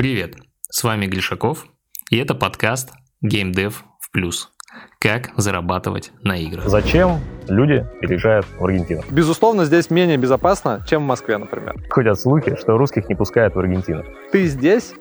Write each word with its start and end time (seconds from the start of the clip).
Привет, 0.00 0.36
с 0.70 0.82
вами 0.82 1.04
Глишаков, 1.04 1.66
и 2.10 2.16
это 2.16 2.34
подкаст 2.34 2.88
Game 3.22 3.52
Dev 3.52 3.74
в 4.00 4.10
плюс. 4.10 4.50
Как 4.98 5.28
зарабатывать 5.36 6.10
на 6.22 6.38
играх. 6.38 6.64
Зачем 6.68 7.20
люди 7.48 7.86
переезжают 8.00 8.46
в 8.58 8.64
Аргентину? 8.64 9.02
Безусловно, 9.10 9.66
здесь 9.66 9.90
менее 9.90 10.16
безопасно, 10.16 10.82
чем 10.88 11.02
в 11.02 11.06
Москве, 11.06 11.36
например. 11.36 11.74
Ходят 11.90 12.18
слухи, 12.18 12.56
что 12.56 12.78
русских 12.78 13.10
не 13.10 13.14
пускают 13.14 13.54
в 13.54 13.58
Аргентину. 13.58 14.02
Ты 14.32 14.46
здесь, 14.46 14.94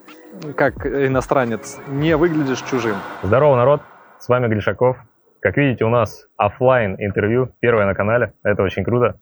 как 0.57 0.85
иностранец, 0.85 1.77
не 1.87 2.17
выглядишь 2.17 2.61
чужим. 2.69 2.97
Здорово, 3.23 3.55
народ! 3.55 3.81
С 4.19 4.27
вами 4.27 4.49
Глишаков. 4.49 4.97
Как 5.41 5.55
видите, 5.55 5.85
у 5.85 5.89
нас 5.89 6.27
офлайн 6.35 6.95
интервью, 6.99 7.49
первое 7.61 7.85
на 7.85 7.93
канале, 7.93 8.33
это 8.43 8.61
очень 8.61 8.83
круто. 8.83 9.15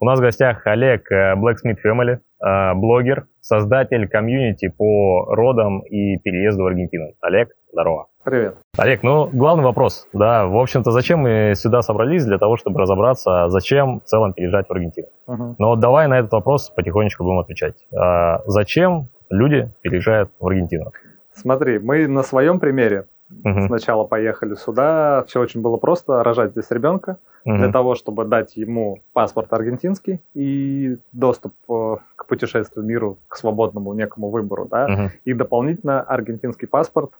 У 0.00 0.04
нас 0.04 0.18
в 0.18 0.22
гостях 0.22 0.66
Олег 0.66 1.10
э, 1.10 1.34
Blacksmith 1.34 1.78
Family, 1.82 2.18
э, 2.44 2.74
блогер, 2.74 3.26
создатель 3.40 4.06
комьюнити 4.06 4.68
по 4.68 5.34
родам 5.34 5.80
и 5.80 6.18
переезду 6.18 6.64
в 6.64 6.66
Аргентину. 6.66 7.14
Олег, 7.22 7.52
здорово. 7.72 8.08
Привет. 8.22 8.56
Олег, 8.76 9.02
ну, 9.02 9.30
главный 9.32 9.64
вопрос, 9.64 10.08
да, 10.12 10.46
в 10.46 10.58
общем-то, 10.58 10.90
зачем 10.90 11.20
мы 11.20 11.54
сюда 11.56 11.80
собрались? 11.80 12.26
Для 12.26 12.36
того, 12.36 12.58
чтобы 12.58 12.78
разобраться, 12.78 13.48
зачем 13.48 14.00
в 14.00 14.04
целом 14.04 14.34
переезжать 14.34 14.68
в 14.68 14.72
Аргентину. 14.72 15.08
Угу. 15.26 15.56
Но 15.58 15.76
давай 15.76 16.06
на 16.06 16.18
этот 16.18 16.32
вопрос 16.32 16.68
потихонечку 16.68 17.24
будем 17.24 17.38
отвечать. 17.38 17.86
А, 17.96 18.42
зачем 18.44 19.08
люди 19.30 19.72
переезжают 19.80 20.30
в 20.38 20.46
Аргентину? 20.46 20.92
Смотри, 21.32 21.78
мы 21.78 22.06
на 22.06 22.22
своем 22.22 22.60
примере 22.60 23.06
Угу. 23.44 23.66
Сначала 23.66 24.04
поехали 24.04 24.54
сюда, 24.54 25.24
все 25.26 25.40
очень 25.40 25.60
было 25.62 25.76
просто, 25.76 26.22
рожать 26.22 26.52
здесь 26.52 26.70
ребенка, 26.70 27.18
угу. 27.44 27.56
для 27.56 27.72
того, 27.72 27.94
чтобы 27.94 28.24
дать 28.24 28.56
ему 28.56 29.00
паспорт 29.12 29.52
аргентинский 29.52 30.20
и 30.34 30.98
доступ 31.12 31.54
э, 31.68 31.96
к 32.16 32.26
путешествию 32.26 32.84
миру, 32.84 33.18
к 33.28 33.36
свободному 33.36 33.92
некому 33.94 34.30
выбору, 34.30 34.66
да, 34.70 34.86
угу. 34.86 35.10
и 35.24 35.34
дополнительно 35.34 36.00
аргентинский 36.02 36.66
паспорт 36.66 37.12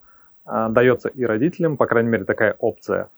а, 0.45 0.69
дается 0.69 1.09
и 1.09 1.25
родителям, 1.25 1.77
по 1.77 1.87
крайней 1.87 2.11
мере, 2.11 2.25
такая 2.25 2.57
опция. 2.59 3.09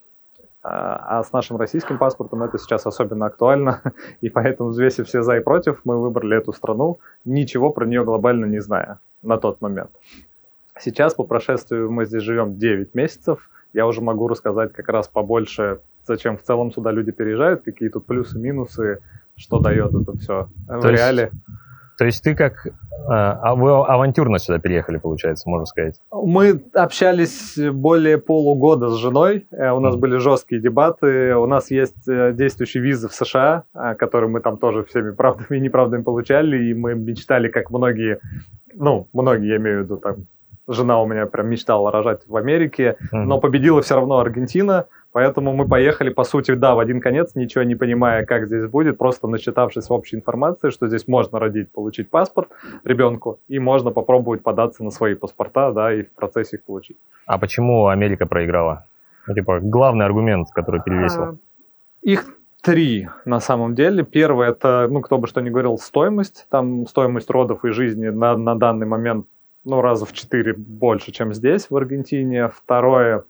А, 0.62 1.18
а 1.18 1.22
с 1.22 1.32
нашим 1.32 1.56
российским 1.56 1.98
паспортом 1.98 2.42
это 2.42 2.58
сейчас 2.58 2.86
особенно 2.86 3.26
актуально, 3.26 3.82
и 4.20 4.28
поэтому, 4.30 4.70
взвесив 4.70 5.06
все 5.06 5.22
за 5.22 5.36
и 5.36 5.40
против, 5.40 5.80
мы 5.84 6.00
выбрали 6.00 6.36
эту 6.38 6.52
страну, 6.52 6.98
ничего 7.24 7.70
про 7.70 7.86
нее 7.86 8.04
глобально 8.04 8.46
не 8.46 8.60
зная 8.60 8.98
на 9.22 9.38
тот 9.38 9.60
момент. 9.60 9.90
Сейчас, 10.78 11.14
по 11.14 11.24
прошествию, 11.24 11.90
мы 11.90 12.04
здесь 12.04 12.22
живем 12.22 12.58
9 12.58 12.94
месяцев, 12.94 13.48
я 13.72 13.86
уже 13.86 14.00
могу 14.00 14.28
рассказать 14.28 14.72
как 14.72 14.88
раз 14.88 15.08
побольше, 15.08 15.80
зачем 16.06 16.36
в 16.36 16.42
целом 16.42 16.72
сюда 16.72 16.90
люди 16.92 17.12
переезжают, 17.12 17.62
какие 17.62 17.88
тут 17.88 18.06
плюсы, 18.06 18.38
минусы, 18.38 19.00
что 19.36 19.58
дает 19.58 19.92
это 19.94 20.16
все 20.16 20.48
в 20.68 20.80
то 20.80 20.88
реале. 20.90 21.30
Есть, 21.32 21.44
то 21.98 22.04
есть 22.04 22.24
ты 22.24 22.34
как... 22.34 22.66
А, 23.06 23.38
а 23.42 23.54
вы 23.54 23.70
авантюрно 23.70 24.38
сюда 24.38 24.58
переехали, 24.58 24.96
получается, 24.96 25.48
можно 25.48 25.66
сказать? 25.66 26.00
Мы 26.10 26.64
общались 26.72 27.58
более 27.58 28.18
полугода 28.18 28.88
с 28.88 28.96
женой, 28.96 29.46
э, 29.50 29.70
у 29.70 29.80
нас 29.80 29.94
mm. 29.94 29.98
были 29.98 30.16
жесткие 30.16 30.60
дебаты, 30.60 31.34
у 31.36 31.46
нас 31.46 31.70
есть 31.70 32.08
э, 32.08 32.32
действующие 32.32 32.82
визы 32.82 33.08
в 33.08 33.12
США, 33.12 33.64
э, 33.74 33.94
которые 33.96 34.30
мы 34.30 34.40
там 34.40 34.56
тоже 34.56 34.84
всеми 34.84 35.10
правдами 35.10 35.58
и 35.58 35.60
неправдами 35.60 36.02
получали, 36.02 36.70
и 36.70 36.74
мы 36.74 36.94
мечтали, 36.94 37.48
как 37.48 37.70
многие, 37.70 38.20
ну, 38.72 39.06
многие, 39.12 39.48
я 39.48 39.56
имею 39.56 39.80
в 39.80 39.84
виду, 39.84 39.96
там, 39.98 40.26
жена 40.68 41.00
у 41.00 41.06
меня 41.06 41.26
прям 41.26 41.48
мечтала 41.48 41.90
рожать 41.90 42.22
в 42.26 42.36
Америке, 42.36 42.96
mm-hmm. 43.00 43.24
но 43.24 43.40
победила 43.40 43.82
все 43.82 43.96
равно 43.96 44.18
Аргентина, 44.18 44.86
поэтому 45.12 45.52
мы 45.52 45.66
поехали, 45.68 46.10
по 46.10 46.24
сути, 46.24 46.54
да, 46.54 46.74
в 46.74 46.78
один 46.78 47.00
конец, 47.00 47.34
ничего 47.34 47.64
не 47.64 47.74
понимая, 47.74 48.24
как 48.24 48.46
здесь 48.46 48.66
будет, 48.66 48.98
просто 48.98 49.28
начитавшись 49.28 49.90
общей 49.90 50.16
информации, 50.16 50.70
что 50.70 50.88
здесь 50.88 51.06
можно 51.08 51.38
родить, 51.38 51.70
получить 51.70 52.10
паспорт 52.10 52.48
ребенку, 52.84 53.40
и 53.48 53.58
можно 53.58 53.90
попробовать 53.90 54.42
податься 54.42 54.84
на 54.84 54.90
свои 54.90 55.14
паспорта, 55.14 55.72
да, 55.72 55.92
и 55.92 56.02
в 56.02 56.12
процессе 56.12 56.56
их 56.56 56.64
получить. 56.64 56.96
А 57.26 57.38
почему 57.38 57.86
Америка 57.86 58.26
проиграла? 58.26 58.86
Ну, 59.26 59.34
типа, 59.34 59.60
главный 59.60 60.04
аргумент, 60.04 60.48
который 60.54 60.82
перевесил. 60.82 61.22
А, 61.22 61.36
их 62.02 62.26
три 62.64 63.08
на 63.24 63.40
самом 63.40 63.74
деле. 63.74 64.04
Первое 64.04 64.50
это, 64.50 64.88
ну, 64.90 65.00
кто 65.00 65.18
бы 65.18 65.26
что 65.26 65.40
ни 65.40 65.50
говорил, 65.50 65.78
стоимость. 65.78 66.46
Там 66.50 66.86
стоимость 66.86 67.30
родов 67.30 67.64
и 67.64 67.70
жизни 67.70 68.08
на, 68.08 68.36
на 68.36 68.54
данный 68.54 68.86
момент 68.86 69.26
ну, 69.64 69.80
раза 69.80 70.06
в 70.06 70.12
четыре 70.12 70.54
больше, 70.54 71.12
чем 71.12 71.32
здесь, 71.32 71.70
в 71.70 71.76
Аргентине. 71.76 72.48
Второе, 72.48 73.24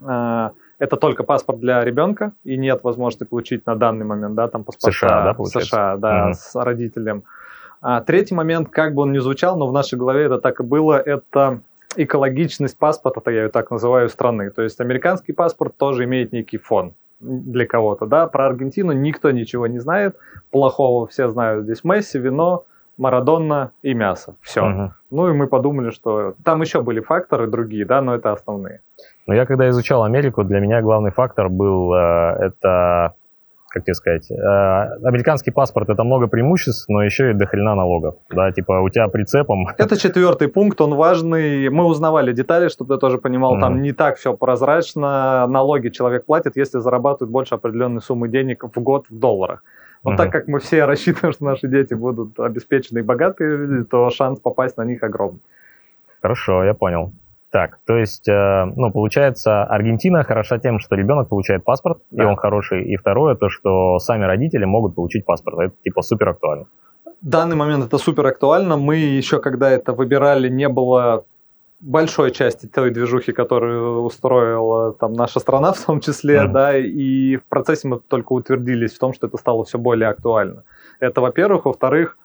э, 0.00 0.50
это 0.78 0.96
только 0.96 1.22
паспорт 1.22 1.60
для 1.60 1.84
ребенка, 1.84 2.32
и 2.44 2.56
нет 2.56 2.82
возможности 2.82 3.24
получить 3.24 3.66
на 3.66 3.76
данный 3.76 4.04
момент, 4.04 4.34
да, 4.34 4.48
там 4.48 4.64
паспорта 4.64 4.96
США, 4.96 5.24
да, 5.24 5.34
получается? 5.34 5.70
США, 5.70 5.96
да, 5.96 6.26
угу. 6.26 6.34
с 6.34 6.54
родителем. 6.54 7.24
А, 7.80 8.00
третий 8.00 8.34
момент, 8.34 8.68
как 8.70 8.94
бы 8.94 9.02
он 9.02 9.12
ни 9.12 9.18
звучал, 9.18 9.58
но 9.58 9.66
в 9.66 9.72
нашей 9.72 9.98
голове 9.98 10.24
это 10.24 10.38
так 10.38 10.60
и 10.60 10.62
было, 10.62 10.98
это 10.98 11.60
экологичность 11.96 12.76
паспорта, 12.76 13.30
я 13.30 13.44
ее 13.44 13.48
так 13.48 13.70
называю, 13.70 14.08
страны. 14.08 14.50
То 14.50 14.62
есть 14.62 14.80
американский 14.80 15.32
паспорт 15.32 15.76
тоже 15.76 16.04
имеет 16.04 16.32
некий 16.32 16.58
фон 16.58 16.94
для 17.20 17.66
кого-то, 17.66 18.06
да. 18.06 18.26
Про 18.26 18.46
Аргентину 18.46 18.92
никто 18.92 19.30
ничего 19.30 19.66
не 19.66 19.78
знает, 19.78 20.16
плохого 20.50 21.06
все 21.06 21.28
знают 21.28 21.64
здесь 21.64 21.84
Месси, 21.84 22.18
вино, 22.18 22.64
Марадонна 22.96 23.72
и 23.82 23.94
мясо. 23.94 24.36
Все. 24.40 24.62
Угу. 24.62 24.92
Ну 25.10 25.28
и 25.28 25.32
мы 25.32 25.46
подумали, 25.46 25.90
что 25.90 26.34
там 26.44 26.60
еще 26.62 26.80
были 26.80 27.00
факторы 27.00 27.46
другие, 27.46 27.84
да, 27.84 28.00
но 28.00 28.14
это 28.14 28.32
основные. 28.32 28.80
Но 29.26 29.34
я 29.34 29.46
когда 29.46 29.68
изучал 29.70 30.04
Америку, 30.04 30.44
для 30.44 30.60
меня 30.60 30.80
главный 30.82 31.10
фактор 31.10 31.48
был 31.48 31.92
э, 31.92 32.36
это, 32.40 33.14
как 33.68 33.84
тебе 33.84 33.94
сказать, 33.94 34.30
э, 34.30 34.34
американский 34.36 35.50
паспорт 35.50 35.88
это 35.88 36.04
много 36.04 36.28
преимуществ, 36.28 36.88
но 36.88 37.02
еще 37.02 37.30
и 37.30 37.34
дохрена 37.34 37.74
налогов. 37.74 38.16
Да, 38.30 38.52
типа 38.52 38.80
у 38.80 38.88
тебя 38.90 39.08
прицепом. 39.08 39.66
Это 39.78 39.96
четвертый 39.96 40.48
пункт, 40.48 40.80
он 40.80 40.94
важный. 40.94 41.70
Мы 41.70 41.84
узнавали 41.84 42.32
детали, 42.32 42.68
чтобы 42.68 42.94
ты 42.94 43.00
тоже 43.00 43.18
понимал, 43.18 43.56
mm 43.56 43.60
там 43.60 43.82
не 43.82 43.92
так 43.92 44.18
все 44.18 44.36
прозрачно. 44.36 45.46
Налоги 45.48 45.88
человек 45.88 46.26
платит, 46.26 46.56
если 46.56 46.78
зарабатывает 46.78 47.32
больше 47.32 47.54
определенной 47.56 48.02
суммы 48.02 48.28
денег 48.28 48.62
в 48.62 48.80
год 48.80 49.06
в 49.08 49.18
долларах. 49.18 49.62
Но 50.04 50.10
угу. 50.10 50.16
так 50.16 50.30
как 50.30 50.48
мы 50.48 50.60
все 50.60 50.84
рассчитываем, 50.86 51.32
что 51.32 51.44
наши 51.44 51.68
дети 51.68 51.94
будут 51.94 52.38
обеспечены 52.38 53.00
и 53.00 53.02
богатые, 53.02 53.84
то 53.84 54.10
шанс 54.10 54.40
попасть 54.40 54.76
на 54.76 54.84
них 54.84 55.02
огромный. 55.02 55.40
Хорошо, 56.22 56.64
я 56.64 56.74
понял. 56.74 57.12
Так, 57.50 57.78
то 57.86 57.96
есть, 57.96 58.28
э, 58.28 58.64
ну, 58.74 58.90
получается, 58.90 59.62
Аргентина 59.62 60.24
хороша 60.24 60.58
тем, 60.58 60.80
что 60.80 60.96
ребенок 60.96 61.28
получает 61.28 61.62
паспорт, 61.62 61.98
да. 62.10 62.24
и 62.24 62.26
он 62.26 62.34
хороший. 62.34 62.82
И 62.82 62.96
второе, 62.96 63.36
то, 63.36 63.48
что 63.48 64.00
сами 64.00 64.24
родители 64.24 64.64
могут 64.64 64.96
получить 64.96 65.24
паспорт. 65.24 65.58
Это 65.60 65.74
типа 65.84 66.02
супер 66.02 66.30
актуально. 66.30 66.66
В 67.22 67.28
данный 67.28 67.54
момент 67.54 67.84
это 67.84 67.96
супер 67.98 68.26
актуально. 68.26 68.76
Мы 68.76 68.96
еще, 68.96 69.38
когда 69.38 69.70
это 69.70 69.92
выбирали, 69.92 70.48
не 70.48 70.68
было 70.68 71.26
большой 71.84 72.30
части 72.30 72.66
той 72.66 72.90
движухи, 72.90 73.32
которую 73.32 74.02
устроила 74.02 74.92
там 74.94 75.12
наша 75.12 75.38
страна 75.38 75.72
в 75.72 75.84
том 75.84 76.00
числе, 76.00 76.36
mm-hmm. 76.36 76.52
да, 76.52 76.76
и 76.78 77.36
в 77.36 77.44
процессе 77.44 77.88
мы 77.88 78.00
только 78.00 78.32
утвердились 78.32 78.94
в 78.94 78.98
том, 78.98 79.12
что 79.12 79.26
это 79.26 79.36
стало 79.36 79.64
все 79.64 79.78
более 79.78 80.08
актуально. 80.08 80.64
Это, 81.00 81.20
во-первых. 81.20 81.66
Во-вторых, 81.66 82.16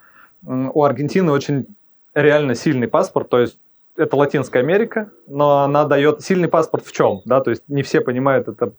у 0.46 0.84
Аргентины 0.84 1.32
очень 1.32 1.66
реально 2.14 2.56
сильный 2.56 2.88
паспорт, 2.88 3.30
то 3.30 3.40
есть 3.40 3.60
это 3.98 4.16
Латинская 4.16 4.60
Америка, 4.60 5.10
но 5.28 5.64
она 5.64 5.86
дает 5.86 6.22
сильный 6.22 6.48
паспорт 6.48 6.86
в 6.86 6.92
чем, 6.94 7.22
да, 7.26 7.42
то 7.42 7.50
есть 7.50 7.64
не 7.68 7.84
все 7.84 8.00
понимают 8.00 8.48
это 8.48 8.72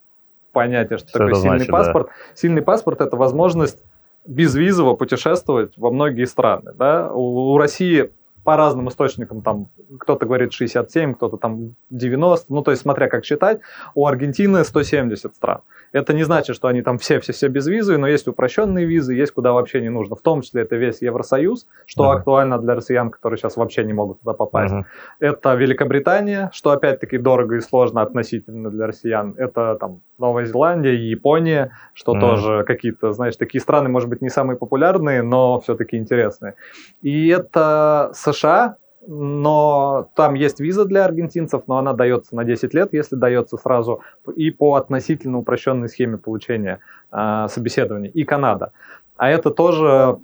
понятие, 0.53 0.99
что, 0.99 1.09
что 1.09 1.19
такое 1.19 1.35
сильный 1.35 1.59
значит, 1.59 1.71
паспорт. 1.71 2.07
Да. 2.07 2.13
Сильный 2.35 2.63
паспорт 2.63 3.01
это 3.03 3.17
возможность 3.17 3.83
безвизово 4.27 4.95
путешествовать 4.95 5.75
во 5.77 5.91
многие 5.91 6.25
страны, 6.25 6.73
да. 6.75 7.13
У, 7.13 7.53
у 7.53 7.59
России 7.59 8.11
по 8.45 8.57
разным 8.57 8.89
источникам, 8.89 9.43
там 9.43 9.69
кто-то 9.99 10.27
говорит 10.27 10.53
67, 10.53 11.15
кто-то 11.15 11.37
там 11.37 11.75
90, 11.91 12.53
ну 12.53 12.63
то 12.63 12.71
есть 12.71 12.83
смотря 12.83 13.09
как 13.09 13.25
считать, 13.25 13.61
у 13.95 14.07
Аргентины 14.07 14.65
170 14.65 15.35
стран. 15.35 15.61
Это 15.93 16.13
не 16.13 16.23
значит, 16.23 16.57
что 16.57 16.69
они 16.69 16.83
там 16.83 16.99
все-все-все 16.99 17.49
без 17.49 17.67
визы, 17.67 17.99
но 17.99 18.07
есть 18.07 18.29
упрощенные 18.29 18.87
визы, 18.87 19.15
есть 19.15 19.33
куда 19.33 19.53
вообще 19.53 19.81
не 19.81 19.89
нужно. 19.89 20.15
В 20.15 20.23
том 20.23 20.43
числе 20.43 20.63
это 20.63 20.77
весь 20.77 21.03
Евросоюз, 21.03 21.67
что 21.87 22.05
uh-huh. 22.05 22.17
актуально 22.17 22.59
для 22.59 22.75
россиян, 22.75 23.11
которые 23.11 23.39
сейчас 23.39 23.57
вообще 23.57 23.85
не 23.85 23.93
могут 23.93 24.21
туда 24.21 24.33
попасть. 24.33 24.73
Uh-huh. 24.73 24.85
Это 25.19 25.55
Великобритания, 25.55 26.51
что 26.53 26.71
опять-таки 26.71 27.19
дорого 27.19 27.57
и 27.57 27.61
сложно 27.61 28.03
относительно 28.03 28.71
для 28.71 28.87
россиян. 28.87 29.35
Это 29.37 29.77
там 29.81 30.01
Новая 30.21 30.45
Зеландия, 30.45 30.95
Япония, 30.95 31.73
что 31.95 32.15
uh-huh. 32.15 32.21
тоже 32.21 32.65
какие-то, 32.65 33.13
знаешь, 33.13 33.37
такие 33.37 33.61
страны, 33.61 33.89
может 33.89 34.09
быть, 34.09 34.23
не 34.23 34.29
самые 34.29 34.57
популярные, 34.57 35.23
но 35.23 35.61
все-таки 35.61 35.97
интересные. 35.97 36.55
И 37.03 37.29
это 37.29 38.13
США, 38.15 38.77
но 39.07 40.09
там 40.15 40.35
есть 40.35 40.61
виза 40.61 40.85
для 40.85 41.05
аргентинцев, 41.05 41.63
но 41.67 41.79
она 41.79 41.95
дается 41.95 42.37
на 42.37 42.45
10 42.45 42.75
лет, 42.75 42.93
если 42.93 43.17
дается 43.17 43.57
сразу, 43.57 44.01
и 44.37 44.51
по 44.51 44.75
относительно 44.75 45.39
упрощенной 45.39 45.89
схеме 45.89 46.19
получения 46.19 46.81
э, 47.11 47.47
собеседования, 47.49 48.11
и 48.11 48.25
Канада. 48.25 48.73
А 49.17 49.29
это 49.31 49.51
тоже 49.51 50.19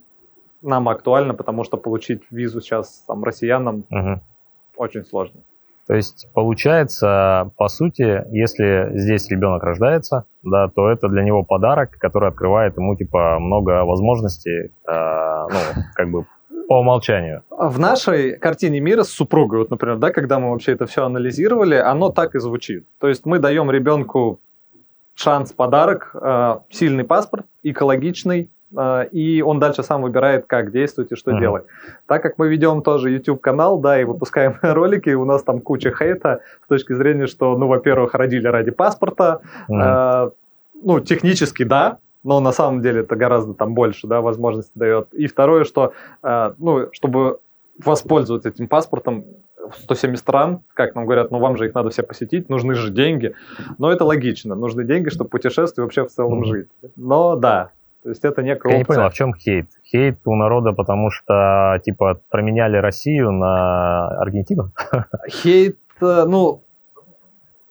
нам 0.63 0.89
актуально, 0.89 1.35
потому 1.35 1.65
что 1.65 1.77
получить 1.77 2.23
визу 2.31 2.61
сейчас 2.61 3.05
там, 3.07 3.25
россиянам 3.25 3.85
угу. 3.91 4.21
очень 4.77 5.05
сложно. 5.05 5.41
То 5.87 5.95
есть 5.95 6.29
получается, 6.35 7.51
по 7.57 7.69
сути, 7.69 8.25
если 8.33 8.91
здесь 8.99 9.31
ребенок 9.31 9.63
рождается, 9.63 10.25
да, 10.43 10.69
то 10.69 10.91
это 10.91 11.09
для 11.09 11.23
него 11.23 11.45
подарок, 11.45 11.93
который 11.99 12.29
открывает 12.29 12.77
ему 12.77 12.97
типа 12.97 13.39
много 13.39 13.85
возможностей, 13.85 14.73
э, 14.87 15.47
ну, 15.49 15.83
как 15.95 16.11
бы 16.11 16.27
По 16.69 16.81
умолчанию. 16.81 17.43
В 17.51 17.79
нашей 17.79 18.37
картине 18.37 18.81
мира 18.81 19.05
с 19.05 19.11
супругой, 19.11 19.61
вот, 19.61 19.71
например, 19.71 19.99
да, 19.99 20.11
когда 20.11 20.41
мы 20.41 20.51
вообще 20.51 20.73
это 20.73 20.87
все 20.87 21.05
анализировали, 21.05 21.77
оно 21.77 22.11
так 22.11 22.35
и 22.35 22.41
звучит. 22.41 22.85
То 22.99 23.09
есть 23.09 23.25
мы 23.25 23.39
даем 23.39 23.71
ребенку 23.71 24.41
шанс, 25.15 25.53
подарок, 25.53 26.11
э, 26.15 26.59
сильный 26.71 27.05
паспорт, 27.05 27.47
экологичный, 27.63 28.51
и 29.13 29.43
он 29.47 29.59
дальше 29.61 29.83
сам 29.83 30.03
выбирает, 30.03 30.47
как 30.47 30.73
действовать 30.73 31.13
и 31.13 31.17
что 31.17 31.31
uh-huh. 31.31 31.41
делать. 31.41 31.65
Так 32.07 32.23
как 32.23 32.37
мы 32.39 32.49
ведем 32.49 32.83
тоже 32.83 33.11
YouTube-канал, 33.11 33.79
да, 33.79 34.01
и 34.01 34.05
выпускаем 34.05 34.57
ролики, 34.63 35.11
у 35.11 35.25
нас 35.25 35.43
там 35.43 35.61
куча 35.61 35.93
хейта 35.97 36.41
с 36.65 36.69
точки 36.69 36.93
зрения, 36.93 37.27
что, 37.27 37.57
ну, 37.57 37.69
во-первых, 37.69 38.15
родили 38.15 38.49
ради 38.49 38.73
паспорта, 38.73 39.41
uh-huh. 39.69 40.29
э, 40.29 40.31
ну, 40.83 41.01
технически, 41.01 41.63
да, 41.63 41.99
но 42.25 42.41
на 42.41 42.53
самом 42.53 42.83
деле 42.83 43.03
это 43.03 43.15
гораздо 43.15 43.55
там 43.55 43.75
больше, 43.75 44.09
да, 44.09 44.21
возможностей 44.21 44.73
дает. 44.75 45.15
И 45.15 45.29
второе, 45.29 45.65
что, 45.65 45.93
э, 46.23 46.53
ну, 46.59 46.89
чтобы 46.93 47.39
воспользоваться 47.79 48.49
этим 48.49 48.67
паспортом, 48.67 49.25
170 49.83 50.21
стран, 50.21 50.61
как 50.75 50.95
нам 50.95 51.05
говорят, 51.05 51.31
ну 51.31 51.39
вам 51.39 51.57
же 51.57 51.67
их 51.67 51.75
надо 51.75 51.91
все 51.91 52.03
посетить, 52.03 52.49
нужны 52.49 52.75
же 52.75 52.91
деньги. 52.91 53.35
Но 53.79 53.91
это 53.91 54.05
логично, 54.05 54.55
нужны 54.55 54.85
деньги, 54.85 55.09
чтобы 55.09 55.31
путешествовать 55.31 55.79
вообще 55.79 56.05
в 56.05 56.15
целом 56.15 56.45
жить. 56.45 56.69
Но 56.97 57.37
да, 57.37 57.71
то 58.07 58.11
есть 58.11 58.25
это 58.25 58.41
некая 58.41 58.71
Я 58.71 58.79
не 58.79 58.85
понял, 58.85 59.03
а 59.03 59.11
в 59.11 59.15
чем 59.15 59.35
хейт? 59.35 59.67
Хейт 59.83 60.21
у 60.27 60.37
народа, 60.37 60.71
потому 60.71 61.11
что, 61.11 61.81
типа, 61.85 62.21
променяли 62.31 62.77
Россию 62.77 63.33
на 63.33 64.07
Аргентину? 64.21 64.71
Хейт, 65.29 65.77
э, 66.01 66.25
ну, 66.25 66.63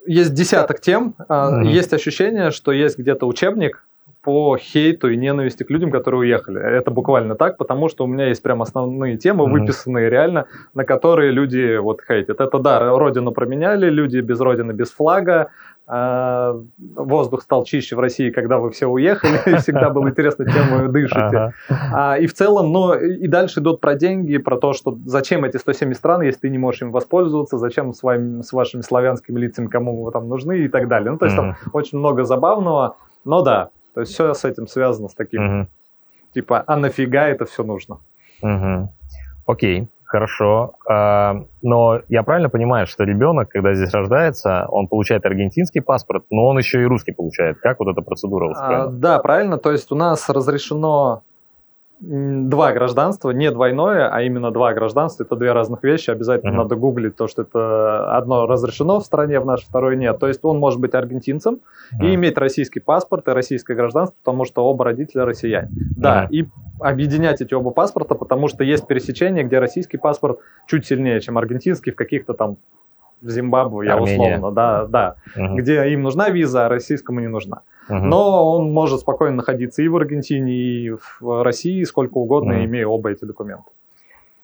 есть 0.06 0.34
десяток 0.34 0.80
тем. 0.80 1.14
Mm-hmm. 1.26 1.64
Есть 1.68 1.94
ощущение, 1.94 2.50
что 2.50 2.70
есть 2.72 2.98
где-то 2.98 3.26
учебник, 3.26 3.86
по 4.26 4.58
хейту 4.58 5.08
и 5.08 5.16
ненависти 5.16 5.62
к 5.62 5.70
людям, 5.70 5.92
которые 5.92 6.20
уехали. 6.22 6.60
Это 6.60 6.90
буквально 6.90 7.36
так, 7.36 7.56
потому 7.56 7.88
что 7.88 8.04
у 8.04 8.08
меня 8.08 8.26
есть 8.26 8.42
прям 8.42 8.60
основные 8.60 9.16
темы, 9.16 9.44
mm-hmm. 9.44 9.50
выписанные 9.52 10.10
реально, 10.10 10.46
на 10.74 10.84
которые 10.84 11.30
люди 11.30 11.76
вот 11.76 12.00
хейтят. 12.06 12.40
Это 12.40 12.58
да, 12.58 12.90
родину 12.98 13.30
променяли, 13.30 13.88
люди 13.88 14.18
без 14.18 14.40
родины, 14.40 14.72
без 14.72 14.90
флага, 14.90 15.50
воздух 15.86 17.42
стал 17.42 17.64
чище 17.64 17.94
в 17.94 18.00
России, 18.00 18.30
когда 18.30 18.58
вы 18.58 18.70
все 18.70 18.86
уехали, 18.86 19.56
всегда 19.58 19.90
было 19.90 20.08
интересно, 20.08 20.44
чем 20.50 20.82
вы 20.82 20.88
дышите. 20.88 21.52
А, 21.92 22.18
и 22.18 22.26
в 22.26 22.34
целом, 22.34 22.72
но 22.72 22.94
и 22.94 23.28
дальше 23.28 23.60
идут 23.60 23.80
про 23.80 23.94
деньги, 23.94 24.36
про 24.38 24.56
то, 24.58 24.72
что 24.72 24.98
зачем 25.04 25.44
эти 25.44 25.58
170 25.58 25.96
стран, 25.96 26.22
если 26.22 26.40
ты 26.40 26.50
не 26.50 26.58
можешь 26.58 26.82
им 26.82 26.90
воспользоваться, 26.90 27.56
зачем 27.58 27.92
с, 27.92 28.02
вами, 28.02 28.42
с 28.42 28.52
вашими 28.52 28.80
славянскими 28.80 29.38
лицами, 29.38 29.68
кому 29.68 30.02
вы 30.02 30.10
там 30.10 30.28
нужны 30.28 30.58
и 30.58 30.68
так 30.68 30.88
далее. 30.88 31.12
Ну, 31.12 31.18
то 31.18 31.26
есть 31.26 31.36
там 31.36 31.56
очень 31.72 31.98
много 31.98 32.24
забавного, 32.24 32.96
но 33.24 33.42
да, 33.42 33.70
то 33.94 34.00
есть 34.00 34.12
все 34.12 34.34
с 34.34 34.44
этим 34.44 34.66
связано 34.66 35.08
с 35.08 35.14
таким, 35.14 35.60
угу. 35.60 35.68
типа, 36.34 36.64
а 36.66 36.76
нафига 36.76 37.28
это 37.28 37.44
все 37.44 37.62
нужно? 37.62 37.98
Окей, 39.46 39.88
хорошо. 40.06 40.74
А, 40.88 41.44
но 41.62 42.00
я 42.08 42.22
правильно 42.22 42.48
понимаю, 42.48 42.86
что 42.86 43.04
ребенок, 43.04 43.48
когда 43.48 43.74
здесь 43.74 43.92
рождается, 43.92 44.66
он 44.68 44.88
получает 44.88 45.26
аргентинский 45.26 45.80
паспорт, 45.80 46.24
но 46.30 46.46
он 46.46 46.58
еще 46.58 46.82
и 46.82 46.84
русский 46.84 47.12
получает. 47.12 47.58
Как 47.58 47.78
вот 47.80 47.88
эта 47.88 48.02
процедура 48.02 48.48
устроена? 48.48 48.84
А, 48.84 48.88
да, 48.88 49.18
правильно. 49.18 49.58
То 49.58 49.72
есть 49.72 49.90
у 49.92 49.94
нас 49.94 50.28
разрешено 50.28 51.22
два 52.00 52.72
гражданства, 52.72 53.30
не 53.30 53.50
двойное, 53.50 54.08
а 54.08 54.22
именно 54.22 54.50
два 54.50 54.74
гражданства. 54.74 55.24
Это 55.24 55.34
две 55.36 55.52
разных 55.52 55.82
вещи. 55.82 56.10
Обязательно 56.10 56.50
uh-huh. 56.50 56.64
надо 56.64 56.76
гуглить 56.76 57.16
то, 57.16 57.26
что 57.26 57.42
это 57.42 58.14
одно 58.16 58.46
разрешено 58.46 59.00
в 59.00 59.04
стране, 59.04 59.40
в 59.40 59.46
нашей 59.46 59.64
второе 59.64 59.96
нет. 59.96 60.18
То 60.18 60.28
есть 60.28 60.40
он 60.44 60.58
может 60.58 60.78
быть 60.78 60.94
аргентинцем 60.94 61.54
uh-huh. 61.94 62.06
и 62.06 62.14
иметь 62.14 62.36
российский 62.36 62.80
паспорт 62.80 63.26
и 63.28 63.30
российское 63.30 63.74
гражданство, 63.74 64.14
потому 64.22 64.44
что 64.44 64.64
оба 64.64 64.84
родителя 64.84 65.24
россияне. 65.24 65.68
Uh-huh. 65.68 65.94
Да, 65.96 66.28
и 66.30 66.44
объединять 66.80 67.40
эти 67.40 67.54
оба 67.54 67.70
паспорта, 67.70 68.14
потому 68.14 68.48
что 68.48 68.64
есть 68.64 68.86
пересечение, 68.86 69.44
где 69.44 69.58
российский 69.58 69.96
паспорт 69.96 70.40
чуть 70.66 70.86
сильнее, 70.86 71.20
чем 71.20 71.38
аргентинский 71.38 71.92
в 71.92 71.96
каких-то 71.96 72.34
там 72.34 72.56
в 73.22 73.30
Зимбабве, 73.30 73.86
я 73.86 73.98
условно, 73.98 74.52
да, 74.52 74.86
да, 74.86 75.16
угу. 75.34 75.56
где 75.56 75.88
им 75.90 76.02
нужна 76.02 76.28
виза, 76.28 76.66
а 76.66 76.68
российскому 76.68 77.20
не 77.20 77.28
нужна. 77.28 77.62
Угу. 77.88 77.98
Но 77.98 78.52
он 78.52 78.72
может 78.72 79.00
спокойно 79.00 79.36
находиться 79.36 79.82
и 79.82 79.88
в 79.88 79.96
Аргентине, 79.96 80.52
и 80.52 80.90
в 80.90 81.42
России, 81.42 81.82
сколько 81.84 82.18
угодно, 82.18 82.54
угу. 82.54 82.64
имея 82.64 82.86
оба 82.86 83.10
эти 83.10 83.24
документа. 83.24 83.64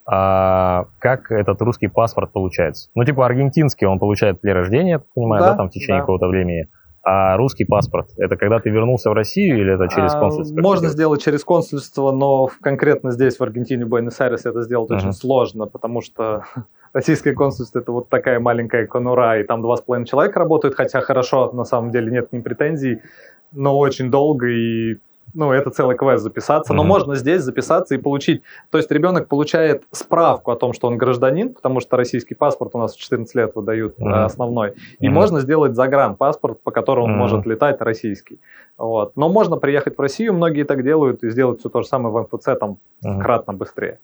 А 0.04 0.86
как 0.98 1.30
этот 1.30 1.62
русский 1.62 1.88
паспорт 1.88 2.32
получается? 2.32 2.90
Ну, 2.94 3.04
типа 3.04 3.24
аргентинский 3.24 3.86
он 3.86 3.98
получает 3.98 4.40
при 4.40 4.50
рождении, 4.50 4.90
я 4.90 4.98
так 4.98 5.06
понимаю, 5.14 5.42
да, 5.42 5.50
да 5.50 5.56
там 5.56 5.68
в 5.68 5.72
течение 5.72 5.98
да. 5.98 6.00
какого-то 6.00 6.26
времени. 6.26 6.68
А 7.04 7.36
русский 7.36 7.64
паспорт, 7.64 8.10
это 8.16 8.36
когда 8.36 8.60
ты 8.60 8.70
вернулся 8.70 9.10
в 9.10 9.12
Россию 9.12 9.58
или 9.60 9.74
это 9.74 9.92
через 9.92 10.12
консульство? 10.12 10.56
А, 10.56 10.62
можно 10.62 10.88
сделать 10.88 11.20
через 11.20 11.42
консульство, 11.42 12.12
но 12.12 12.48
конкретно 12.60 13.10
здесь, 13.10 13.38
в 13.38 13.42
Аргентине, 13.42 13.84
в 13.86 13.88
Буэнос-Айресе, 13.88 14.50
это 14.50 14.62
сделать 14.62 14.88
uh-huh. 14.90 14.96
очень 14.96 15.12
сложно, 15.12 15.66
потому 15.66 16.00
что 16.00 16.44
российское 16.92 17.32
консульство 17.32 17.80
это 17.80 17.90
вот 17.90 18.08
такая 18.08 18.38
маленькая 18.38 18.86
конура, 18.86 19.40
и 19.40 19.44
там 19.44 19.62
два 19.62 19.76
с 19.76 19.80
половиной 19.80 20.06
человека 20.06 20.38
работают, 20.38 20.76
хотя 20.76 21.00
хорошо, 21.00 21.50
на 21.52 21.64
самом 21.64 21.90
деле 21.90 22.12
нет 22.12 22.28
к 22.28 22.32
ним 22.32 22.44
претензий, 22.44 23.02
но 23.50 23.76
очень 23.76 24.08
долго 24.08 24.46
и 24.46 24.98
ну, 25.34 25.52
это 25.52 25.70
целый 25.70 25.96
квест 25.96 26.22
записаться, 26.22 26.74
но 26.74 26.82
mm-hmm. 26.82 26.86
можно 26.86 27.14
здесь 27.14 27.42
записаться 27.42 27.94
и 27.94 27.98
получить. 27.98 28.42
То 28.70 28.78
есть 28.78 28.90
ребенок 28.90 29.28
получает 29.28 29.84
справку 29.90 30.50
о 30.50 30.56
том, 30.56 30.72
что 30.72 30.88
он 30.88 30.98
гражданин, 30.98 31.54
потому 31.54 31.80
что 31.80 31.96
российский 31.96 32.34
паспорт 32.34 32.74
у 32.74 32.78
нас 32.78 32.94
в 32.94 33.00
14 33.00 33.34
лет 33.34 33.54
выдают 33.54 33.98
mm-hmm. 33.98 34.24
основной, 34.24 34.74
и 34.98 35.06
mm-hmm. 35.06 35.10
можно 35.10 35.40
сделать 35.40 35.74
загранпаспорт, 35.74 36.62
по 36.62 36.70
которому 36.70 37.08
mm-hmm. 37.08 37.12
он 37.12 37.18
может 37.18 37.46
летать 37.46 37.80
российский. 37.80 38.40
Вот. 38.76 39.16
Но 39.16 39.28
можно 39.28 39.56
приехать 39.56 39.96
в 39.96 40.00
Россию, 40.00 40.34
многие 40.34 40.64
так 40.64 40.82
делают, 40.82 41.22
и 41.22 41.30
сделать 41.30 41.60
все 41.60 41.68
то 41.68 41.82
же 41.82 41.88
самое 41.88 42.14
в 42.14 42.28
МФЦ 42.32 42.58
там 42.58 42.78
mm-hmm. 43.04 43.20
кратно 43.20 43.52
быстрее. 43.52 43.98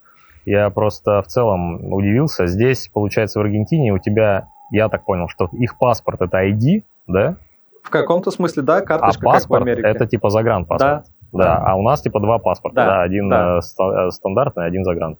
Я 0.45 0.71
просто 0.71 1.21
в 1.21 1.27
целом 1.27 1.93
удивился. 1.93 2.47
Здесь, 2.47 2.89
получается, 2.93 3.39
в 3.39 3.43
Аргентине 3.43 3.93
у 3.93 3.99
тебя, 3.99 4.49
я 4.71 4.89
так 4.89 5.05
понял, 5.05 5.29
что 5.29 5.49
их 5.53 5.77
паспорт 5.79 6.23
это 6.23 6.39
ID, 6.39 6.85
да? 7.07 7.37
В 7.83 7.91
каком-то 7.91 8.31
смысле, 8.31 8.63
да, 8.63 8.81
карточка 8.81 9.29
а 9.29 9.33
паспорт 9.33 9.61
как 9.61 9.67
в 9.67 9.71
Америке. 9.71 9.89
это 9.89 10.07
типа 10.07 10.31
загранпаспорт. 10.31 10.81
Да. 10.81 11.05
Да, 11.33 11.57
а 11.57 11.75
у 11.77 11.83
нас 11.83 12.01
типа 12.01 12.21
два 12.21 12.39
паспорта, 12.39 12.77
да, 12.77 12.87
да 12.87 13.03
один 13.03 13.29
да. 13.29 13.59
Э, 13.59 14.11
стандартный, 14.11 14.67
один 14.67 14.85
загран. 14.85 15.19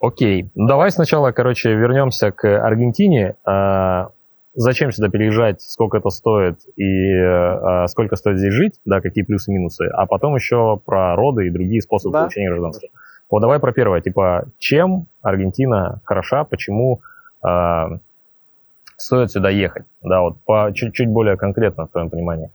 Окей, 0.00 0.50
ну 0.54 0.66
давай 0.66 0.90
сначала, 0.90 1.30
короче, 1.32 1.74
вернемся 1.74 2.32
к 2.32 2.44
Аргентине. 2.44 3.34
А, 3.44 4.08
зачем 4.54 4.92
сюда 4.92 5.10
переезжать, 5.10 5.60
сколько 5.60 5.98
это 5.98 6.08
стоит 6.08 6.60
и 6.76 7.14
а, 7.14 7.86
сколько 7.86 8.16
стоит 8.16 8.38
здесь 8.38 8.54
жить, 8.54 8.80
да, 8.86 9.02
какие 9.02 9.24
плюсы 9.24 9.50
и 9.50 9.54
минусы, 9.54 9.86
а 9.92 10.06
потом 10.06 10.34
еще 10.34 10.80
про 10.84 11.14
роды 11.16 11.46
и 11.46 11.50
другие 11.50 11.82
способы 11.82 12.14
да. 12.14 12.20
получения 12.20 12.48
гражданства. 12.48 12.88
Вот 13.30 13.40
давай 13.40 13.60
про 13.60 13.72
первое, 13.72 14.00
типа, 14.00 14.46
чем 14.58 15.06
Аргентина 15.20 16.00
хороша, 16.04 16.44
почему 16.44 17.02
э, 17.46 17.84
стоит 18.96 19.30
сюда 19.30 19.50
ехать, 19.50 19.84
да, 20.02 20.22
вот 20.22 20.40
по 20.46 20.72
чуть-чуть 20.74 21.10
более 21.10 21.36
конкретно 21.36 21.86
в 21.86 21.90
твоем 21.90 22.08
понимании. 22.08 22.50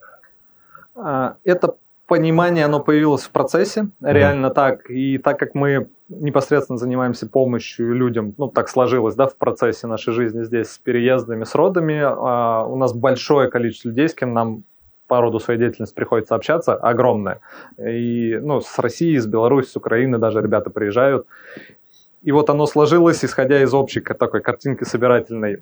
Это 1.44 1.76
понимание, 2.08 2.66
оно 2.66 2.80
появилось 2.80 3.24
в 3.24 3.32
процессе, 3.32 3.88
реально 4.02 4.48
mm-hmm. 4.48 4.54
так, 4.54 4.90
и 4.90 5.18
так 5.18 5.40
как 5.40 5.56
мы 5.56 5.90
непосредственно 6.10 6.78
занимаемся 6.78 7.28
помощью 7.28 7.94
людям, 7.94 8.36
ну, 8.38 8.48
так 8.48 8.70
сложилось, 8.70 9.16
да, 9.16 9.28
в 9.28 9.36
процессе 9.36 9.88
нашей 9.88 10.14
жизни 10.14 10.44
здесь 10.44 10.72
с 10.72 10.78
переездами, 10.78 11.44
с 11.44 11.56
родами, 11.56 12.02
а, 12.04 12.66
у 12.66 12.76
нас 12.76 12.94
большое 12.94 13.50
количество 13.50 13.90
людей, 13.90 14.10
с 14.10 14.14
кем 14.14 14.34
нам 14.34 14.64
по 15.08 15.22
роду 15.22 15.40
своей 15.40 15.60
деятельности 15.60 15.96
приходится 15.96 16.36
общаться, 16.36 16.76
огромное. 16.76 17.40
И 17.78 18.38
ну, 18.42 18.62
с 18.62 18.80
России, 18.80 19.18
с 19.18 19.28
Беларуси, 19.28 19.70
с 19.70 19.76
Украины 19.76 20.18
даже 20.18 20.42
ребята 20.42 20.70
приезжают. 20.70 21.28
И 22.24 22.32
вот 22.32 22.50
оно 22.50 22.66
сложилось, 22.66 23.24
исходя 23.24 23.62
из 23.62 23.74
общей 23.74 24.02
такой 24.02 24.42
картинки 24.42 24.84
собирательной. 24.84 25.62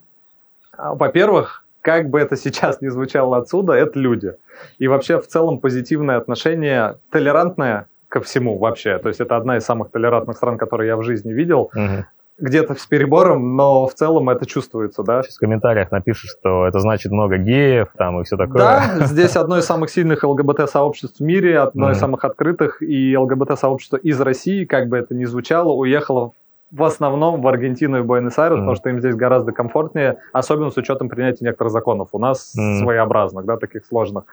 А, 0.72 0.96
во-первых, 0.96 1.63
как 1.84 2.10
бы 2.10 2.20
это 2.20 2.36
сейчас 2.38 2.82
ни 2.82 2.88
звучало 2.88 3.38
отсюда, 3.38 3.74
это 3.74 4.00
люди. 4.00 4.34
И 4.80 4.88
вообще 4.88 5.20
в 5.20 5.28
целом 5.28 5.60
позитивное 5.60 6.18
отношение, 6.18 6.98
толерантное 7.12 7.88
ко 8.08 8.22
всему 8.22 8.58
вообще. 8.58 8.98
То 9.00 9.10
есть 9.10 9.20
это 9.20 9.36
одна 9.36 9.58
из 9.58 9.66
самых 9.66 9.92
толерантных 9.92 10.38
стран, 10.38 10.58
которые 10.58 10.88
я 10.88 10.98
в 10.98 11.04
жизни 11.04 11.34
видел. 11.34 11.72
Угу 11.76 12.06
где-то 12.40 12.74
с 12.74 12.86
перебором, 12.88 13.56
но 13.56 13.88
в 13.88 13.94
целом 13.94 14.30
это 14.30 14.46
чувствуется, 14.46 15.04
да. 15.04 15.22
Сейчас 15.22 15.36
в 15.36 15.40
комментариях 15.40 15.92
напишешь, 15.92 16.32
что 16.32 16.66
это 16.66 16.80
значит 16.80 17.12
много 17.12 17.38
геев 17.38 17.90
там 17.96 18.20
и 18.20 18.24
все 18.24 18.38
такое. 18.38 18.58
Да, 18.58 19.06
здесь 19.06 19.36
одно 19.36 19.60
из 19.60 19.66
самых 19.66 19.90
сильных 19.92 20.24
ЛГБТ-сообществ 20.24 21.20
в 21.20 21.24
мире, 21.24 21.60
одно 21.60 21.90
mm-hmm. 21.90 21.94
из 21.94 22.00
самых 22.00 22.26
открытых, 22.26 22.82
и 22.82 23.16
ЛГБТ-сообщество 23.16 23.98
из 23.98 24.20
России, 24.20 24.66
как 24.66 24.88
бы 24.88 24.98
это 24.98 25.14
ни 25.14 25.26
звучало, 25.26 25.74
уехало 25.74 26.32
в 26.74 26.84
основном 26.84 27.42
в 27.42 27.48
Аргентину 27.48 28.00
и 28.00 28.02
Буэнос-Айрес, 28.02 28.56
mm. 28.56 28.60
потому 28.60 28.76
что 28.76 28.90
им 28.90 29.00
здесь 29.00 29.16
гораздо 29.16 29.52
комфортнее, 29.52 30.18
особенно 30.32 30.72
с 30.72 30.78
учетом 30.78 31.08
принятия 31.08 31.46
некоторых 31.46 31.72
законов. 31.72 32.10
У 32.14 32.20
нас 32.20 32.54
mm. 32.58 32.80
своеобразных, 32.80 33.46
да, 33.46 33.58
таких 33.58 33.86
сложных. 33.86 34.24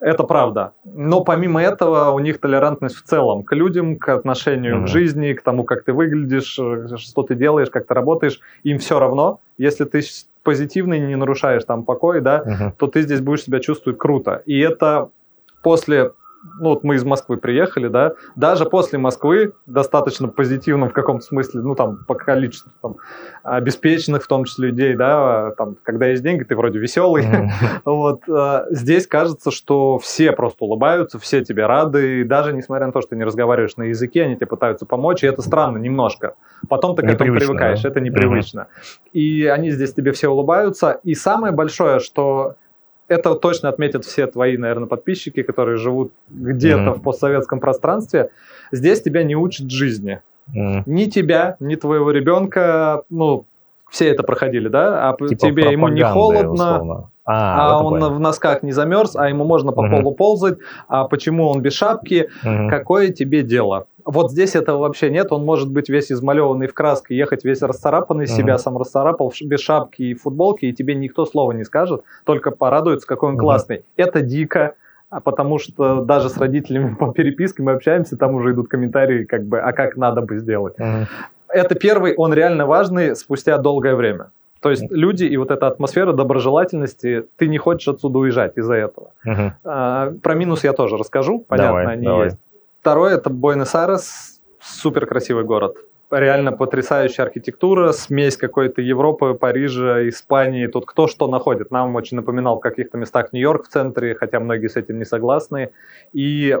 Это 0.00 0.22
правда. 0.24 0.72
Но 0.84 1.24
помимо 1.24 1.62
этого 1.62 2.10
у 2.10 2.18
них 2.18 2.38
толерантность 2.38 2.96
в 2.96 3.02
целом 3.02 3.44
к 3.44 3.54
людям, 3.54 3.96
к 3.96 4.10
отношению 4.10 4.76
mm. 4.76 4.84
к 4.84 4.88
жизни, 4.88 5.32
к 5.32 5.42
тому, 5.42 5.64
как 5.64 5.84
ты 5.84 5.94
выглядишь, 5.94 6.58
э, 6.58 6.96
что 6.98 7.22
ты 7.22 7.34
делаешь, 7.34 7.70
как 7.70 7.86
ты 7.86 7.94
работаешь. 7.94 8.40
Им 8.62 8.78
все 8.78 8.98
равно, 8.98 9.40
если 9.56 9.84
ты 9.84 10.02
позитивный, 10.42 11.00
не 11.00 11.16
нарушаешь 11.16 11.64
там 11.64 11.82
покой, 11.82 12.20
да, 12.20 12.44
mm-hmm. 12.46 12.72
то 12.78 12.86
ты 12.86 13.02
здесь 13.02 13.20
будешь 13.20 13.42
себя 13.42 13.58
чувствовать 13.58 13.98
круто. 13.98 14.42
И 14.46 14.60
это 14.60 15.08
после 15.62 16.12
ну 16.58 16.70
вот 16.70 16.84
мы 16.84 16.96
из 16.96 17.04
Москвы 17.04 17.36
приехали, 17.36 17.88
да, 17.88 18.12
даже 18.34 18.64
после 18.64 18.98
Москвы 18.98 19.52
достаточно 19.66 20.28
позитивно 20.28 20.88
в 20.88 20.92
каком-то 20.92 21.24
смысле, 21.24 21.60
ну 21.60 21.74
там 21.74 22.04
по 22.06 22.14
количеству 22.14 22.72
там, 22.80 22.96
обеспеченных 23.42 24.24
в 24.24 24.26
том 24.26 24.44
числе 24.44 24.68
людей, 24.68 24.94
да, 24.94 25.52
там, 25.56 25.76
когда 25.82 26.06
есть 26.06 26.22
деньги, 26.22 26.44
ты 26.44 26.56
вроде 26.56 26.78
веселый, 26.78 27.24
mm-hmm. 27.24 27.48
вот, 27.84 28.22
а, 28.28 28.66
здесь 28.70 29.06
кажется, 29.06 29.50
что 29.50 29.98
все 29.98 30.32
просто 30.32 30.64
улыбаются, 30.64 31.18
все 31.18 31.44
тебе 31.44 31.66
рады, 31.66 32.20
и 32.20 32.24
даже 32.24 32.52
несмотря 32.52 32.86
на 32.86 32.92
то, 32.92 33.00
что 33.00 33.10
ты 33.10 33.16
не 33.16 33.24
разговариваешь 33.24 33.76
на 33.76 33.84
языке, 33.84 34.22
они 34.22 34.36
тебе 34.36 34.46
пытаются 34.46 34.86
помочь, 34.86 35.22
и 35.24 35.26
это 35.26 35.42
странно 35.42 35.78
немножко, 35.78 36.34
потом 36.68 36.96
ты 36.96 37.02
к 37.02 37.06
этому 37.06 37.34
привыкаешь, 37.34 37.82
да? 37.82 37.88
это 37.88 38.00
непривычно, 38.00 38.60
mm-hmm. 38.60 39.10
и 39.12 39.46
они 39.46 39.70
здесь 39.70 39.92
тебе 39.94 40.12
все 40.12 40.28
улыбаются, 40.28 41.00
и 41.02 41.14
самое 41.14 41.52
большое, 41.52 42.00
что 42.00 42.56
это 43.08 43.34
точно 43.34 43.68
отметят 43.68 44.04
все 44.04 44.26
твои, 44.26 44.56
наверное, 44.56 44.88
подписчики, 44.88 45.42
которые 45.42 45.76
живут 45.76 46.12
где-то 46.28 46.80
mm-hmm. 46.80 46.94
в 46.94 47.02
постсоветском 47.02 47.60
пространстве. 47.60 48.30
Здесь 48.72 49.02
тебя 49.02 49.22
не 49.22 49.36
учат 49.36 49.70
жизни. 49.70 50.20
Mm-hmm. 50.54 50.82
Ни 50.86 51.04
тебя, 51.04 51.56
ни 51.60 51.74
твоего 51.76 52.10
ребенка, 52.10 53.02
ну, 53.10 53.46
все 53.90 54.08
это 54.08 54.22
проходили, 54.22 54.68
да? 54.68 55.08
А 55.08 55.16
типа 55.16 55.34
тебе 55.34 55.70
ему 55.70 55.88
не 55.88 56.02
холодно, 56.02 56.52
условно. 56.52 57.10
А, 57.24 57.72
а 57.72 57.82
он 57.82 57.98
в 58.14 58.20
носках 58.20 58.62
не 58.62 58.70
замерз, 58.70 59.16
а 59.16 59.28
ему 59.28 59.44
можно 59.44 59.72
по 59.72 59.80
угу. 59.80 59.90
полу 59.90 60.14
ползать, 60.14 60.58
а 60.88 61.04
почему 61.04 61.48
он 61.48 61.60
без 61.60 61.72
шапки, 61.72 62.28
угу. 62.44 62.68
какое 62.70 63.08
тебе 63.08 63.42
дело? 63.42 63.86
Вот 64.06 64.30
здесь 64.30 64.54
этого 64.54 64.78
вообще 64.78 65.10
нет, 65.10 65.32
он 65.32 65.44
может 65.44 65.70
быть 65.70 65.88
весь 65.88 66.12
измалеванный 66.12 66.68
в 66.68 66.74
краске, 66.74 67.16
ехать 67.16 67.44
весь 67.44 67.60
расцарапанный, 67.60 68.26
угу. 68.26 68.32
себя 68.32 68.56
сам 68.56 68.78
расцарапал, 68.78 69.32
без 69.42 69.60
шапки 69.60 70.02
и 70.02 70.14
футболки, 70.14 70.64
и 70.66 70.72
тебе 70.72 70.94
никто 70.94 71.26
слова 71.26 71.50
не 71.50 71.64
скажет, 71.64 72.04
только 72.24 72.52
порадуется, 72.52 73.06
какой 73.06 73.30
он 73.30 73.34
угу. 73.34 73.42
классный. 73.42 73.84
Это 73.96 74.20
дико, 74.20 74.74
а 75.10 75.20
потому 75.20 75.58
что 75.58 76.02
даже 76.02 76.28
с 76.28 76.38
родителями 76.38 76.94
по 76.94 77.12
переписке 77.12 77.64
мы 77.64 77.72
общаемся, 77.72 78.16
там 78.16 78.36
уже 78.36 78.52
идут 78.52 78.68
комментарии, 78.68 79.24
как 79.24 79.44
бы, 79.44 79.58
а 79.58 79.72
как 79.72 79.96
надо 79.96 80.22
бы 80.22 80.38
сделать. 80.38 80.78
Угу. 80.78 81.08
Это 81.48 81.74
первый, 81.74 82.14
он 82.14 82.32
реально 82.32 82.64
важный 82.64 83.16
спустя 83.16 83.58
долгое 83.58 83.96
время. 83.96 84.30
То 84.60 84.70
есть 84.70 84.90
люди 84.90 85.24
и 85.24 85.36
вот 85.36 85.50
эта 85.50 85.66
атмосфера 85.66 86.12
доброжелательности, 86.12 87.26
ты 87.36 87.46
не 87.46 87.58
хочешь 87.58 87.88
отсюда 87.88 88.18
уезжать 88.18 88.56
из-за 88.56 88.74
этого. 88.74 89.10
Угу. 89.24 89.52
А, 89.64 90.12
про 90.22 90.34
минус 90.34 90.64
я 90.64 90.72
тоже 90.72 90.96
расскажу, 90.96 91.44
понятно, 91.46 91.68
давай, 91.68 91.92
они 91.94 92.04
давай. 92.04 92.24
есть. 92.24 92.38
Второе 92.86 93.16
это 93.16 93.30
Буэнос-Айрес, 93.30 94.40
супер 94.60 95.06
красивый 95.06 95.42
город. 95.42 95.76
Реально 96.08 96.52
потрясающая 96.52 97.24
архитектура, 97.24 97.90
смесь 97.90 98.36
какой-то 98.36 98.80
Европы, 98.80 99.34
Парижа, 99.34 100.08
Испании. 100.08 100.68
Тут 100.68 100.86
кто 100.86 101.08
что 101.08 101.26
находит. 101.26 101.72
Нам 101.72 101.96
очень 101.96 102.16
напоминал 102.16 102.58
в 102.58 102.60
каких-то 102.60 102.96
местах 102.96 103.32
Нью-Йорк 103.32 103.66
в 103.66 103.68
центре, 103.70 104.14
хотя 104.14 104.38
многие 104.38 104.68
с 104.68 104.76
этим 104.76 105.00
не 105.00 105.04
согласны. 105.04 105.70
И 106.12 106.56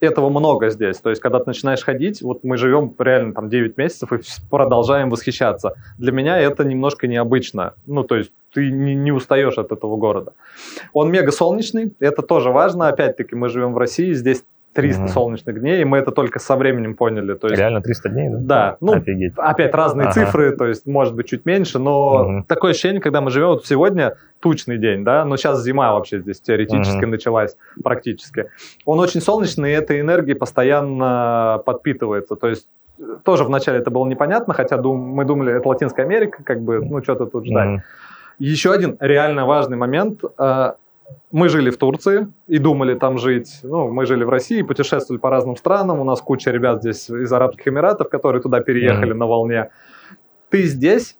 этого 0.00 0.30
много 0.30 0.70
здесь. 0.70 0.96
То 0.96 1.10
есть, 1.10 1.20
когда 1.20 1.40
ты 1.40 1.44
начинаешь 1.48 1.84
ходить, 1.84 2.22
вот 2.22 2.42
мы 2.42 2.56
живем 2.56 2.94
реально 2.98 3.34
там 3.34 3.50
9 3.50 3.76
месяцев 3.76 4.10
и 4.14 4.20
продолжаем 4.50 5.10
восхищаться. 5.10 5.74
Для 5.98 6.10
меня 6.10 6.38
это 6.38 6.64
немножко 6.64 7.06
необычно. 7.06 7.74
Ну, 7.84 8.02
то 8.02 8.16
есть, 8.16 8.32
ты 8.50 8.70
не, 8.70 8.94
не 8.94 9.12
устаешь 9.12 9.58
от 9.58 9.72
этого 9.72 9.98
города. 9.98 10.32
Он 10.94 11.10
мега 11.10 11.32
солнечный, 11.32 11.92
это 12.00 12.22
тоже 12.22 12.50
важно. 12.50 12.88
Опять-таки, 12.88 13.34
мы 13.36 13.50
живем 13.50 13.74
в 13.74 13.78
России, 13.78 14.14
здесь 14.14 14.42
300 14.76 15.02
угу. 15.02 15.08
солнечных 15.08 15.58
дней, 15.58 15.80
и 15.80 15.84
мы 15.84 15.96
это 15.96 16.10
только 16.12 16.38
со 16.38 16.54
временем 16.54 16.94
поняли. 16.94 17.32
То 17.34 17.48
есть, 17.48 17.58
Реально 17.58 17.80
300 17.80 18.08
дней? 18.10 18.28
Да. 18.30 18.38
да. 18.38 18.76
Ну, 18.82 18.92
Офигеть. 18.92 19.32
опять 19.38 19.74
разные 19.74 20.08
ага. 20.08 20.12
цифры, 20.12 20.54
то 20.54 20.66
есть, 20.66 20.86
может 20.86 21.14
быть, 21.14 21.26
чуть 21.28 21.46
меньше, 21.46 21.78
но 21.78 22.12
угу. 22.12 22.44
такое 22.46 22.72
ощущение, 22.72 23.00
когда 23.00 23.22
мы 23.22 23.30
живем, 23.30 23.48
вот 23.48 23.66
сегодня 23.66 24.16
тучный 24.40 24.76
день, 24.76 25.02
да, 25.02 25.24
но 25.24 25.38
сейчас 25.38 25.62
зима 25.62 25.94
вообще 25.94 26.20
здесь 26.20 26.42
теоретически 26.42 27.04
угу. 27.04 27.06
началась 27.06 27.56
практически. 27.82 28.50
Он 28.84 29.00
очень 29.00 29.22
солнечный, 29.22 29.70
и 29.70 29.74
этой 29.74 30.00
энергией 30.00 30.36
постоянно 30.36 31.62
подпитывается, 31.64 32.36
то 32.36 32.48
есть 32.48 32.68
тоже 33.24 33.44
вначале 33.44 33.78
это 33.78 33.90
было 33.90 34.06
непонятно, 34.06 34.52
хотя 34.52 34.76
дум, 34.76 35.00
мы 35.00 35.24
думали, 35.24 35.54
это 35.54 35.66
Латинская 35.68 36.02
Америка, 36.02 36.42
как 36.44 36.60
бы, 36.60 36.84
ну, 36.84 37.02
что-то 37.02 37.24
тут 37.24 37.46
ждать. 37.46 37.68
Mm. 37.68 37.80
Еще 38.38 38.72
один 38.72 38.98
реально 39.00 39.46
важный 39.46 39.78
момент. 39.78 40.20
Мы 41.30 41.48
жили 41.48 41.70
в 41.70 41.76
Турции 41.76 42.28
и 42.46 42.58
думали 42.58 42.94
там 42.94 43.18
жить. 43.18 43.60
Ну, 43.62 43.88
мы 43.88 44.06
жили 44.06 44.24
в 44.24 44.28
России, 44.28 44.62
путешествовали 44.62 45.20
по 45.20 45.30
разным 45.30 45.56
странам. 45.56 46.00
У 46.00 46.04
нас 46.04 46.20
куча 46.20 46.50
ребят 46.50 46.80
здесь 46.80 47.10
из 47.10 47.32
Арабских 47.32 47.68
Эмиратов, 47.68 48.08
которые 48.08 48.42
туда 48.42 48.60
переехали 48.60 49.12
mm. 49.12 49.16
на 49.16 49.26
волне. 49.26 49.70
Ты 50.50 50.62
здесь, 50.62 51.16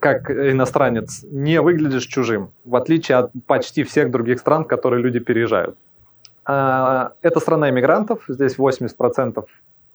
как 0.00 0.30
иностранец, 0.30 1.24
не 1.30 1.60
выглядишь 1.60 2.06
чужим, 2.06 2.50
в 2.64 2.76
отличие 2.76 3.18
от 3.18 3.32
почти 3.46 3.82
всех 3.84 4.10
других 4.10 4.38
стран, 4.38 4.64
в 4.64 4.68
которые 4.68 5.02
люди 5.02 5.18
переезжают. 5.18 5.76
А, 6.44 7.12
это 7.22 7.40
страна 7.40 7.70
иммигрантов, 7.70 8.24
здесь 8.28 8.56
80% 8.56 9.44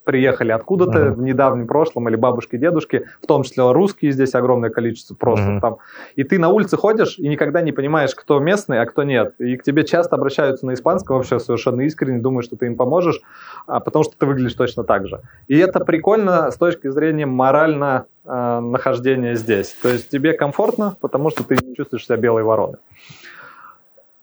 приехали 0.06 0.52
откуда-то 0.52 0.98
uh-huh. 0.98 1.10
в 1.10 1.20
недавнем 1.20 1.66
прошлом, 1.66 2.08
или 2.08 2.14
бабушки, 2.14 2.56
дедушки, 2.56 3.06
в 3.20 3.26
том 3.26 3.42
числе 3.42 3.70
русские 3.72 4.12
здесь 4.12 4.34
огромное 4.34 4.70
количество 4.70 5.14
просто 5.14 5.46
uh-huh. 5.46 5.60
там. 5.60 5.76
И 6.14 6.22
ты 6.22 6.38
на 6.38 6.48
улице 6.48 6.76
ходишь 6.76 7.18
и 7.18 7.28
никогда 7.28 7.60
не 7.60 7.72
понимаешь, 7.72 8.14
кто 8.14 8.38
местный, 8.38 8.80
а 8.80 8.86
кто 8.86 9.02
нет. 9.02 9.34
И 9.38 9.56
к 9.56 9.64
тебе 9.64 9.84
часто 9.84 10.14
обращаются 10.14 10.64
на 10.64 10.74
испанском 10.74 11.16
вообще 11.16 11.40
совершенно 11.40 11.80
искренне, 11.82 12.20
думают, 12.20 12.46
что 12.46 12.56
ты 12.56 12.66
им 12.66 12.76
поможешь, 12.76 13.20
а, 13.66 13.80
потому 13.80 14.04
что 14.04 14.14
ты 14.16 14.26
выглядишь 14.26 14.54
точно 14.54 14.84
так 14.84 15.08
же. 15.08 15.20
И 15.48 15.58
это 15.58 15.80
прикольно 15.80 16.52
с 16.52 16.56
точки 16.56 16.88
зрения 16.88 17.26
морально 17.26 18.06
э, 18.24 18.60
нахождения 18.60 19.34
здесь. 19.34 19.76
То 19.82 19.88
есть 19.88 20.08
тебе 20.08 20.34
комфортно, 20.34 20.96
потому 21.00 21.30
что 21.30 21.42
ты 21.42 21.58
не 21.60 21.74
чувствуешь 21.74 22.06
себя 22.06 22.16
белой 22.16 22.44
вороной. 22.44 22.78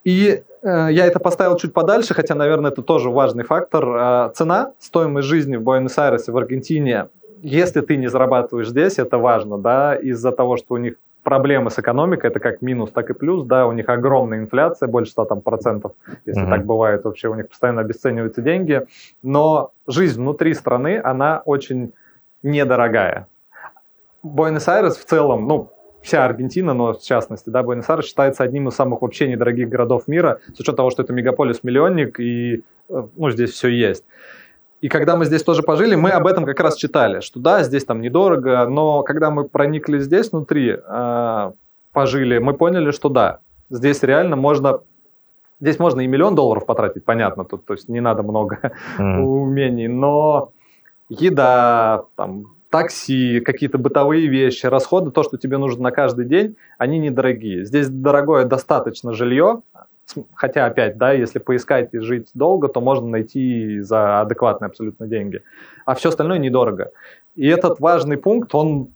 И 0.06 0.44
я 0.64 1.06
это 1.06 1.20
поставил 1.20 1.58
чуть 1.58 1.74
подальше, 1.74 2.14
хотя, 2.14 2.36
наверное, 2.36 2.72
это 2.72 2.82
тоже 2.82 3.10
важный 3.10 3.44
фактор. 3.44 3.86
Э, 3.86 4.32
цена, 4.34 4.72
стоимость 4.80 5.28
жизни 5.28 5.58
в 5.58 5.62
Буэнос-Айресе, 5.62 6.32
в 6.32 6.38
Аргентине, 6.38 7.10
если 7.42 7.82
ты 7.82 7.98
не 7.98 8.08
зарабатываешь 8.08 8.70
здесь, 8.70 8.98
это 9.00 9.18
важно, 9.18 9.58
да, 9.58 9.96
из-за 9.96 10.32
того, 10.32 10.56
что 10.56 10.76
у 10.76 10.78
них 10.78 10.96
проблемы 11.24 11.70
с 11.70 11.80
экономикой, 11.80 12.28
это 12.28 12.40
как 12.40 12.62
минус, 12.62 12.92
так 12.92 13.10
и 13.10 13.14
плюс, 13.14 13.46
да, 13.46 13.68
у 13.68 13.74
них 13.74 13.90
огромная 13.90 14.40
инфляция, 14.40 14.88
больше 14.88 15.12
100 15.12 15.26
там, 15.26 15.42
процентов, 15.42 15.92
если 16.26 16.44
mm-hmm. 16.44 16.50
так 16.50 16.66
бывает, 16.66 17.04
вообще 17.04 17.28
у 17.28 17.36
них 17.36 17.50
постоянно 17.50 17.82
обесцениваются 17.82 18.42
деньги, 18.42 18.86
но 19.22 19.72
жизнь 19.88 20.22
внутри 20.22 20.54
страны, 20.54 21.02
она 21.04 21.42
очень 21.46 21.94
недорогая. 22.44 23.28
Буэнос-Айрес 24.24 24.96
в 24.96 25.04
целом, 25.04 25.48
ну, 25.48 25.73
вся 26.04 26.26
Аргентина, 26.26 26.74
но 26.74 26.94
в 26.94 27.02
частности, 27.02 27.50
да, 27.50 27.64
Буэнос-Айрес 27.64 28.06
считается 28.06 28.44
одним 28.44 28.68
из 28.68 28.76
самых 28.76 29.02
вообще 29.02 29.28
недорогих 29.28 29.70
городов 29.70 30.08
мира, 30.08 30.40
с 30.54 30.60
учетом 30.60 30.76
того, 30.76 30.90
что 30.92 31.02
это 31.02 31.14
мегаполис-миллионник, 31.14 32.20
и 32.20 32.64
э, 32.90 33.04
ну, 33.16 33.32
здесь 33.32 33.52
все 33.52 33.70
есть. 33.70 34.04
И 34.82 34.90
когда 34.90 35.16
мы 35.16 35.26
здесь 35.26 35.44
тоже 35.44 35.64
пожили, 35.64 35.96
мы 35.96 36.10
об 36.10 36.28
этом 36.28 36.46
как 36.46 36.60
раз 36.60 36.76
читали, 36.76 37.22
что 37.22 37.40
да, 37.40 37.64
здесь 37.64 37.86
там 37.86 38.02
недорого, 38.02 38.68
но 38.68 39.02
когда 39.04 39.32
мы 39.32 39.46
проникли 39.46 40.00
здесь 40.00 40.32
внутри, 40.32 40.76
э, 40.78 41.52
пожили, 41.94 42.38
мы 42.38 42.54
поняли, 42.54 42.92
что 42.92 43.08
да, 43.10 43.40
здесь 43.70 44.04
реально 44.04 44.36
можно 44.36 44.82
Здесь 45.62 45.80
можно 45.80 46.02
и 46.02 46.08
миллион 46.08 46.36
долларов 46.36 46.66
потратить, 46.66 47.06
понятно, 47.06 47.46
тут, 47.46 47.64
то 47.66 47.74
есть 47.74 47.88
не 47.88 48.02
надо 48.02 48.22
много 48.22 48.74
mm. 48.98 49.20
умений, 49.22 49.88
но 49.88 50.52
еда, 51.08 52.04
там, 52.18 52.48
такси, 52.74 53.40
какие-то 53.40 53.78
бытовые 53.78 54.28
вещи, 54.28 54.66
расходы, 54.66 55.12
то, 55.12 55.22
что 55.22 55.38
тебе 55.38 55.60
нужно 55.60 55.84
на 55.84 55.92
каждый 55.92 56.26
день, 56.26 56.56
они 56.80 56.98
недорогие. 56.98 57.66
Здесь 57.66 57.88
дорогое 57.88 58.46
достаточно 58.46 59.14
жилье, 59.14 59.62
хотя 60.34 60.66
опять, 60.66 60.98
да, 60.98 61.12
если 61.12 61.38
поискать 61.38 61.94
и 61.94 62.00
жить 62.00 62.30
долго, 62.34 62.70
то 62.70 62.82
можно 62.82 63.08
найти 63.08 63.80
за 63.82 64.22
адекватные 64.22 64.70
абсолютно 64.70 65.06
деньги. 65.06 65.44
А 65.86 65.94
все 65.94 66.10
остальное 66.10 66.40
недорого. 66.40 66.92
И 67.36 67.48
этот 67.48 67.80
важный 67.80 68.18
пункт, 68.18 68.56
он 68.56 68.88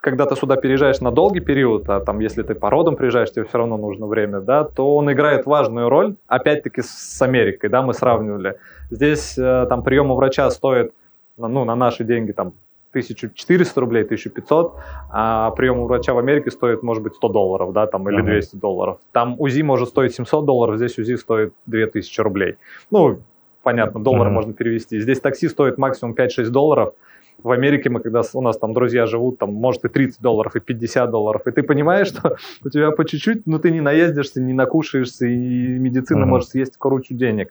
когда 0.00 0.26
ты 0.26 0.36
сюда 0.36 0.54
переезжаешь 0.54 1.00
на 1.00 1.10
долгий 1.10 1.40
период, 1.40 1.88
а 1.88 1.98
там, 1.98 2.20
если 2.20 2.44
ты 2.44 2.54
по 2.54 2.70
родам 2.70 2.94
приезжаешь, 2.94 3.32
тебе 3.32 3.44
все 3.44 3.58
равно 3.58 3.76
нужно 3.76 4.06
время, 4.06 4.40
да, 4.40 4.62
то 4.62 4.94
он 4.94 5.10
играет 5.10 5.46
важную 5.46 5.88
роль, 5.88 6.14
опять-таки 6.28 6.82
с 6.82 7.20
Америкой, 7.22 7.70
да, 7.70 7.82
мы 7.82 7.92
сравнивали. 7.92 8.54
Здесь 8.88 9.36
э, 9.36 9.66
там 9.68 9.82
прием 9.82 10.12
у 10.12 10.14
врача 10.14 10.48
стоит, 10.50 10.92
ну, 11.36 11.64
на 11.64 11.74
наши 11.74 12.04
деньги 12.04 12.30
там 12.30 12.52
1400 13.00 13.80
рублей, 13.80 14.04
1500, 14.04 14.74
а 15.10 15.50
прием 15.52 15.78
у 15.78 15.86
врача 15.86 16.14
в 16.14 16.18
Америке 16.18 16.50
стоит, 16.50 16.82
может 16.82 17.02
быть, 17.02 17.14
100 17.14 17.28
долларов, 17.28 17.72
да, 17.72 17.86
там, 17.86 18.08
или 18.08 18.22
200 18.22 18.56
долларов. 18.56 18.98
Там 19.12 19.36
УЗИ 19.38 19.62
может 19.62 19.88
стоить 19.88 20.14
700 20.14 20.44
долларов, 20.44 20.76
здесь 20.76 20.98
УЗИ 20.98 21.14
стоит 21.14 21.52
2000 21.66 22.20
рублей. 22.20 22.56
Ну, 22.90 23.20
понятно, 23.62 24.00
доллары 24.00 24.30
можно 24.30 24.52
перевести. 24.52 25.00
Здесь 25.00 25.20
такси 25.20 25.48
стоит 25.48 25.78
максимум 25.78 26.14
5-6 26.14 26.50
долларов. 26.50 26.94
В 27.42 27.50
Америке 27.50 27.90
мы, 27.90 28.00
когда 28.00 28.22
у 28.32 28.40
нас 28.40 28.58
там 28.58 28.72
друзья 28.72 29.06
живут, 29.06 29.38
там, 29.38 29.52
может, 29.52 29.84
и 29.84 29.88
30 29.88 30.20
долларов, 30.20 30.56
и 30.56 30.60
50 30.60 31.10
долларов. 31.10 31.42
И 31.46 31.50
ты 31.50 31.62
понимаешь, 31.62 32.08
что 32.08 32.36
у 32.64 32.70
тебя 32.70 32.90
по 32.92 33.04
чуть-чуть, 33.04 33.46
но 33.46 33.58
ты 33.58 33.70
не 33.70 33.80
наездишься, 33.80 34.40
не 34.40 34.52
накушаешься, 34.52 35.26
и 35.26 35.36
медицина 35.78 36.24
uh-huh. 36.24 36.28
может 36.28 36.48
съесть 36.48 36.76
кучу 36.78 37.14
денег. 37.14 37.50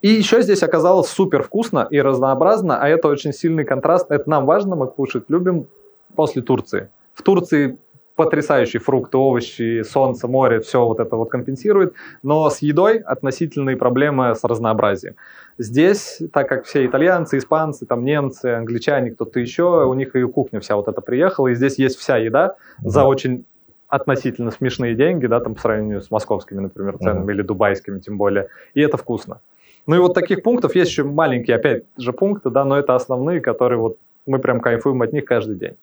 И 0.00 0.08
еще 0.08 0.42
здесь 0.42 0.62
оказалось 0.62 1.08
супер 1.08 1.42
вкусно 1.42 1.86
и 1.90 2.00
разнообразно, 2.00 2.80
а 2.80 2.88
это 2.88 3.08
очень 3.08 3.32
сильный 3.32 3.64
контраст. 3.64 4.10
Это 4.10 4.30
нам 4.30 4.46
важно, 4.46 4.76
мы 4.76 4.86
кушать 4.86 5.24
любим 5.28 5.66
после 6.14 6.42
Турции. 6.42 6.88
В 7.14 7.22
Турции 7.22 7.78
потрясающие 8.18 8.80
фрукты, 8.80 9.16
овощи, 9.16 9.82
солнце, 9.82 10.26
море, 10.26 10.58
все 10.58 10.84
вот 10.84 10.98
это 10.98 11.14
вот 11.14 11.30
компенсирует, 11.30 11.94
но 12.24 12.50
с 12.50 12.58
едой 12.58 12.98
относительные 12.98 13.76
проблемы 13.76 14.34
с 14.34 14.42
разнообразием. 14.42 15.14
Здесь, 15.56 16.20
так 16.32 16.48
как 16.48 16.64
все 16.64 16.84
итальянцы, 16.84 17.38
испанцы, 17.38 17.86
там 17.86 18.04
немцы, 18.04 18.46
англичане, 18.46 19.12
кто-то 19.12 19.38
еще, 19.38 19.86
у 19.86 19.94
них 19.94 20.16
и 20.16 20.22
кухня 20.24 20.58
вся 20.58 20.74
вот 20.74 20.88
эта 20.88 21.00
приехала, 21.00 21.48
и 21.48 21.54
здесь 21.54 21.78
есть 21.78 21.96
вся 21.96 22.16
еда 22.16 22.56
за 22.82 23.04
очень 23.04 23.44
относительно 23.86 24.50
смешные 24.50 24.96
деньги, 24.96 25.26
да, 25.26 25.38
там 25.38 25.54
по 25.54 25.60
сравнению 25.60 26.02
с 26.02 26.10
московскими, 26.10 26.58
например, 26.58 26.98
ценами 26.98 27.24
mm-hmm. 27.24 27.34
или 27.34 27.42
дубайскими 27.42 28.00
тем 28.00 28.18
более, 28.18 28.48
и 28.74 28.80
это 28.80 28.96
вкусно. 28.96 29.40
Ну 29.88 29.96
и 29.96 29.98
вот 29.98 30.12
таких 30.12 30.42
пунктов 30.42 30.74
есть 30.74 30.90
еще 30.90 31.02
маленькие, 31.02 31.56
опять 31.56 31.84
же, 31.96 32.12
пункты, 32.12 32.50
да, 32.50 32.64
но 32.66 32.78
это 32.78 32.94
основные, 32.94 33.40
которые 33.40 33.78
вот 33.78 33.96
мы 34.26 34.38
прям 34.38 34.60
кайфуем 34.60 35.00
от 35.00 35.14
них 35.14 35.24
каждый 35.24 35.56
день. 35.56 35.76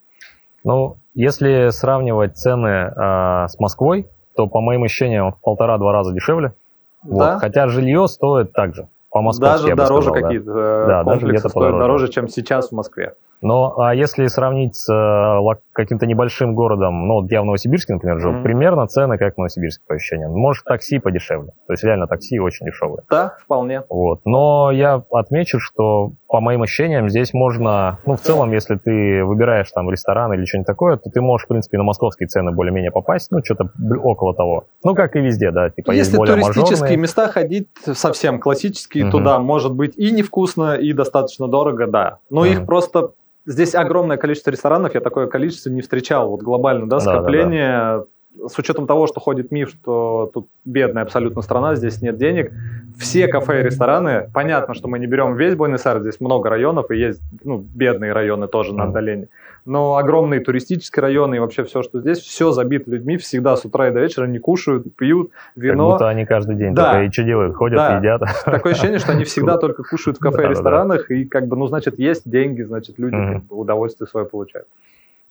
Ну, 0.64 0.98
если 1.16 1.70
сравнивать 1.72 2.38
цены 2.38 2.68
э, 2.68 3.48
с 3.48 3.60
Москвой, 3.60 4.08
то, 4.36 4.46
по 4.46 4.62
моим 4.62 4.84
ощущениям, 4.84 5.32
в 5.32 5.42
полтора-два 5.42 5.92
раза 5.92 6.14
дешевле. 6.14 6.54
Да. 7.02 7.34
Вот. 7.34 7.40
Хотя 7.40 7.68
жилье 7.68 8.08
стоит 8.08 8.54
так 8.54 8.76
же. 8.76 8.88
По 9.16 9.22
Москве, 9.22 9.48
даже 9.48 9.76
дороже 9.76 10.12
какие-то 10.12 10.54
да. 10.54 10.88
да, 10.88 11.04
комплексы 11.06 11.44
даже 11.44 11.50
стоят 11.50 11.80
дороже, 11.80 12.10
чем 12.10 12.28
сейчас 12.28 12.68
в 12.68 12.72
Москве. 12.74 13.14
Но 13.42 13.80
а 13.80 13.96
если 13.96 14.28
сравнить 14.28 14.76
с 14.76 14.92
э, 14.92 15.56
каким-то 15.72 16.06
небольшим 16.06 16.54
городом, 16.54 17.08
ну, 17.08 17.22
вот 17.22 17.32
я 17.32 17.42
в 17.42 17.46
Новосибирске, 17.46 17.94
например, 17.94 18.20
жил, 18.20 18.34
mm-hmm. 18.34 18.44
примерно 18.44 18.88
цены 18.88 19.18
как 19.18 19.36
в 19.36 19.38
Новосибирске 19.38 19.86
по 19.88 19.96
ощущениям. 19.96 20.32
Может, 20.32 20.66
такси 20.66 21.00
подешевле. 21.00 21.52
То 21.66 21.72
есть 21.72 21.84
реально 21.86 22.08
такси 22.08 22.40
очень 22.42 22.66
дешевые. 22.66 23.04
Да, 23.10 23.38
вполне. 23.42 23.84
Вот. 23.88 24.20
Но 24.26 24.72
я 24.72 25.02
отмечу, 25.10 25.62
что 25.62 26.12
по 26.36 26.42
моим 26.42 26.64
ощущениям 26.64 27.08
здесь 27.10 27.34
можно, 27.34 28.00
ну, 28.06 28.18
в 28.18 28.20
целом, 28.20 28.52
если 28.52 28.76
ты 28.76 29.24
выбираешь 29.24 29.72
там 29.72 29.90
ресторан 29.90 30.34
или 30.34 30.44
что-нибудь 30.44 30.68
такое, 30.68 30.98
то 30.98 31.10
ты 31.10 31.22
можешь, 31.22 31.46
в 31.46 31.48
принципе, 31.48 31.78
на 31.78 31.86
московские 31.86 32.28
цены 32.28 32.52
более-менее 32.52 32.92
попасть, 32.92 33.32
ну, 33.32 33.40
что-то 33.42 33.70
около 34.04 34.36
того. 34.36 34.66
Ну, 34.84 34.96
как 34.96 35.16
и 35.16 35.22
везде, 35.22 35.52
да, 35.52 35.70
типа 35.70 35.92
Если 35.92 36.12
есть 36.12 36.18
более 36.18 36.36
туристические 36.36 36.74
мажорные. 36.74 36.98
места 36.98 37.28
ходить 37.30 37.70
совсем 37.86 38.42
классические, 38.42 39.06
mm-hmm. 39.06 39.12
туда 39.12 39.40
может 39.40 39.72
быть 39.72 39.96
и 39.96 40.12
невкусно, 40.12 40.76
и 40.76 40.92
достаточно 40.92 41.48
дорого, 41.48 41.88
да. 41.88 42.18
Но 42.30 42.46
mm-hmm. 42.46 42.52
их 42.52 42.66
просто 42.66 43.12
Здесь 43.48 43.76
огромное 43.76 44.18
количество 44.18 44.50
ресторанов, 44.50 44.96
я 44.96 45.02
такое 45.02 45.28
количество 45.28 45.70
не 45.70 45.82
встречал, 45.82 46.32
вот 46.32 46.42
глобально, 46.42 46.90
да, 46.90 47.00
скопление. 47.00 47.78
Да, 47.78 47.98
да, 47.98 47.98
да. 48.00 48.06
С 48.48 48.58
учетом 48.60 48.88
того, 48.88 49.08
что 49.08 49.20
ходит 49.20 49.52
миф, 49.52 49.70
что 49.70 50.30
тут 50.34 50.48
бедная 50.66 51.04
абсолютно 51.04 51.42
страна, 51.42 51.76
здесь 51.76 52.02
нет 52.02 52.18
денег, 52.18 52.52
все 52.98 53.28
кафе 53.28 53.62
и 53.62 53.64
рестораны, 53.64 54.30
понятно, 54.34 54.74
что 54.74 54.88
мы 54.88 55.00
не 55.00 55.08
берем 55.08 55.36
весь 55.36 55.56
Буэнос-Айрес, 55.56 56.02
здесь 56.02 56.20
много 56.20 56.50
районов, 56.50 56.92
и 56.92 56.98
есть 56.98 57.22
ну, 57.44 57.58
бедные 57.58 58.14
районы 58.14 58.48
тоже 58.48 58.74
на 58.74 58.86
отдалении. 58.86 59.30
Но 59.66 59.98
огромные 59.98 60.42
туристические 60.42 61.02
районы 61.02 61.36
и 61.36 61.40
вообще 61.40 61.64
все, 61.64 61.82
что 61.82 62.00
здесь, 62.00 62.20
все 62.20 62.52
забито 62.52 62.92
людьми, 62.92 63.18
всегда 63.18 63.56
с 63.56 63.66
утра 63.66 63.88
и 63.88 63.92
до 63.92 64.00
вечера 64.00 64.28
не 64.28 64.38
кушают, 64.38 64.96
пьют 64.96 65.32
вино. 65.56 65.90
Как 65.90 66.00
будто 66.00 66.10
они 66.10 66.26
каждый 66.26 66.56
день 66.56 66.76
да. 66.76 67.04
и 67.04 67.12
что 67.12 67.24
делают, 67.24 67.56
ходят 67.56 67.78
да. 67.78 67.96
и 67.96 68.00
едят. 68.00 68.22
Такое 68.46 68.74
ощущение, 68.74 69.00
что 69.00 69.14
они 69.14 69.24
всегда 69.24 69.58
только 69.58 69.84
кушают 69.84 70.18
в 70.18 70.20
кафе 70.20 70.46
и 70.46 70.50
ресторанах, 70.50 71.10
и 71.10 71.26
как 71.26 71.48
бы, 71.48 71.58
ну, 71.58 71.66
значит, 71.66 71.98
есть 71.98 72.30
деньги, 72.30 72.62
значит, 72.62 73.00
люди 73.00 73.42
удовольствие 73.50 74.08
свое 74.08 74.28
получают. 74.28 74.68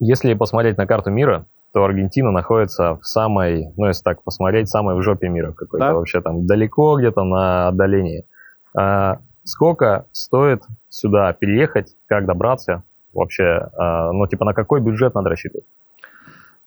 Если 0.00 0.34
посмотреть 0.34 0.76
на 0.76 0.86
карту 0.88 1.10
мира, 1.10 1.46
то 1.74 1.84
Аргентина 1.84 2.30
находится 2.30 2.94
в 2.94 3.04
самой, 3.04 3.72
ну, 3.76 3.86
если 3.88 4.04
так 4.04 4.22
посмотреть, 4.22 4.68
самой 4.68 4.94
в 4.94 5.02
жопе 5.02 5.28
мира 5.28 5.50
какой-то 5.50 5.86
да? 5.86 5.94
вообще 5.94 6.20
там 6.20 6.46
далеко 6.46 6.96
где-то 6.96 7.24
на 7.24 7.66
отдалении. 7.66 8.24
А, 8.78 9.18
сколько 9.42 10.06
стоит 10.12 10.62
сюда 10.88 11.32
переехать, 11.32 11.96
как 12.06 12.26
добраться 12.26 12.84
вообще, 13.12 13.70
а, 13.76 14.12
ну, 14.12 14.24
типа 14.28 14.44
на 14.44 14.54
какой 14.54 14.80
бюджет 14.80 15.16
надо 15.16 15.30
рассчитывать? 15.30 15.64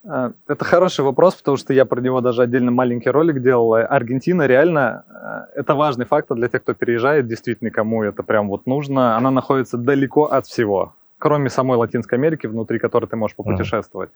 А, 0.06 0.34
это 0.46 0.66
хороший 0.66 1.06
вопрос, 1.06 1.36
потому 1.36 1.56
что 1.56 1.72
я 1.72 1.86
про 1.86 2.02
него 2.02 2.20
даже 2.20 2.42
отдельно 2.42 2.72
маленький 2.72 3.10
ролик 3.10 3.42
делал. 3.42 3.76
Аргентина 3.76 4.46
реально, 4.46 5.06
а, 5.10 5.48
это 5.56 5.74
важный 5.74 6.06
фактор 6.06 6.36
для 6.36 6.50
тех, 6.50 6.64
кто 6.64 6.74
переезжает, 6.74 7.28
действительно, 7.28 7.72
кому 7.72 8.04
это 8.04 8.24
прям 8.24 8.50
вот 8.50 8.66
нужно. 8.66 9.16
Она 9.16 9.32
находится 9.32 9.78
далеко 9.78 10.26
от 10.26 10.48
всего, 10.48 10.96
кроме 11.18 11.50
самой 11.50 11.78
Латинской 11.78 12.18
Америки, 12.18 12.46
внутри 12.46 12.78
которой 12.78 13.06
ты 13.06 13.16
можешь 13.16 13.38
попутешествовать. 13.38 14.10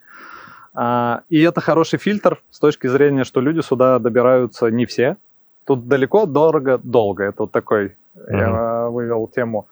А, 0.74 1.24
и 1.30 1.42
это 1.42 1.62
хороший 1.62 2.00
фильтр 2.00 2.42
с 2.50 2.60
точки 2.60 2.88
зрения, 2.88 3.24
что 3.24 3.42
люди 3.42 3.62
сюда 3.62 4.00
добираются 4.00 4.68
не 4.72 4.86
все. 4.86 5.18
Тут 5.66 5.88
далеко, 5.88 6.25
дорого, 6.25 6.79
долго. 6.81 7.25
Это 7.25 7.44
вот 7.44 7.51
такой, 7.51 7.96
mm-hmm. 8.16 8.40
я 8.40 8.90
вывел 8.90 9.27
тему. 9.27 9.68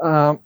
А, 0.00 0.36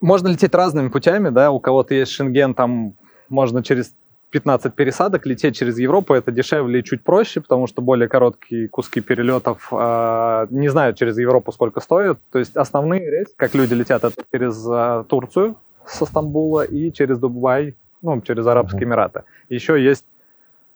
можно 0.00 0.28
лететь 0.28 0.54
разными 0.54 0.88
путями, 0.88 1.30
да, 1.30 1.50
у 1.50 1.60
кого-то 1.60 1.94
есть 1.94 2.12
шенген, 2.12 2.54
там 2.54 2.94
можно 3.28 3.62
через 3.62 3.94
15 4.30 4.74
пересадок 4.74 5.24
лететь 5.24 5.56
через 5.56 5.78
Европу, 5.78 6.12
это 6.12 6.32
дешевле 6.32 6.80
и 6.80 6.84
чуть 6.84 7.02
проще, 7.02 7.40
потому 7.40 7.66
что 7.66 7.80
более 7.80 8.08
короткие 8.08 8.68
куски 8.68 9.00
перелетов, 9.00 9.68
э, 9.72 10.46
не 10.50 10.68
знаю 10.68 10.94
через 10.94 11.16
Европу 11.16 11.52
сколько 11.52 11.80
стоят, 11.80 12.18
то 12.30 12.38
есть 12.38 12.56
основные 12.56 13.10
рейсы, 13.10 13.32
как 13.36 13.54
люди 13.54 13.74
летят, 13.74 14.04
это 14.04 14.22
через 14.32 14.66
э, 14.68 15.04
Турцию 15.08 15.56
со 15.86 16.04
Стамбула 16.04 16.64
и 16.64 16.92
через 16.92 17.18
Дубай 17.18 17.74
ну, 18.06 18.20
через 18.22 18.46
Арабские 18.46 18.84
Эмираты. 18.84 19.24
Еще 19.48 19.82
есть 19.82 20.04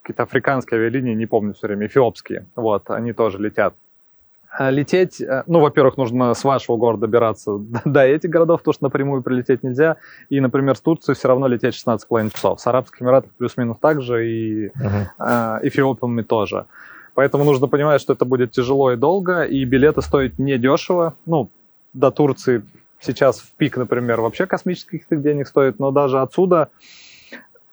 какие-то 0.03 0.25
африканские 0.25 0.81
авиалинии, 0.81 1.15
не 1.15 1.27
помню 1.27 1.55
все 1.55 1.69
время, 1.69 1.87
эфиопские, 1.87 2.47
вот, 2.57 2.91
они 2.91 3.13
тоже 3.13 3.39
летят. 3.39 3.75
А 4.51 4.71
лететь, 4.71 5.21
э, 5.21 5.45
ну, 5.47 5.61
во-первых, 5.61 5.97
нужно 5.97 6.35
с 6.35 6.43
вашего 6.43 6.77
города 6.77 7.03
добираться 7.03 7.53
до 7.85 8.01
этих 8.01 8.31
городов, 8.31 8.61
потому 8.61 8.75
что 8.75 8.85
напрямую 8.85 9.23
прилететь 9.23 9.63
нельзя. 9.63 9.97
И, 10.29 10.41
например, 10.41 10.75
с 10.75 10.81
Турции 10.81 11.15
все 11.15 11.29
равно 11.29 11.47
лететь 11.47 11.75
16,5 11.75 12.35
часов. 12.35 12.61
С 12.61 12.67
Арабских 12.67 13.01
Эмиратов 13.01 13.31
плюс-минус 13.39 13.77
так 13.81 14.03
же, 14.03 14.29
и 14.29 14.67
uh-huh. 14.71 15.61
э, 15.63 15.69
Эфиопиями 15.69 16.23
тоже. 16.23 16.67
Поэтому 17.15 17.45
нужно 17.45 17.69
понимать, 17.69 18.01
что 18.01 18.13
это 18.13 18.25
будет 18.25 18.51
тяжело 18.51 18.91
и 18.91 18.97
долго, 18.97 19.45
и 19.45 19.65
билеты 19.65 20.03
стоят 20.03 20.41
недешево. 20.41 21.15
Ну, 21.27 21.49
до 21.93 22.11
Турции 22.11 22.63
сейчас 23.01 23.39
в 23.41 23.53
пик, 23.53 23.77
например, 23.77 24.21
вообще 24.21 24.47
космических 24.47 25.05
денег 25.23 25.47
стоит, 25.47 25.79
но 25.79 25.93
даже 25.93 26.21
отсюда 26.21 26.69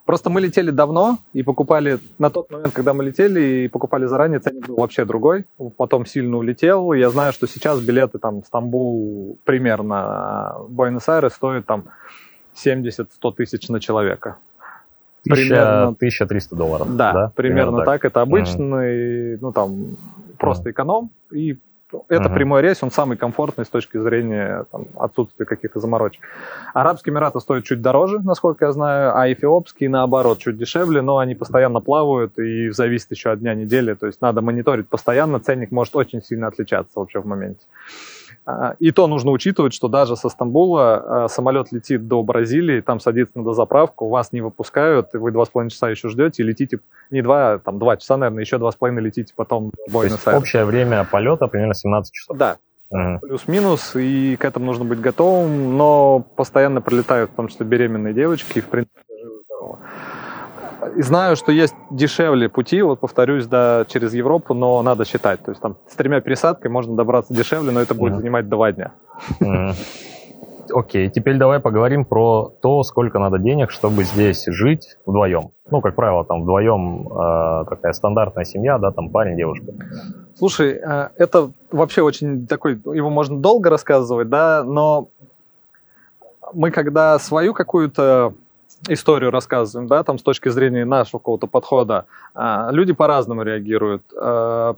Просто 0.07 0.29
мы 0.29 0.39
летели 0.39 0.71
давно 0.71 1.17
и 1.33 1.43
покупали 1.43 1.99
на 2.17 2.29
тот 2.29 2.49
момент, 2.49 2.73
когда 2.73 2.93
мы 2.93 3.03
летели 3.03 3.41
и 3.41 3.67
покупали 3.67 4.05
заранее, 4.05 4.39
ценник 4.39 4.65
был 4.65 4.77
вообще 4.77 5.03
другой. 5.03 5.43
Потом 5.75 6.05
сильно 6.05 6.37
улетел. 6.37 6.93
Я 6.93 7.09
знаю, 7.09 7.33
что 7.33 7.45
сейчас 7.45 7.81
билеты 7.81 8.17
там 8.17 8.41
Стамбул 8.45 9.37
примерно 9.43 10.55
Буэнос-Айрес 10.69 11.33
стоят 11.33 11.65
там 11.65 11.83
70-100 12.55 13.05
тысяч 13.35 13.67
на 13.67 13.81
человека. 13.81 14.37
Примерно 15.25 15.89
1300 15.89 16.55
долларов. 16.55 16.95
Да, 16.95 17.11
да? 17.11 17.31
примерно, 17.35 17.71
примерно 17.71 17.77
так. 17.79 18.01
так. 18.01 18.05
Это 18.05 18.21
обычный, 18.21 19.33
mm 19.33 19.37
ну 19.41 19.51
там 19.51 19.97
просто 20.39 20.71
эконом 20.71 21.09
и 21.31 21.57
это 22.09 22.23
uh-huh. 22.23 22.33
прямой 22.33 22.61
рейс, 22.61 22.83
он 22.83 22.91
самый 22.91 23.17
комфортный 23.17 23.65
с 23.65 23.69
точки 23.69 23.97
зрения 23.97 24.65
там, 24.71 24.87
отсутствия 24.97 25.45
каких-то 25.45 25.79
заморочек. 25.79 26.21
Арабские 26.73 27.13
Эмираты 27.13 27.39
стоят 27.39 27.65
чуть 27.65 27.81
дороже, 27.81 28.19
насколько 28.19 28.65
я 28.65 28.71
знаю, 28.71 29.17
а 29.17 29.31
эфиопские, 29.31 29.89
наоборот, 29.89 30.39
чуть 30.39 30.57
дешевле, 30.57 31.01
но 31.01 31.17
они 31.17 31.35
постоянно 31.35 31.79
плавают 31.79 32.37
и 32.37 32.69
зависит 32.69 33.11
еще 33.11 33.31
от 33.31 33.39
дня 33.39 33.53
недели, 33.53 33.93
то 33.93 34.07
есть 34.07 34.21
надо 34.21 34.41
мониторить 34.41 34.89
постоянно, 34.89 35.39
ценник 35.39 35.71
может 35.71 35.95
очень 35.95 36.21
сильно 36.21 36.47
отличаться 36.47 36.99
вообще 36.99 37.19
в 37.19 37.25
моменте. 37.25 37.65
А, 37.65 38.16
и 38.79 38.91
то 38.91 39.07
нужно 39.07 39.31
учитывать, 39.31 39.73
что 39.73 39.89
даже 39.89 40.15
со 40.15 40.29
Стамбула 40.29 41.25
а, 41.25 41.27
самолет 41.27 41.71
летит 41.71 42.07
до 42.07 42.23
Бразилии, 42.23 42.79
там 42.79 43.01
садится 43.01 43.37
на 43.37 43.43
дозаправку, 43.43 44.07
вас 44.07 44.31
не 44.31 44.39
выпускают, 44.39 45.13
и 45.13 45.17
вы 45.17 45.31
два 45.31 45.45
с 45.45 45.49
половиной 45.49 45.71
часа 45.71 45.89
еще 45.89 46.07
ждете, 46.07 46.43
и 46.43 46.45
летите 46.45 46.79
не 47.11 47.21
два, 47.21 47.57
там 47.57 47.77
два 47.77 47.97
часа, 47.97 48.15
наверное, 48.15 48.43
еще 48.43 48.57
два 48.57 48.71
с 48.71 48.75
половиной 48.75 49.03
летите 49.03 49.33
потом 49.35 49.71
в 49.87 49.91
буэнос 49.91 50.27
Общее 50.27 50.63
время 50.63 51.03
полета 51.03 51.47
примерно 51.47 51.73
17 51.73 52.13
часов. 52.13 52.37
Да, 52.37 52.57
угу. 52.89 53.19
плюс-минус, 53.21 53.95
и 53.95 54.37
к 54.37 54.45
этому 54.45 54.65
нужно 54.67 54.85
быть 54.85 55.01
готовым, 55.01 55.77
но 55.77 56.25
постоянно 56.37 56.79
прилетают, 56.79 57.31
в 57.31 57.35
том 57.35 57.49
числе 57.49 57.65
беременные 57.65 58.13
девочки, 58.13 58.59
и 58.59 58.61
в 58.61 58.67
принципе 58.67 59.01
знаю, 60.97 61.35
что 61.35 61.51
есть 61.51 61.75
дешевле 61.89 62.49
пути, 62.49 62.81
вот 62.81 62.99
повторюсь, 62.99 63.45
да, 63.45 63.85
через 63.87 64.13
Европу, 64.13 64.53
но 64.53 64.81
надо 64.81 65.05
считать. 65.05 65.43
То 65.43 65.51
есть 65.51 65.61
там 65.61 65.77
с 65.87 65.95
тремя 65.95 66.21
пересадками 66.21 66.71
можно 66.71 66.95
добраться 66.95 67.33
дешевле, 67.33 67.71
но 67.71 67.81
это 67.81 67.93
будет 67.93 68.13
mm 68.13 68.17
занимать 68.17 68.49
два 68.49 68.71
дня. 68.71 68.91
mm 69.39 69.73
Окей, 70.73 71.09
теперь 71.09 71.37
давай 71.37 71.59
поговорим 71.59 72.03
про 72.03 72.51
то, 72.61 72.83
сколько 72.83 73.19
надо 73.19 73.39
денег, 73.39 73.71
чтобы 73.71 74.03
здесь 74.03 74.43
жить 74.47 74.97
вдвоем. 75.05 75.51
Ну, 75.71 75.81
как 75.81 75.95
правило, 75.95 76.25
там 76.25 76.43
вдвоем 76.43 77.07
э, 77.07 77.65
такая 77.69 77.93
стандартная 77.93 78.43
семья, 78.43 78.77
да, 78.77 78.91
там 78.91 79.09
парень, 79.09 79.37
девушка. 79.37 79.67
Слушай, 80.35 80.73
э, 80.73 81.09
это 81.15 81.51
вообще 81.71 82.01
очень 82.01 82.47
такой, 82.47 82.73
его 82.73 83.09
можно 83.09 83.39
долго 83.39 83.69
рассказывать, 83.69 84.29
да, 84.29 84.63
но 84.65 85.09
мы 86.53 86.71
когда 86.71 87.17
свою 87.19 87.53
какую-то 87.53 88.33
историю 88.87 89.31
рассказываем, 89.31 89.87
да, 89.87 90.03
там 90.03 90.17
с 90.17 90.23
точки 90.23 90.49
зрения 90.49 90.85
нашего 90.85 91.19
какого-то 91.19 91.47
подхода, 91.47 92.05
а, 92.33 92.69
люди 92.71 92.93
по-разному 92.93 93.43
реагируют. 93.43 94.03
А, 94.15 94.75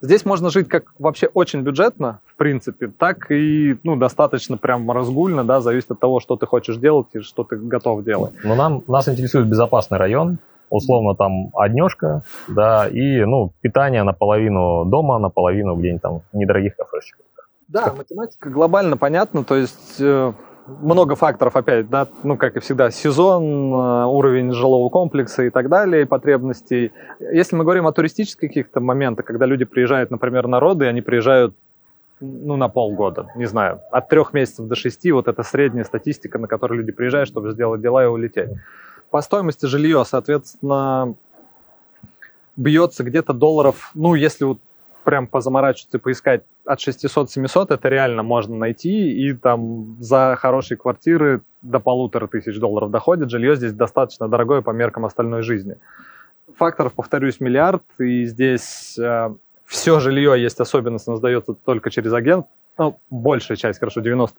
Здесь 0.00 0.24
можно 0.24 0.48
жить 0.50 0.68
как 0.68 0.92
вообще 1.00 1.26
очень 1.26 1.62
бюджетно, 1.62 2.20
в 2.26 2.36
принципе, 2.36 2.86
так 2.86 3.32
и 3.32 3.76
ну, 3.82 3.96
достаточно 3.96 4.56
прям 4.56 4.88
разгульно, 4.90 5.42
да, 5.42 5.60
зависит 5.60 5.90
от 5.90 5.98
того, 5.98 6.20
что 6.20 6.36
ты 6.36 6.46
хочешь 6.46 6.76
делать 6.76 7.08
и 7.14 7.20
что 7.20 7.42
ты 7.42 7.56
готов 7.56 8.04
делать. 8.04 8.32
Но 8.44 8.54
нам, 8.54 8.84
нас 8.86 9.08
интересует 9.08 9.48
безопасный 9.48 9.98
район, 9.98 10.38
условно 10.70 11.16
там 11.16 11.50
однешка, 11.52 12.22
да, 12.46 12.86
и, 12.86 13.24
ну, 13.24 13.50
питание 13.60 14.04
наполовину 14.04 14.84
дома, 14.84 15.18
наполовину 15.18 15.74
где-нибудь 15.74 16.02
там 16.02 16.20
недорогих 16.32 16.76
кафешечках. 16.76 17.26
Да, 17.66 17.92
математика 17.92 18.50
глобально 18.50 18.96
понятна, 18.96 19.42
то 19.42 19.56
есть 19.56 19.96
э, 20.00 20.32
много 20.80 21.16
факторов 21.16 21.56
опять, 21.56 21.88
да, 21.88 22.08
ну, 22.22 22.36
как 22.36 22.56
и 22.56 22.60
всегда, 22.60 22.90
сезон, 22.90 23.72
э, 23.72 24.04
уровень 24.06 24.52
жилого 24.52 24.88
комплекса 24.90 25.44
и 25.44 25.50
так 25.50 25.68
далее, 25.68 26.06
потребностей. 26.06 26.92
Если 27.20 27.56
мы 27.56 27.64
говорим 27.64 27.86
о 27.86 27.92
туристических 27.92 28.48
каких-то 28.48 28.80
моментах, 28.80 29.24
когда 29.24 29.46
люди 29.46 29.64
приезжают, 29.64 30.10
например, 30.10 30.46
народы, 30.46 30.86
они 30.86 31.00
приезжают 31.00 31.54
ну, 32.20 32.56
на 32.56 32.68
полгода, 32.68 33.28
не 33.36 33.46
знаю, 33.46 33.80
от 33.90 34.08
трех 34.08 34.32
месяцев 34.32 34.66
до 34.66 34.74
шести, 34.74 35.12
вот 35.12 35.28
это 35.28 35.42
средняя 35.42 35.84
статистика, 35.84 36.38
на 36.38 36.48
которую 36.48 36.80
люди 36.80 36.92
приезжают, 36.92 37.28
чтобы 37.28 37.50
сделать 37.52 37.80
дела 37.80 38.04
и 38.04 38.06
улететь. 38.06 38.50
По 39.10 39.22
стоимости 39.22 39.66
жилье, 39.66 40.04
соответственно, 40.04 41.14
бьется 42.56 43.04
где-то 43.04 43.32
долларов, 43.32 43.90
ну, 43.94 44.14
если 44.14 44.44
вот 44.44 44.58
прям 45.08 45.26
позаморачиваться 45.26 45.96
и 45.96 46.00
поискать 46.00 46.42
от 46.66 46.80
600-700, 46.80 47.68
это 47.70 47.88
реально 47.88 48.22
можно 48.22 48.54
найти, 48.56 49.10
и 49.10 49.32
там 49.32 49.96
за 50.00 50.36
хорошие 50.38 50.76
квартиры 50.76 51.40
до 51.62 51.80
полутора 51.80 52.26
тысяч 52.26 52.58
долларов 52.58 52.90
доходит. 52.90 53.30
Жилье 53.30 53.56
здесь 53.56 53.72
достаточно 53.72 54.28
дорогое 54.28 54.60
по 54.60 54.68
меркам 54.68 55.06
остальной 55.06 55.40
жизни. 55.40 55.78
Факторов, 56.56 56.92
повторюсь, 56.92 57.40
миллиард, 57.40 57.84
и 57.98 58.26
здесь 58.26 58.98
э, 58.98 59.30
все 59.64 59.98
жилье 59.98 60.34
есть 60.38 60.60
особенность, 60.60 61.08
оно 61.08 61.16
сдается 61.16 61.54
только 61.54 61.88
через 61.88 62.12
агент, 62.12 62.44
ну, 62.78 62.98
большая 63.10 63.56
часть, 63.56 63.80
хорошо, 63.80 64.00
95%, 64.00 64.32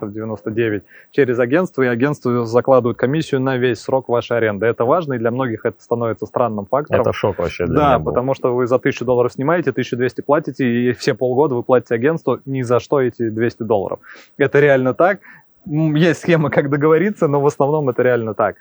99% 0.00 0.82
через 1.10 1.38
агентство, 1.38 1.82
и 1.82 1.86
агентство 1.86 2.44
закладывают 2.44 2.98
комиссию 2.98 3.40
на 3.40 3.56
весь 3.56 3.80
срок 3.80 4.08
вашей 4.08 4.36
аренды. 4.36 4.66
Это 4.66 4.84
важно, 4.84 5.14
и 5.14 5.18
для 5.18 5.30
многих 5.30 5.64
это 5.64 5.82
становится 5.82 6.26
странным 6.26 6.66
фактором. 6.66 7.00
Это 7.00 7.12
шок 7.14 7.38
вообще 7.38 7.66
для 7.66 7.74
Да, 7.74 7.98
потому 7.98 8.34
что 8.34 8.54
вы 8.54 8.66
за 8.66 8.76
1000 8.76 9.04
долларов 9.06 9.32
снимаете, 9.32 9.70
1200 9.70 10.20
платите, 10.20 10.66
и 10.66 10.92
все 10.92 11.14
полгода 11.14 11.54
вы 11.54 11.62
платите 11.62 11.94
агентству 11.94 12.38
ни 12.44 12.60
за 12.62 12.80
что 12.80 13.00
эти 13.00 13.30
200 13.30 13.62
долларов. 13.62 14.00
Это 14.36 14.60
реально 14.60 14.92
так. 14.92 15.20
Есть 15.66 16.20
схема, 16.20 16.50
как 16.50 16.68
договориться, 16.68 17.26
но 17.28 17.40
в 17.40 17.46
основном 17.46 17.88
это 17.88 18.02
реально 18.02 18.34
так. 18.34 18.56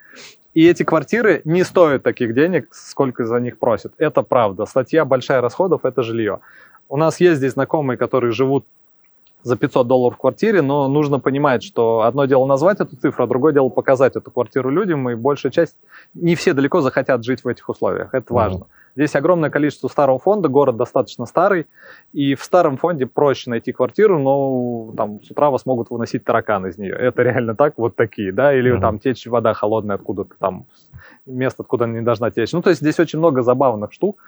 И 0.53 0.65
эти 0.65 0.83
квартиры 0.83 1.41
не 1.43 1.63
стоят 1.63 2.03
таких 2.03 2.33
денег, 2.33 2.67
сколько 2.71 3.25
за 3.25 3.39
них 3.41 3.59
просят. 3.59 3.93
Это 3.97 4.21
правда. 4.21 4.65
Статья 4.65 5.03
большая 5.03 5.41
расходов– 5.41 5.81
это 5.83 6.03
жилье. 6.03 6.39
У 6.87 6.95
нас 6.95 7.19
есть 7.19 7.37
здесь 7.37 7.53
знакомые, 7.53 7.97
которые 7.97 8.31
живут 8.31 8.65
за 9.43 9.57
500 9.57 9.87
долларов 9.87 10.17
в 10.17 10.21
квартире, 10.21 10.61
но 10.61 10.87
нужно 10.87 11.19
понимать, 11.19 11.63
что 11.63 12.01
одно 12.01 12.25
дело 12.25 12.45
назвать 12.45 12.79
эту 12.79 12.95
цифру, 12.95 13.25
а 13.25 13.27
другое 13.27 13.53
дело 13.53 13.69
показать 13.69 14.15
эту 14.15 14.31
квартиру 14.31 14.69
людям, 14.69 15.09
и 15.09 15.15
большая 15.15 15.51
часть, 15.51 15.75
не 16.13 16.35
все 16.35 16.53
далеко 16.53 16.81
захотят 16.81 17.23
жить 17.23 17.43
в 17.43 17.47
этих 17.47 17.67
условиях, 17.69 18.13
это 18.13 18.33
важно. 18.33 18.63
Mm-hmm. 18.63 18.95
Здесь 18.95 19.15
огромное 19.15 19.49
количество 19.49 19.87
старого 19.87 20.19
фонда, 20.19 20.49
город 20.49 20.77
достаточно 20.77 21.25
старый, 21.25 21.65
и 22.13 22.35
в 22.35 22.43
старом 22.43 22.77
фонде 22.77 23.07
проще 23.07 23.49
найти 23.49 23.71
квартиру, 23.71 24.19
но 24.19 24.93
там 24.95 25.21
с 25.23 25.31
утра 25.31 25.49
вас 25.49 25.65
могут 25.65 25.89
выносить 25.89 26.23
тараканы 26.23 26.67
из 26.67 26.77
нее. 26.77 26.93
Это 26.93 27.23
реально 27.23 27.55
так, 27.55 27.73
вот 27.77 27.95
такие, 27.95 28.31
да, 28.31 28.53
или 28.53 28.75
mm-hmm. 28.75 28.81
там 28.81 28.99
течь 28.99 29.25
вода 29.25 29.53
холодная 29.53 29.95
откуда-то 29.95 30.35
там, 30.39 30.67
место, 31.25 31.63
откуда 31.63 31.85
она 31.85 31.95
не 31.95 32.05
должна 32.05 32.29
течь. 32.29 32.53
Ну, 32.53 32.61
то 32.61 32.69
есть 32.69 32.81
здесь 32.81 32.99
очень 32.99 33.19
много 33.19 33.41
забавных 33.41 33.91
штук 33.93 34.19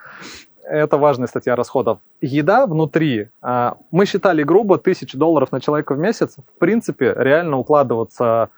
это 0.70 0.98
важная 0.98 1.28
статья 1.28 1.56
расходов. 1.56 2.00
Еда 2.22 2.66
внутри, 2.66 3.30
а, 3.42 3.78
мы 3.92 4.06
считали 4.06 4.44
грубо, 4.44 4.78
тысячу 4.78 5.18
долларов 5.18 5.52
на 5.52 5.62
человека 5.62 5.94
в 5.94 6.00
месяц, 6.00 6.36
в 6.38 6.60
принципе, 6.60 7.14
реально 7.16 7.58
укладываться 7.58 8.50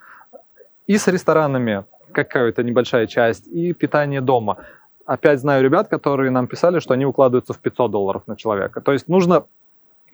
и 0.88 0.98
с 0.98 1.08
ресторанами, 1.08 1.86
какая-то 2.12 2.64
небольшая 2.64 3.08
часть, 3.08 3.48
и 3.48 3.74
питание 3.74 4.22
дома. 4.22 4.58
Опять 5.06 5.40
знаю 5.40 5.64
ребят, 5.64 5.88
которые 5.88 6.32
нам 6.32 6.48
писали, 6.48 6.80
что 6.80 6.94
они 6.94 7.06
укладываются 7.06 7.54
в 7.54 7.60
500 7.60 7.92
долларов 7.92 8.24
на 8.28 8.36
человека. 8.36 8.82
То 8.82 8.94
есть 8.94 9.08
нужно 9.08 9.46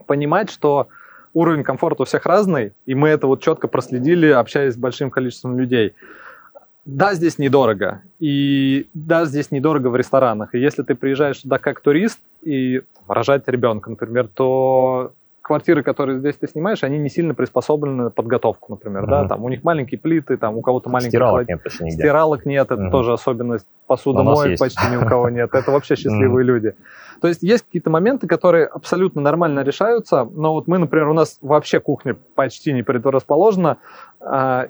понимать, 0.05 0.49
что 0.49 0.87
уровень 1.33 1.63
комфорта 1.63 2.03
у 2.03 2.05
всех 2.05 2.25
разный, 2.25 2.73
и 2.85 2.95
мы 2.95 3.09
это 3.09 3.27
вот 3.27 3.41
четко 3.41 3.67
проследили, 3.67 4.27
общаясь 4.27 4.73
с 4.73 4.77
большим 4.77 5.09
количеством 5.09 5.57
людей 5.57 5.93
да, 6.85 7.13
здесь 7.13 7.37
недорого. 7.37 8.01
И 8.19 8.87
да, 8.93 9.25
здесь 9.25 9.51
недорого 9.51 9.87
в 9.87 9.95
ресторанах. 9.95 10.53
И 10.53 10.59
если 10.59 10.83
ты 10.83 10.95
приезжаешь 10.95 11.39
сюда 11.39 11.57
как 11.57 11.79
турист 11.79 12.19
и 12.41 12.81
рожать 13.07 13.47
ребенка, 13.47 13.89
например, 13.89 14.27
то 14.27 15.13
квартиры, 15.43 15.83
которые 15.83 16.19
здесь 16.19 16.35
ты 16.35 16.47
снимаешь, 16.47 16.83
они 16.83 16.97
не 16.97 17.09
сильно 17.09 17.35
приспособлены 17.35 18.03
на 18.03 18.09
подготовку, 18.09 18.71
например, 18.71 19.03
uh-huh. 19.03 19.09
да, 19.09 19.27
там 19.27 19.43
у 19.43 19.49
них 19.49 19.63
маленькие 19.63 19.99
плиты, 19.99 20.37
там 20.37 20.57
у 20.57 20.61
кого-то 20.61 20.89
маленькие 20.89 21.11
стиралок 21.11 21.33
холод... 21.33 21.49
нет 21.49 21.63
почти 21.63 21.83
нигде. 21.83 21.97
Стиралок 21.97 22.45
нет, 22.45 22.71
это 22.71 22.81
uh-huh. 22.81 22.91
тоже 22.91 23.13
особенность. 23.13 23.67
Посудомоек 23.85 24.57
почти 24.57 24.87
ни 24.89 24.95
у 24.95 25.05
кого 25.05 25.29
нет. 25.29 25.53
Это 25.53 25.69
вообще 25.71 25.95
счастливые 25.97 26.45
люди. 26.45 26.73
То 27.21 27.27
есть 27.27 27.43
есть 27.43 27.65
какие-то 27.65 27.89
моменты, 27.89 28.25
которые 28.25 28.65
абсолютно 28.65 29.21
нормально 29.21 29.61
решаются, 29.61 30.23
но 30.23 30.53
вот 30.53 30.67
мы, 30.67 30.77
например, 30.77 31.09
у 31.09 31.13
нас 31.13 31.37
вообще 31.41 31.81
кухня 31.81 32.15
почти 32.35 32.71
не 32.71 32.81
предрасположена, 32.81 33.77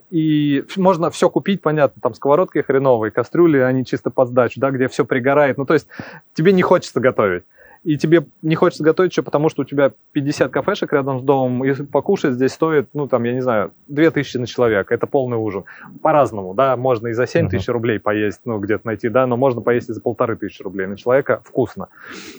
и 0.09 0.63
можно 0.77 1.09
все 1.11 1.29
купить, 1.29 1.61
понятно, 1.61 2.01
там 2.01 2.13
сковородки 2.13 2.59
хреновые, 2.59 3.11
кастрюли, 3.11 3.59
они 3.59 3.85
чисто 3.85 4.09
под 4.09 4.29
сдачу, 4.29 4.59
да, 4.59 4.71
где 4.71 4.87
все 4.87 5.05
пригорает. 5.05 5.57
Ну, 5.57 5.65
то 5.65 5.73
есть 5.73 5.87
тебе 6.33 6.53
не 6.53 6.61
хочется 6.61 6.99
готовить 6.99 7.43
и 7.83 7.97
тебе 7.97 8.25
не 8.41 8.55
хочется 8.55 8.83
готовить 8.83 9.11
еще 9.11 9.23
потому, 9.23 9.49
что 9.49 9.63
у 9.63 9.65
тебя 9.65 9.91
50 10.13 10.51
кафешек 10.51 10.93
рядом 10.93 11.19
с 11.19 11.23
домом, 11.23 11.65
и 11.65 11.73
покушать 11.83 12.33
здесь 12.33 12.53
стоит, 12.53 12.87
ну, 12.93 13.07
там, 13.07 13.23
я 13.23 13.33
не 13.33 13.41
знаю, 13.41 13.71
2000 13.87 14.37
на 14.37 14.47
человека, 14.47 14.93
это 14.93 15.05
полный 15.05 15.37
ужин. 15.37 15.65
По-разному, 16.01 16.53
да, 16.53 16.77
можно 16.77 17.07
и 17.07 17.13
за 17.13 17.27
7 17.27 17.49
тысяч 17.49 17.67
рублей 17.67 17.99
поесть, 17.99 18.41
ну, 18.45 18.59
где-то 18.59 18.87
найти, 18.87 19.09
да, 19.09 19.27
но 19.27 19.35
можно 19.35 19.61
поесть 19.61 19.89
и 19.89 19.93
за 19.93 20.01
полторы 20.01 20.37
тысячи 20.37 20.61
рублей 20.61 20.87
на 20.87 20.95
человека 20.95 21.41
вкусно. 21.43 21.89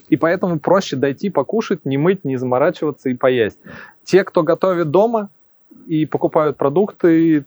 И 0.09 0.16
поэтому 0.16 0.59
проще 0.59 0.96
дойти, 0.96 1.29
покушать, 1.29 1.85
не 1.85 1.98
мыть, 1.98 2.24
не 2.24 2.37
заморачиваться 2.37 3.11
и 3.11 3.14
поесть. 3.14 3.59
Те, 4.03 4.24
кто 4.24 4.42
готовит 4.42 4.90
дома 4.90 5.29
и 5.87 6.06
покупают 6.06 6.56
продукты, 6.56 7.44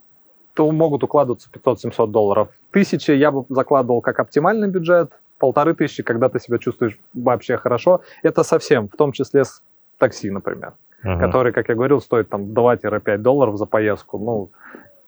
то 0.54 0.72
могут 0.72 1.04
укладываться 1.04 1.50
500-700 1.52 2.08
долларов. 2.08 2.50
Тысячи 2.72 3.12
я 3.12 3.32
бы 3.32 3.46
закладывал 3.50 4.02
как 4.02 4.20
оптимальный 4.20 4.68
бюджет, 4.68 5.12
полторы 5.38 5.74
тысячи, 5.76 6.04
когда 6.04 6.30
ты 6.30 6.40
себя 6.40 6.58
чувствуешь 6.58 6.98
вообще 7.14 7.58
хорошо, 7.58 8.02
это 8.24 8.44
совсем, 8.44 8.88
в 8.88 8.98
том 8.98 9.12
числе 9.12 9.46
с 9.46 9.62
такси, 9.98 10.30
например, 10.32 10.74
uh-huh. 11.04 11.20
который, 11.20 11.54
как 11.54 11.70
я 11.70 11.76
говорил, 11.76 12.02
стоит 12.02 12.30
там 12.30 12.46
2-5 12.54 13.18
долларов 13.18 13.58
за 13.58 13.66
поездку. 13.66 14.18
Ну, 14.18 14.50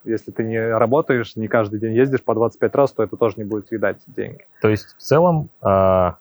если 0.04 0.30
ты 0.30 0.44
не 0.44 0.60
работаешь, 0.60 1.36
не 1.36 1.48
каждый 1.48 1.80
день 1.80 1.94
ездишь 1.94 2.22
по 2.22 2.34
25 2.34 2.74
раз, 2.74 2.92
то 2.92 3.02
это 3.02 3.16
тоже 3.16 3.34
не 3.36 3.44
будет 3.44 3.68
съедать 3.68 3.98
деньги. 4.06 4.46
То 4.62 4.68
есть 4.68 4.94
в 4.96 4.98
целом, 4.98 5.50
а, 5.60 6.16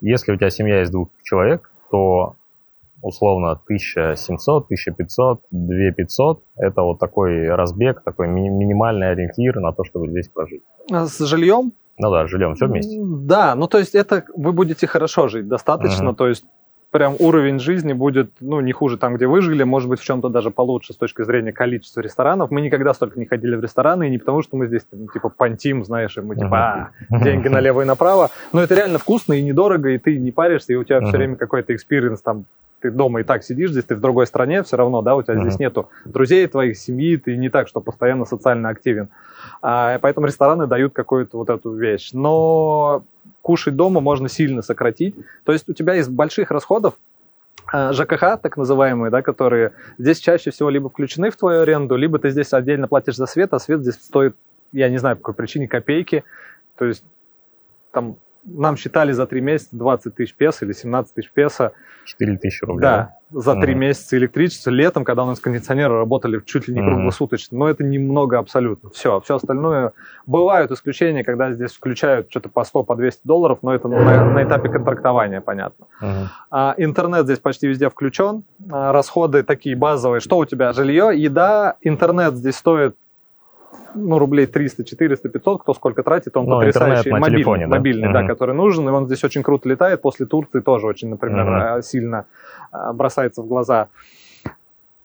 если 0.00 0.32
у 0.32 0.36
тебя 0.36 0.50
семья 0.50 0.82
из 0.82 0.90
двух 0.90 1.08
человек, 1.22 1.70
то 1.90 2.36
условно 3.02 3.52
1700, 3.52 4.64
1500, 4.64 5.42
2500– 5.50 6.42
это 6.56 6.82
вот 6.82 6.98
такой 6.98 7.48
разбег, 7.48 8.02
такой 8.02 8.28
ми- 8.28 8.48
минимальный 8.48 9.10
ориентир 9.10 9.60
на 9.60 9.72
то, 9.72 9.84
чтобы 9.84 10.08
здесь 10.08 10.28
прожить. 10.28 10.62
А 10.90 11.06
с 11.06 11.18
жильем 11.26 11.72
ну 11.98 12.10
да, 12.10 12.26
живем 12.26 12.54
все 12.54 12.66
вместе. 12.66 12.98
Да, 13.00 13.54
ну 13.54 13.68
то 13.68 13.78
есть 13.78 13.94
это 13.94 14.24
вы 14.34 14.52
будете 14.52 14.86
хорошо 14.86 15.28
жить, 15.28 15.46
достаточно, 15.46 16.08
uh-huh. 16.08 16.16
то 16.16 16.26
есть 16.26 16.44
прям 16.92 17.16
уровень 17.18 17.58
жизни 17.58 17.94
будет, 17.94 18.30
ну, 18.40 18.60
не 18.60 18.72
хуже 18.72 18.98
там, 18.98 19.16
где 19.16 19.26
вы 19.26 19.40
жили, 19.40 19.64
может 19.64 19.88
быть, 19.88 19.98
в 19.98 20.04
чем-то 20.04 20.28
даже 20.28 20.50
получше 20.50 20.92
с 20.92 20.96
точки 20.96 21.22
зрения 21.24 21.52
количества 21.52 22.02
ресторанов. 22.02 22.50
Мы 22.50 22.60
никогда 22.60 22.92
столько 22.92 23.18
не 23.18 23.24
ходили 23.24 23.56
в 23.56 23.62
рестораны, 23.62 24.06
и 24.06 24.10
не 24.10 24.18
потому, 24.18 24.42
что 24.42 24.58
мы 24.58 24.66
здесь, 24.66 24.82
ну, 24.92 25.08
типа, 25.08 25.30
понтим, 25.30 25.84
знаешь, 25.84 26.16
и 26.18 26.20
мы, 26.20 26.36
типа, 26.36 26.90
а, 27.10 27.18
деньги 27.24 27.48
налево 27.48 27.80
и 27.80 27.86
направо. 27.86 28.30
Но 28.52 28.60
это 28.60 28.74
реально 28.74 28.98
вкусно 28.98 29.32
и 29.32 29.42
недорого, 29.42 29.88
и 29.88 29.98
ты 29.98 30.18
не 30.18 30.32
паришься, 30.32 30.74
и 30.74 30.76
у 30.76 30.84
тебя 30.84 31.00
все 31.00 31.16
время 31.16 31.36
какой-то 31.36 31.74
experience 31.74 32.20
там 32.20 32.44
ты 32.82 32.90
дома 32.90 33.20
и 33.20 33.22
так 33.22 33.44
сидишь, 33.44 33.70
здесь 33.70 33.84
ты 33.84 33.94
в 33.94 34.00
другой 34.00 34.26
стране, 34.26 34.62
все 34.64 34.76
равно, 34.76 35.02
да, 35.02 35.14
у 35.14 35.22
тебя 35.22 35.40
здесь 35.40 35.58
нету 35.60 35.88
друзей 36.04 36.46
твоих, 36.48 36.76
семьи, 36.76 37.16
ты 37.16 37.36
не 37.36 37.48
так, 37.48 37.68
что 37.68 37.80
постоянно 37.80 38.24
социально 38.24 38.68
активен. 38.68 39.08
А, 39.62 39.98
поэтому 40.00 40.26
рестораны 40.26 40.66
дают 40.66 40.92
какую-то 40.92 41.38
вот 41.38 41.48
эту 41.48 41.72
вещь. 41.72 42.10
Но 42.12 43.04
кушать 43.42 43.76
дома 43.76 44.00
можно 44.00 44.28
сильно 44.28 44.62
сократить. 44.62 45.14
То 45.44 45.52
есть 45.52 45.68
у 45.68 45.72
тебя 45.74 45.96
из 45.96 46.08
больших 46.08 46.50
расходов 46.50 46.94
а, 47.66 47.92
ЖКХ, 47.92 48.38
так 48.40 48.56
называемые, 48.56 49.10
да, 49.10 49.22
которые 49.22 49.72
здесь 49.98 50.18
чаще 50.18 50.50
всего 50.50 50.70
либо 50.70 50.88
включены 50.88 51.30
в 51.30 51.36
твою 51.36 51.62
аренду, 51.62 51.96
либо 51.96 52.18
ты 52.18 52.30
здесь 52.30 52.52
отдельно 52.52 52.88
платишь 52.88 53.16
за 53.16 53.26
свет, 53.26 53.52
а 53.52 53.58
свет 53.58 53.82
здесь 53.82 53.96
стоит, 53.96 54.36
я 54.72 54.88
не 54.88 54.98
знаю 54.98 55.16
по 55.16 55.22
какой 55.22 55.34
причине, 55.34 55.68
копейки. 55.68 56.24
То 56.76 56.86
есть 56.86 57.04
там 57.90 58.16
нам 58.44 58.76
считали 58.76 59.12
за 59.12 59.26
три 59.26 59.40
месяца 59.40 59.76
20 59.76 60.14
тысяч 60.14 60.34
песо 60.34 60.64
или 60.64 60.72
17 60.72 61.14
тысяч 61.14 61.30
песо. 61.30 61.72
4 62.04 62.36
тысячи 62.38 62.64
рублей. 62.64 62.82
Да, 62.82 63.16
за 63.30 63.54
три 63.60 63.74
месяца 63.74 64.16
электричество. 64.16 64.70
Летом, 64.70 65.04
когда 65.04 65.22
у 65.24 65.26
нас 65.26 65.40
кондиционеры 65.40 65.96
работали 65.96 66.40
чуть 66.44 66.68
ли 66.68 66.74
не 66.74 66.80
круглосуточно. 66.80 67.56
Но 67.56 67.68
это 67.68 67.84
немного 67.84 68.38
абсолютно. 68.38 68.90
Все, 68.90 69.20
все 69.20 69.36
остальное. 69.36 69.92
Бывают 70.26 70.70
исключения, 70.72 71.24
когда 71.24 71.52
здесь 71.52 71.72
включают 71.72 72.28
что-то 72.30 72.48
по 72.48 72.64
100, 72.64 72.82
по 72.82 72.96
200 72.96 73.20
долларов, 73.24 73.60
но 73.62 73.74
это 73.74 73.88
на, 73.88 74.24
на 74.24 74.42
этапе 74.42 74.68
контрактования, 74.68 75.40
понятно. 75.40 75.86
А, 76.50 76.74
интернет 76.76 77.24
здесь 77.24 77.38
почти 77.38 77.68
везде 77.68 77.88
включен. 77.88 78.44
А, 78.70 78.92
расходы 78.92 79.42
такие 79.42 79.76
базовые. 79.76 80.20
Что 80.20 80.38
у 80.38 80.44
тебя? 80.44 80.72
Жилье, 80.72 81.10
еда, 81.14 81.76
интернет 81.80 82.34
здесь 82.34 82.56
стоит 82.56 82.96
ну, 83.94 84.18
рублей 84.18 84.46
300, 84.46 84.84
400, 84.84 85.28
500, 85.28 85.62
кто 85.62 85.74
сколько 85.74 86.02
тратит, 86.02 86.36
он 86.36 86.46
ну, 86.46 86.56
потрясающий 86.56 87.10
мобильный, 87.10 87.36
телефоне, 87.36 87.66
да? 87.66 87.76
мобильный 87.76 88.08
угу. 88.08 88.14
да, 88.14 88.26
который 88.26 88.54
нужен, 88.54 88.88
и 88.88 88.92
он 88.92 89.06
здесь 89.06 89.24
очень 89.24 89.42
круто 89.42 89.68
летает, 89.68 90.02
после 90.02 90.26
Турции 90.26 90.60
тоже 90.60 90.86
очень, 90.86 91.08
например, 91.08 91.76
угу. 91.76 91.82
сильно 91.82 92.26
а, 92.70 92.92
бросается 92.92 93.42
в 93.42 93.46
глаза. 93.46 93.88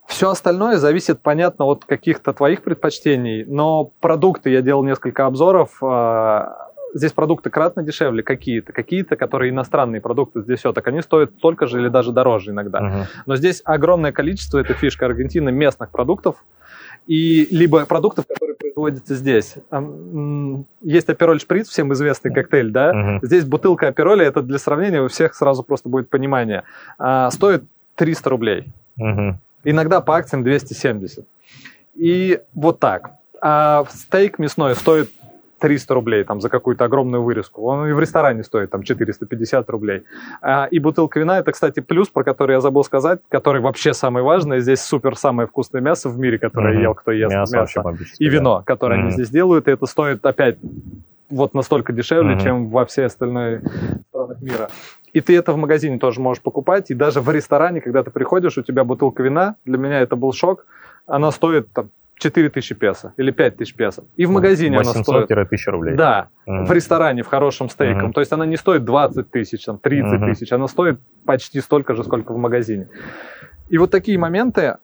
Все 0.08 0.30
остальное 0.30 0.78
зависит, 0.78 1.20
понятно, 1.22 1.66
от 1.66 1.84
каких-то 1.86 2.34
твоих 2.34 2.64
предпочтений, 2.64 3.44
но 3.46 3.92
продукты, 4.00 4.50
я 4.50 4.62
делал 4.62 4.84
несколько 4.84 5.26
обзоров, 5.26 5.78
а, 5.82 6.68
здесь 6.94 7.12
продукты 7.12 7.50
кратно 7.50 7.84
дешевле 7.84 8.24
какие-то, 8.24 8.74
какие-то, 8.74 9.16
которые 9.16 9.52
иностранные 9.52 10.02
продукты 10.02 10.42
здесь 10.42 10.60
все, 10.60 10.74
так 10.74 10.88
они 10.88 11.02
стоят 11.02 11.32
столько 11.38 11.68
же 11.68 11.80
или 11.80 11.90
даже 11.90 12.12
дороже 12.12 12.52
иногда. 12.52 12.80
Uh-huh. 12.80 13.04
Но 13.26 13.36
здесь 13.36 13.62
огромное 13.66 14.12
количество, 14.12 14.60
это 14.60 14.74
фишка 14.74 15.06
Аргентины, 15.06 15.52
местных 15.52 15.90
продуктов, 15.90 16.38
и 17.08 17.48
либо 17.52 17.86
продуктов, 17.86 18.28
которые 18.28 18.56
производятся 18.56 19.16
здесь. 19.16 19.56
Есть 20.82 21.10
апероль 21.10 21.40
шприц, 21.40 21.70
всем 21.70 21.94
известный 21.94 22.34
коктейль, 22.34 22.70
да? 22.70 22.92
Uh-huh. 22.92 23.20
Здесь 23.22 23.46
бутылка 23.46 23.88
апероля, 23.88 24.26
это 24.26 24.42
для 24.42 24.60
сравнения, 24.60 25.02
у 25.02 25.08
всех 25.08 25.34
сразу 25.34 25.64
просто 25.64 25.90
будет 25.90 26.10
понимание, 26.10 26.64
а, 27.00 27.32
стоит 27.32 27.64
300 27.96 28.30
рублей. 28.30 28.66
Uh-huh. 29.00 29.36
Иногда 29.64 30.02
по 30.02 30.18
акциям 30.18 30.44
270. 30.44 31.26
И 31.96 32.40
вот 32.54 32.80
так. 32.80 33.12
А 33.42 33.86
стейк 33.90 34.40
мясной 34.40 34.76
стоит 34.76 35.10
300 35.60 35.94
рублей 35.94 36.24
там, 36.24 36.42
за 36.42 36.50
какую-то 36.50 36.86
огромную 36.86 37.24
вырезку. 37.24 37.64
Он 37.64 37.88
и 37.88 37.92
в 37.94 38.00
ресторане 38.00 38.44
стоит 38.44 38.70
там 38.70 38.84
450 38.84 39.70
рублей. 39.70 40.04
А, 40.42 40.68
и 40.70 40.80
бутылка 40.80 41.20
вина, 41.20 41.40
это, 41.40 41.52
кстати, 41.52 41.80
плюс, 41.80 42.10
про 42.10 42.24
который 42.24 42.54
я 42.54 42.62
забыл 42.62 42.84
сказать, 42.84 43.20
который 43.30 43.62
вообще 43.62 43.94
самый 43.94 44.24
важный. 44.24 44.60
Здесь 44.60 44.82
супер 44.82 45.16
самое 45.16 45.48
вкусное 45.48 45.82
мясо 45.82 46.10
в 46.10 46.18
мире, 46.20 46.38
которое 46.38 46.78
mm-hmm. 46.78 46.84
ел, 46.84 46.94
кто 46.96 47.12
ест 47.12 47.34
мясо. 47.34 47.58
мясо. 47.58 47.98
И 48.20 48.30
вино, 48.30 48.64
которое 48.66 49.00
mm-hmm. 49.00 49.04
они 49.04 49.12
здесь 49.12 49.30
делают. 49.30 49.68
И 49.68 49.72
это 49.72 49.86
стоит 49.86 50.26
опять 50.26 50.58
вот 51.30 51.54
настолько 51.54 51.94
дешевле, 51.94 52.36
mm-hmm. 52.36 52.44
чем 52.44 52.70
во 52.70 52.86
все 52.86 53.06
остальные 53.06 53.62
странах 54.10 54.42
мира. 54.42 54.70
И 55.14 55.22
ты 55.22 55.36
это 55.38 55.54
в 55.54 55.58
магазине 55.58 55.98
тоже 55.98 56.22
можешь 56.22 56.44
покупать. 56.44 56.92
И 56.92 56.94
даже 56.94 57.22
в 57.22 57.30
ресторане, 57.30 57.82
когда 57.82 58.04
ты 58.04 58.12
приходишь, 58.12 58.58
у 58.58 58.62
тебя 58.62 58.84
бутылка 58.84 59.24
вина, 59.24 59.56
для 59.66 59.78
меня 59.78 60.02
это 60.02 60.16
был 60.16 60.32
шок, 60.34 60.66
она 61.06 61.32
стоит 61.32 61.72
там 61.74 61.90
4 62.18 62.50
тысячи 62.50 62.76
песо 62.76 63.14
или 63.18 63.32
5 63.32 63.58
тысяч 63.58 63.74
песо. 63.74 64.04
И 64.16 64.26
в 64.26 64.32
магазине 64.32 64.78
она 64.78 64.94
стоит... 64.94 65.32
1000 65.32 65.72
рублей. 65.72 65.96
Да, 65.96 66.30
mm. 66.48 66.66
в 66.66 66.72
ресторане, 66.72 67.24
в 67.24 67.28
хорошем 67.28 67.70
стейком. 67.70 68.10
Mm. 68.10 68.14
То 68.14 68.20
есть 68.22 68.32
она 68.32 68.46
не 68.46 68.58
стоит 68.58 68.84
20 68.84 69.30
тысяч, 69.30 69.66
там, 69.66 69.78
30 69.78 70.14
mm-hmm. 70.14 70.30
тысяч, 70.30 70.52
она 70.52 70.68
стоит 70.68 71.00
почти 71.26 71.62
столько 71.62 71.96
же, 71.96 72.04
сколько 72.04 72.34
в 72.34 72.38
магазине. 72.38 72.90
И 73.70 73.78
вот 73.78 73.92
такие 73.92 74.18
моменты, 74.18 74.78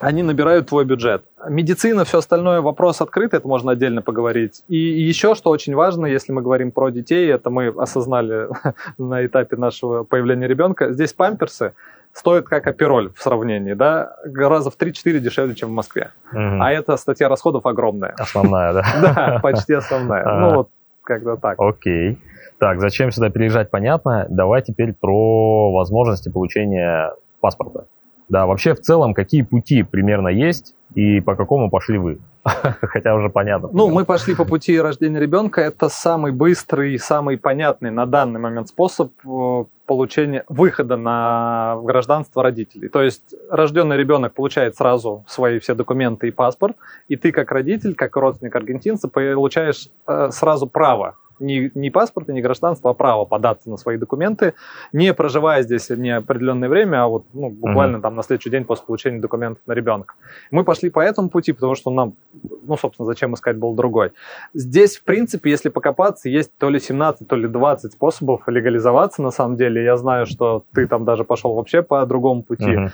они 0.00 0.22
набирают 0.22 0.68
твой 0.68 0.84
бюджет. 0.84 1.24
Медицина, 1.48 2.04
все 2.04 2.18
остальное, 2.18 2.60
вопрос 2.60 3.00
открытый, 3.00 3.38
это 3.38 3.46
можно 3.48 3.72
отдельно 3.72 4.02
поговорить. 4.02 4.64
И 4.68 4.76
еще, 4.76 5.34
что 5.34 5.50
очень 5.50 5.74
важно, 5.74 6.06
если 6.06 6.32
мы 6.32 6.42
говорим 6.42 6.72
про 6.72 6.90
детей, 6.90 7.30
это 7.30 7.50
мы 7.50 7.68
осознали 7.68 8.48
на 8.98 9.24
этапе 9.24 9.56
нашего 9.56 10.04
появления 10.04 10.48
ребенка, 10.48 10.92
здесь 10.92 11.12
памперсы, 11.12 11.74
стоит 12.12 12.46
как 12.46 12.66
апероль 12.66 13.12
в 13.14 13.22
сравнении, 13.22 13.74
да, 13.74 14.16
раза 14.24 14.70
в 14.70 14.76
3-4 14.76 15.18
дешевле, 15.20 15.54
чем 15.54 15.70
в 15.70 15.72
Москве. 15.72 16.10
Угу. 16.32 16.60
А 16.60 16.72
эта 16.72 16.96
статья 16.96 17.28
расходов 17.28 17.66
огромная. 17.66 18.14
Основная, 18.18 18.72
да? 18.72 18.84
Да, 19.00 19.40
почти 19.42 19.74
основная. 19.74 20.24
Ну 20.24 20.54
вот, 20.56 20.68
как-то 21.02 21.36
так. 21.36 21.60
Окей. 21.60 22.18
Так, 22.58 22.80
зачем 22.80 23.10
сюда 23.10 23.30
переезжать, 23.30 23.70
понятно. 23.70 24.26
Давай 24.28 24.62
теперь 24.62 24.92
про 24.92 25.72
возможности 25.72 26.28
получения 26.28 27.12
паспорта. 27.40 27.86
Да, 28.28 28.46
вообще 28.46 28.74
в 28.74 28.80
целом 28.80 29.12
какие 29.12 29.42
пути 29.42 29.82
примерно 29.82 30.28
есть 30.28 30.74
и 30.94 31.20
по 31.20 31.34
какому 31.34 31.70
пошли 31.70 31.98
вы? 31.98 32.18
Хотя 32.44 33.14
уже 33.14 33.28
понятно. 33.28 33.70
Ну, 33.72 33.90
мы 33.90 34.04
пошли 34.04 34.34
по 34.34 34.44
пути 34.44 34.80
рождения 34.80 35.18
ребенка. 35.18 35.60
Это 35.60 35.88
самый 35.88 36.32
быстрый, 36.32 36.98
самый 36.98 37.38
понятный 37.38 37.90
на 37.90 38.06
данный 38.06 38.40
момент 38.40 38.68
способ 38.68 39.12
э, 39.24 39.64
получения 39.90 40.44
выхода 40.48 40.96
на 40.96 41.80
гражданство 41.82 42.44
родителей. 42.44 42.88
То 42.88 43.02
есть 43.02 43.34
рожденный 43.50 43.96
ребенок 43.96 44.34
получает 44.34 44.76
сразу 44.76 45.24
свои 45.26 45.58
все 45.58 45.74
документы 45.74 46.28
и 46.28 46.30
паспорт, 46.30 46.76
и 47.08 47.16
ты 47.16 47.32
как 47.32 47.50
родитель, 47.50 47.96
как 47.96 48.14
родственник 48.14 48.54
аргентинца 48.54 49.08
получаешь 49.08 49.88
э, 50.06 50.30
сразу 50.30 50.68
право 50.68 51.16
не, 51.40 51.70
не 51.74 51.90
паспорта, 51.90 52.32
не 52.32 52.42
гражданство, 52.42 52.90
а 52.90 52.94
право 52.94 53.24
податься 53.24 53.70
на 53.70 53.76
свои 53.76 53.96
документы, 53.96 54.54
не 54.92 55.12
проживая 55.14 55.62
здесь 55.62 55.90
неопределенное 55.90 56.68
время, 56.68 57.04
а 57.04 57.08
вот 57.08 57.24
ну, 57.32 57.50
буквально 57.50 57.96
uh-huh. 57.96 58.02
там 58.02 58.16
на 58.16 58.22
следующий 58.22 58.50
день 58.50 58.64
после 58.64 58.86
получения 58.86 59.20
документов 59.20 59.62
на 59.66 59.72
ребенка. 59.72 60.14
Мы 60.50 60.64
пошли 60.64 60.90
по 60.90 61.00
этому 61.00 61.30
пути, 61.30 61.52
потому 61.52 61.74
что 61.74 61.90
нам, 61.90 62.14
ну, 62.62 62.76
собственно, 62.76 63.06
зачем 63.06 63.34
искать 63.34 63.56
был 63.56 63.74
другой. 63.74 64.12
Здесь, 64.54 64.96
в 64.96 65.04
принципе, 65.04 65.50
если 65.50 65.68
покопаться, 65.68 66.28
есть 66.28 66.52
то 66.58 66.70
ли 66.70 66.78
17, 66.78 67.26
то 67.26 67.36
ли 67.36 67.48
20 67.48 67.92
способов 67.92 68.42
легализоваться 68.46 69.22
на 69.22 69.30
самом 69.30 69.56
деле. 69.56 69.84
Я 69.84 69.96
знаю, 69.96 70.26
что 70.26 70.64
ты 70.74 70.86
там 70.86 71.04
даже 71.04 71.24
пошел 71.24 71.54
вообще 71.54 71.82
по 71.82 72.04
другому 72.06 72.42
пути. 72.42 72.72
Uh-huh 72.72 72.90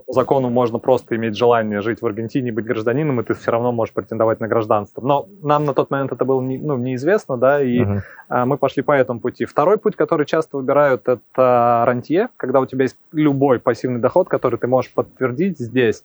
по 0.00 0.12
закону 0.12 0.50
можно 0.50 0.78
просто 0.78 1.16
иметь 1.16 1.36
желание 1.36 1.80
жить 1.80 2.02
в 2.02 2.06
Аргентине, 2.06 2.52
быть 2.52 2.64
гражданином, 2.64 3.20
и 3.20 3.24
ты 3.24 3.34
все 3.34 3.50
равно 3.50 3.72
можешь 3.72 3.94
претендовать 3.94 4.40
на 4.40 4.48
гражданство. 4.48 5.00
Но 5.00 5.28
нам 5.42 5.64
на 5.64 5.74
тот 5.74 5.90
момент 5.90 6.12
это 6.12 6.24
было 6.24 6.40
не, 6.40 6.58
ну, 6.58 6.76
неизвестно, 6.76 7.36
да, 7.36 7.62
и 7.62 7.80
uh-huh. 7.80 8.44
мы 8.44 8.58
пошли 8.58 8.82
по 8.82 8.92
этому 8.92 9.20
пути. 9.20 9.44
Второй 9.44 9.78
путь, 9.78 9.96
который 9.96 10.26
часто 10.26 10.56
выбирают, 10.56 11.08
это 11.08 11.84
рантье, 11.86 12.28
когда 12.36 12.60
у 12.60 12.66
тебя 12.66 12.84
есть 12.84 12.96
любой 13.12 13.58
пассивный 13.58 14.00
доход, 14.00 14.28
который 14.28 14.58
ты 14.58 14.66
можешь 14.66 14.92
подтвердить 14.92 15.58
здесь. 15.58 16.04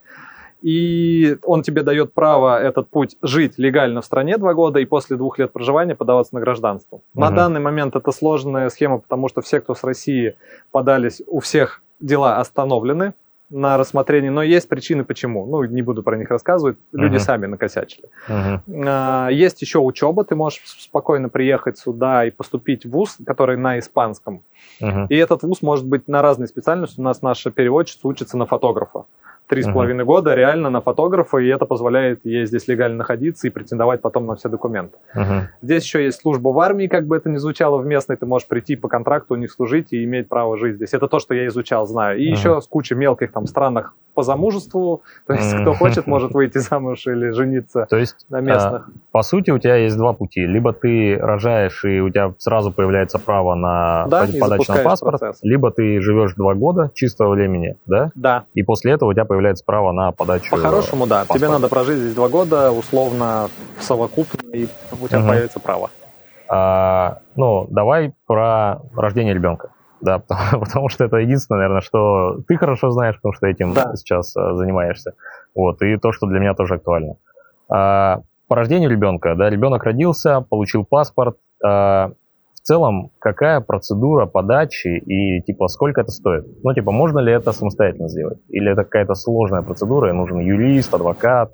И 0.62 1.38
он 1.44 1.62
тебе 1.62 1.84
дает 1.84 2.14
право 2.14 2.60
этот 2.60 2.90
путь 2.90 3.18
жить 3.22 3.58
легально 3.58 4.02
в 4.02 4.06
стране 4.06 4.38
два 4.38 4.54
года 4.54 4.80
и 4.80 4.86
после 4.86 5.16
двух 5.16 5.38
лет 5.38 5.52
проживания 5.52 5.96
подаваться 5.96 6.34
на 6.34 6.42
гражданство. 6.42 6.98
Uh-huh. 6.98 7.20
На 7.22 7.32
данный 7.32 7.60
момент 7.60 7.96
это 7.96 8.12
сложная 8.12 8.70
схема, 8.70 9.00
потому 9.00 9.28
что 9.30 9.42
все, 9.42 9.60
кто 9.60 9.76
с 9.76 9.84
России 9.84 10.36
подались, 10.72 11.22
у 11.28 11.40
всех 11.40 11.82
дела 12.00 12.40
остановлены 12.40 13.14
на 13.50 13.78
рассмотрение, 13.78 14.32
но 14.32 14.42
есть 14.42 14.68
причины 14.68 15.04
почему. 15.04 15.46
Ну, 15.46 15.64
не 15.64 15.82
буду 15.82 16.04
про 16.04 16.18
них 16.18 16.30
рассказывать, 16.30 16.78
люди 16.92 17.16
uh-huh. 17.16 17.20
сами 17.20 17.46
накосячили. 17.46 18.10
Uh-huh. 18.28 19.34
Есть 19.34 19.62
еще 19.62 19.80
учеба, 19.80 20.24
ты 20.24 20.36
можешь 20.36 20.62
спокойно 20.66 21.30
приехать 21.30 21.78
сюда 21.78 22.26
и 22.26 22.32
поступить 22.32 22.86
в 22.86 22.90
ВУЗ, 22.90 23.18
который 23.26 23.58
на 23.58 23.78
испанском. 23.80 24.44
Uh-huh. 24.82 25.06
И 25.10 25.16
этот 25.16 25.44
ВУЗ 25.44 25.62
может 25.62 25.86
быть 25.86 26.08
на 26.08 26.22
разные 26.22 26.48
специальности. 26.48 27.00
У 27.00 27.04
нас 27.04 27.22
наша 27.22 27.52
переводчица 27.52 28.08
учится 28.08 28.38
на 28.38 28.46
фотографа 28.46 29.06
три 29.48 29.62
с 29.62 29.72
половиной 29.72 30.06
года 30.06 30.34
реально 30.34 30.70
на 30.70 30.82
фотографа, 30.82 31.38
и 31.38 31.48
это 31.48 31.66
позволяет 31.66 32.22
ей 32.24 32.46
здесь 32.46 32.68
легально 32.68 32.98
находиться 32.98 33.48
и 33.48 33.50
претендовать 33.50 34.02
потом 34.02 34.26
на 34.26 34.36
все 34.36 34.50
документы. 34.50 34.98
Uh-huh. 35.16 35.44
Здесь 35.62 35.84
еще 35.84 36.04
есть 36.04 36.22
служба 36.22 36.50
в 36.50 36.60
армии, 36.60 36.88
как 36.88 37.06
бы 37.06 37.16
это 37.16 37.30
ни 37.30 37.38
звучало 37.38 37.78
в 37.78 37.86
местной, 37.86 38.18
ты 38.18 38.26
можешь 38.26 38.48
прийти 38.48 38.76
по 38.76 38.88
контракту 38.88 39.36
у 39.36 39.38
них 39.38 39.52
служить 39.52 39.94
и 39.94 40.04
иметь 40.04 40.28
право 40.28 40.58
жить 40.58 40.76
здесь. 40.76 40.94
Это 40.94 41.08
то, 41.08 41.20
что 41.20 41.34
я 41.34 41.48
изучал, 41.48 41.86
знаю. 41.86 42.20
И 42.20 42.28
uh-huh. 42.28 42.32
еще 42.32 42.62
с 42.62 42.68
кучей 42.68 42.96
мелких 42.96 43.32
там 43.32 43.46
странах 43.46 43.94
по 44.16 44.24
замужеству, 44.24 45.04
то 45.28 45.34
есть 45.34 45.54
кто 45.62 45.74
хочет, 45.74 46.08
может 46.08 46.34
выйти 46.34 46.58
замуж 46.58 47.06
или 47.06 47.30
жениться 47.32 47.86
то 47.90 47.98
есть, 47.98 48.26
на 48.30 48.40
местных. 48.40 48.88
А, 48.88 48.92
по 49.12 49.22
сути, 49.22 49.52
у 49.52 49.60
тебя 49.60 49.76
есть 49.76 49.98
два 49.98 50.14
пути. 50.14 50.46
Либо 50.46 50.74
ты 50.74 51.18
рожаешь, 51.18 51.84
и 51.84 52.00
у 52.00 52.10
тебя 52.10 52.34
сразу 52.38 52.72
появляется 52.72 53.20
право 53.20 53.56
на 53.56 54.08
да, 54.08 54.26
подачу 54.40 54.74
на 54.74 54.84
паспорт, 54.84 55.20
процесс. 55.20 55.44
либо 55.44 55.72
ты 55.72 56.02
живешь 56.02 56.34
два 56.36 56.56
года 56.56 56.90
чистого 56.94 57.32
времени, 57.32 57.76
да? 57.86 58.12
Да. 58.16 58.46
И 58.54 58.64
после 58.64 58.94
этого 58.94 59.10
у 59.10 59.14
тебя 59.14 59.26
появляется 59.26 59.64
право 59.66 59.92
на 59.92 60.12
подачу 60.12 60.50
По-хорошему, 60.50 61.06
да. 61.06 61.26
Тебе 61.26 61.50
надо 61.50 61.68
прожить 61.68 61.98
здесь 61.98 62.16
два 62.16 62.30
года, 62.30 62.72
условно, 62.72 63.50
совокупно, 63.80 64.40
и 64.54 64.68
у 65.02 65.08
тебя 65.08 65.20
угу. 65.20 65.28
появится 65.28 65.60
право. 65.60 65.90
А, 66.48 67.20
ну, 67.36 67.68
давай 67.70 68.14
про 68.26 68.82
рождение 68.96 69.34
ребенка 69.34 69.70
да, 70.02 70.20
потому, 70.28 70.64
потому 70.64 70.90
что 70.90 71.06
это 71.06 71.18
единственное, 71.18 71.60
наверное, 71.60 71.82
что 71.82 72.42
ты 72.48 72.58
хорошо 72.58 72.92
знаешь, 72.92 73.16
потому 73.16 73.34
что 73.34 73.48
этим 73.48 73.74
да. 73.74 73.96
сейчас 73.96 74.36
а, 74.36 74.56
занимаешься. 74.56 75.14
Вот, 75.54 75.82
и 75.82 75.98
то, 75.98 76.12
что 76.12 76.28
для 76.28 76.40
меня 76.40 76.54
тоже 76.54 76.76
актуально. 76.76 77.16
А, 77.70 78.22
по 78.48 78.56
рождению 78.56 78.90
ребенка, 78.90 79.36
да, 79.36 79.50
ребенок 79.50 79.84
родился, 79.84 80.42
получил 80.42 80.86
паспорт. 80.86 81.38
А, 81.64 82.12
в 82.54 82.68
целом, 82.68 83.12
какая 83.20 83.62
процедура 83.62 84.26
подачи 84.26 84.88
и, 84.88 85.42
типа, 85.42 85.68
сколько 85.68 86.02
это 86.02 86.12
стоит? 86.12 86.46
Ну, 86.64 86.74
типа, 86.74 86.92
можно 86.92 87.20
ли 87.20 87.32
это 87.32 87.52
самостоятельно 87.52 88.10
сделать? 88.10 88.40
Или 88.50 88.72
это 88.72 88.84
какая-то 88.84 89.14
сложная 89.14 89.62
процедура, 89.62 90.10
и 90.10 90.14
нужен 90.14 90.40
юрист, 90.40 90.94
адвокат? 90.94 91.52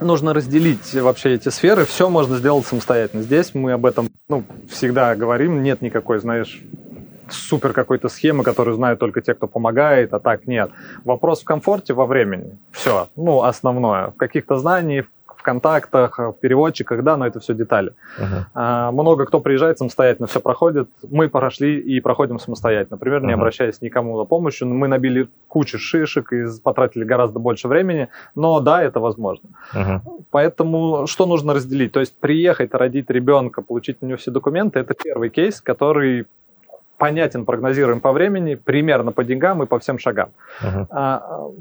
нужно 0.00 0.32
разделить 0.32 0.94
вообще 0.94 1.34
эти 1.34 1.48
сферы. 1.50 1.84
Все 1.84 2.08
можно 2.08 2.36
сделать 2.36 2.66
самостоятельно. 2.66 3.22
Здесь 3.22 3.54
мы 3.54 3.72
об 3.72 3.86
этом 3.86 4.08
ну, 4.28 4.44
всегда 4.68 5.14
говорим. 5.14 5.62
Нет 5.62 5.82
никакой, 5.82 6.18
знаешь, 6.18 6.62
супер 7.30 7.72
какой-то 7.72 8.08
схемы, 8.08 8.44
которую 8.44 8.74
знают 8.74 9.00
только 9.00 9.20
те, 9.20 9.34
кто 9.34 9.46
помогает, 9.46 10.14
а 10.14 10.18
так 10.18 10.46
нет. 10.46 10.70
Вопрос 11.04 11.42
в 11.42 11.44
комфорте 11.44 11.94
во 11.94 12.06
времени. 12.06 12.58
Все. 12.72 13.08
Ну, 13.16 13.42
основное. 13.42 14.08
В 14.08 14.16
каких-то 14.16 14.56
знаниях, 14.56 15.06
в 15.40 15.42
контактах, 15.42 16.18
в 16.18 16.32
переводчиках, 16.32 17.02
да, 17.02 17.16
но 17.16 17.26
это 17.26 17.40
все 17.40 17.54
детали. 17.54 17.94
Uh-huh. 18.18 18.44
А, 18.54 18.92
много 18.92 19.24
кто 19.24 19.40
приезжает 19.40 19.78
самостоятельно, 19.78 20.26
все 20.26 20.38
проходит. 20.40 20.88
Мы 21.10 21.28
прошли 21.30 21.80
и 21.80 22.00
проходим 22.00 22.38
самостоятельно. 22.38 22.96
Например, 22.96 23.22
uh-huh. 23.22 23.26
не 23.26 23.32
обращаясь 23.32 23.80
никому 23.80 24.18
за 24.18 24.24
помощью. 24.24 24.68
Мы 24.68 24.86
набили 24.86 25.28
кучу 25.48 25.78
шишек 25.78 26.32
и 26.32 26.44
потратили 26.62 27.04
гораздо 27.04 27.38
больше 27.38 27.68
времени, 27.68 28.08
но 28.34 28.60
да, 28.60 28.82
это 28.82 29.00
возможно. 29.00 29.48
Uh-huh. 29.74 30.00
Поэтому 30.30 31.06
что 31.06 31.26
нужно 31.26 31.54
разделить? 31.54 31.92
То 31.92 32.00
есть 32.00 32.14
приехать, 32.20 32.74
родить 32.74 33.10
ребенка, 33.10 33.62
получить 33.62 33.96
у 34.02 34.06
него 34.06 34.18
все 34.18 34.30
документы, 34.30 34.78
это 34.80 34.94
первый 34.94 35.30
кейс, 35.30 35.62
который 35.62 36.26
понятен, 37.00 37.44
прогнозируем 37.44 38.00
по 38.00 38.12
времени, 38.12 38.54
примерно 38.54 39.10
по 39.12 39.24
деньгам 39.24 39.62
и 39.62 39.66
по 39.66 39.78
всем 39.78 39.98
шагам. 39.98 40.28
Uh-huh 40.62 41.54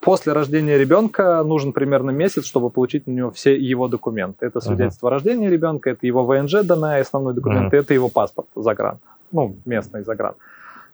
после 0.00 0.32
рождения 0.32 0.78
ребенка 0.78 1.42
нужен 1.42 1.72
примерно 1.72 2.10
месяц, 2.10 2.44
чтобы 2.44 2.70
получить 2.70 3.06
на 3.06 3.12
него 3.12 3.30
все 3.30 3.56
его 3.56 3.88
документы. 3.88 4.46
Это 4.46 4.60
свидетельство 4.60 5.06
uh-huh. 5.06 5.10
о 5.10 5.14
рождении 5.14 5.48
ребенка, 5.48 5.90
это 5.90 6.06
его 6.06 6.24
ВНЖ 6.24 6.62
данная, 6.62 7.00
основной 7.00 7.34
документ, 7.34 7.72
uh-huh. 7.72 7.78
это 7.78 7.94
его 7.94 8.08
паспорт 8.08 8.48
загран, 8.54 8.98
ну, 9.32 9.56
местный 9.64 10.04
загран. 10.04 10.34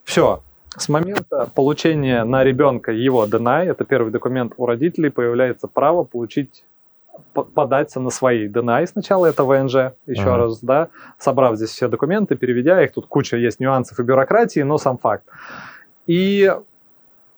Все. 0.05 0.41
С 0.77 0.89
момента 0.89 1.51
получения 1.55 2.25
на 2.25 2.45
ребенка 2.45 2.93
его 2.93 3.27
ДНА, 3.27 3.65
это 3.65 3.85
первый 3.85 4.13
документ 4.13 4.53
у 4.57 4.67
родителей, 4.67 5.11
появляется 5.11 5.67
право 5.67 6.05
получить 6.05 6.65
податься 7.33 8.01
на 8.01 8.11
свои 8.11 8.49
ДНА. 8.49 8.83
И 8.83 8.87
сначала 8.87 9.27
это 9.27 9.45
ВНЖ, 9.45 9.93
еще 10.07 10.23
uh-huh. 10.23 10.37
раз, 10.37 10.61
да, 10.61 10.89
собрав 11.19 11.57
здесь 11.57 11.71
все 11.71 11.89
документы, 11.89 12.37
переведя 12.37 12.83
их, 12.83 12.93
тут 12.93 13.07
куча 13.07 13.37
есть 13.37 13.61
нюансов 13.61 13.99
и 14.01 14.03
бюрократии, 14.03 14.61
но 14.61 14.79
сам 14.79 14.99
факт. 14.99 15.25
И 16.07 16.53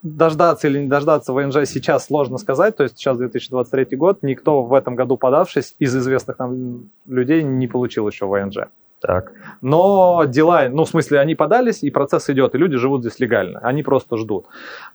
дождаться 0.03 0.69
или 0.69 0.79
не 0.79 0.89
дождаться 0.89 1.33
ВНЖ 1.33 1.67
сейчас 1.67 2.07
сложно 2.07 2.39
сказать. 2.39 2.77
То 2.77 2.85
есть 2.85 2.99
сейчас 2.99 3.19
2023 3.19 3.97
год, 3.97 4.23
никто 4.23 4.63
в 4.63 4.75
этом 4.75 4.95
году 4.95 5.17
подавшись 5.17 5.75
из 5.79 5.95
известных 5.97 6.39
нам 6.39 6.91
людей 7.07 7.43
не 7.43 7.67
получил 7.67 8.09
еще 8.09 8.27
ВНЖ. 8.27 8.69
Так. 9.01 9.33
Но 9.63 10.25
дела, 10.27 10.69
ну, 10.69 10.85
в 10.85 10.89
смысле, 10.89 11.21
они 11.21 11.35
подались, 11.35 11.83
и 11.83 11.91
процесс 11.91 12.29
идет, 12.29 12.55
и 12.55 12.59
люди 12.59 12.77
живут 12.77 13.01
здесь 13.01 13.19
легально. 13.19 13.59
Они 13.61 13.83
просто 13.83 14.19
ждут. 14.19 14.47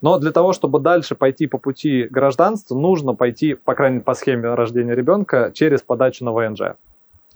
Но 0.01 0.19
для 0.19 0.31
того, 0.31 0.53
чтобы 0.53 0.79
дальше 0.79 1.15
пойти 1.15 1.47
по 1.47 1.57
пути 1.57 2.07
гражданства, 2.09 2.75
нужно 2.75 3.15
пойти, 3.15 3.55
по 3.55 3.73
крайней 3.73 3.95
мере, 3.95 4.05
по 4.05 4.13
схеме 4.13 4.53
рождения 4.53 4.93
ребенка, 4.93 5.51
через 5.53 5.81
подачу 5.81 6.23
на 6.23 6.33
ВНЖ. 6.33 6.75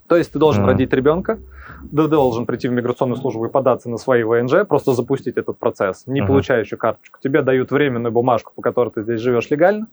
То 0.10 0.18
есть 0.18 0.32
ты 0.34 0.40
должен 0.40 0.64
mm-hmm. 0.64 0.68
родить 0.68 0.92
ребенка, 0.94 1.38
ты 1.82 2.08
должен 2.08 2.48
прийти 2.48 2.68
в 2.68 2.72
миграционную 2.72 3.18
службу 3.18 3.46
и 3.46 3.50
податься 3.50 3.90
на 3.90 3.98
свои 3.98 4.24
ВНЖ, 4.24 4.68
просто 4.68 4.94
запустить 4.94 5.38
этот 5.38 5.60
процесс, 5.60 6.08
не 6.08 6.20
mm-hmm. 6.20 6.28
получая 6.28 6.60
еще 6.62 6.78
карточку. 6.78 7.20
Тебе 7.24 7.44
дают 7.44 7.70
временную 7.70 8.12
бумажку, 8.12 8.52
по 8.56 8.64
которой 8.64 8.90
ты 8.90 9.04
здесь 9.04 9.22
живешь 9.22 9.52
легально, 9.52 9.88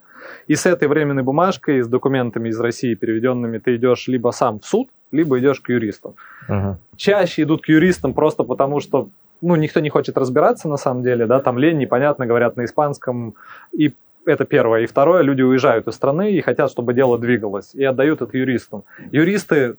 и 0.47 0.55
с 0.55 0.65
этой 0.65 0.89
временной 0.89 1.23
бумажкой, 1.23 1.83
с 1.83 1.87
документами 1.87 2.49
из 2.49 2.59
России 2.59 2.95
переведенными, 2.95 3.59
ты 3.59 3.77
идешь 3.77 4.09
либо 4.09 4.31
сам 4.31 4.59
в 4.59 4.65
суд, 4.65 4.89
либо 5.13 5.39
идешь 5.39 5.61
к 5.61 5.69
юристам. 5.69 6.15
Uh-huh. 6.49 6.77
Чаще 6.97 7.43
идут 7.43 7.63
к 7.63 7.69
юристам 7.69 8.15
просто 8.15 8.43
потому, 8.43 8.81
что 8.81 9.11
ну, 9.43 9.55
никто 9.57 9.81
не 9.81 9.91
хочет 9.91 10.17
разбираться 10.17 10.67
на 10.67 10.79
самом 10.79 11.03
деле, 11.03 11.27
да, 11.27 11.41
там 11.41 11.59
лень, 11.59 11.77
непонятно, 11.77 12.27
говорят 12.27 12.57
на 12.57 12.65
испанском, 12.65 13.35
и 13.77 13.93
это 14.25 14.45
первое. 14.45 14.81
И 14.81 14.87
второе, 14.87 15.23
люди 15.23 15.43
уезжают 15.43 15.87
из 15.89 15.95
страны 15.95 16.33
и 16.33 16.41
хотят, 16.41 16.71
чтобы 16.71 16.95
дело 16.95 17.19
двигалось, 17.19 17.75
и 17.75 17.85
отдают 17.85 18.23
это 18.23 18.37
юристам. 18.37 18.83
Юристы 19.13 19.77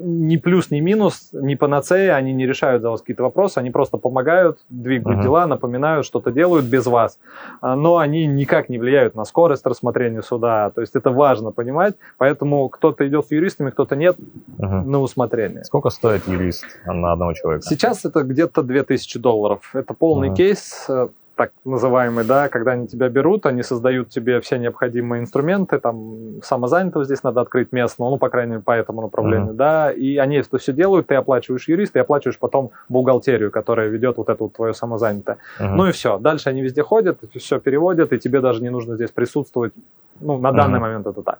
ни 0.00 0.36
плюс, 0.36 0.70
ни 0.70 0.80
минус, 0.80 1.30
ни 1.32 1.54
панацея, 1.54 2.14
они 2.14 2.32
не 2.32 2.46
решают 2.46 2.82
за 2.82 2.90
вас 2.90 3.00
какие-то 3.00 3.22
вопросы, 3.22 3.58
они 3.58 3.70
просто 3.70 3.96
помогают, 3.98 4.58
двигают 4.68 5.20
uh-huh. 5.20 5.22
дела, 5.22 5.46
напоминают, 5.46 6.06
что-то 6.06 6.30
делают 6.30 6.66
без 6.66 6.86
вас, 6.86 7.18
а, 7.60 7.76
но 7.76 7.98
они 7.98 8.26
никак 8.26 8.68
не 8.68 8.78
влияют 8.78 9.14
на 9.14 9.24
скорость 9.24 9.66
рассмотрения 9.66 10.22
суда, 10.22 10.70
то 10.70 10.80
есть 10.80 10.94
это 10.94 11.10
важно 11.10 11.52
понимать, 11.52 11.94
поэтому 12.18 12.68
кто-то 12.68 13.06
идет 13.06 13.26
с 13.26 13.30
юристами, 13.30 13.70
кто-то 13.70 13.96
нет, 13.96 14.16
uh-huh. 14.58 14.82
на 14.84 15.00
усмотрение. 15.00 15.64
Сколько 15.64 15.90
стоит 15.90 16.26
юрист 16.28 16.64
на 16.86 17.12
одного 17.12 17.32
человека? 17.32 17.66
Сейчас 17.66 18.04
это 18.04 18.22
где-то 18.22 18.62
2000 18.62 19.18
долларов, 19.18 19.70
это 19.74 19.94
полный 19.94 20.30
uh-huh. 20.30 20.36
кейс, 20.36 20.88
так 21.36 21.52
называемый, 21.64 22.24
да, 22.24 22.48
когда 22.48 22.72
они 22.72 22.88
тебя 22.88 23.08
берут, 23.10 23.44
они 23.44 23.62
создают 23.62 24.08
тебе 24.08 24.40
все 24.40 24.56
необходимые 24.56 25.20
инструменты, 25.22 25.78
там 25.78 26.40
самозанятость 26.42 27.06
здесь 27.06 27.22
надо 27.22 27.42
открыть 27.42 27.72
местную, 27.72 28.10
ну, 28.10 28.16
по 28.16 28.30
крайней 28.30 28.52
мере, 28.52 28.62
по 28.62 28.72
этому 28.72 29.02
направлению, 29.02 29.52
uh-huh. 29.52 29.56
да, 29.56 29.92
и 29.92 30.16
они 30.16 30.36
это 30.36 30.56
все 30.56 30.72
делают, 30.72 31.08
ты 31.08 31.14
оплачиваешь 31.14 31.68
юриста, 31.68 31.98
и 31.98 32.02
оплачиваешь 32.02 32.38
потом 32.38 32.70
бухгалтерию, 32.88 33.50
которая 33.50 33.88
ведет 33.88 34.16
вот 34.16 34.30
эту 34.30 34.44
вот 34.44 34.54
твою 34.54 34.72
самозанятое. 34.72 35.36
Uh-huh. 35.60 35.74
Ну 35.74 35.88
и 35.88 35.92
все, 35.92 36.18
дальше 36.18 36.48
они 36.48 36.62
везде 36.62 36.82
ходят, 36.82 37.18
все 37.34 37.60
переводят, 37.60 38.14
и 38.14 38.18
тебе 38.18 38.40
даже 38.40 38.62
не 38.62 38.70
нужно 38.70 38.94
здесь 38.94 39.10
присутствовать, 39.10 39.74
ну, 40.20 40.38
на 40.38 40.52
данный 40.52 40.78
uh-huh. 40.78 40.82
момент 40.82 41.06
это 41.06 41.22
так. 41.22 41.38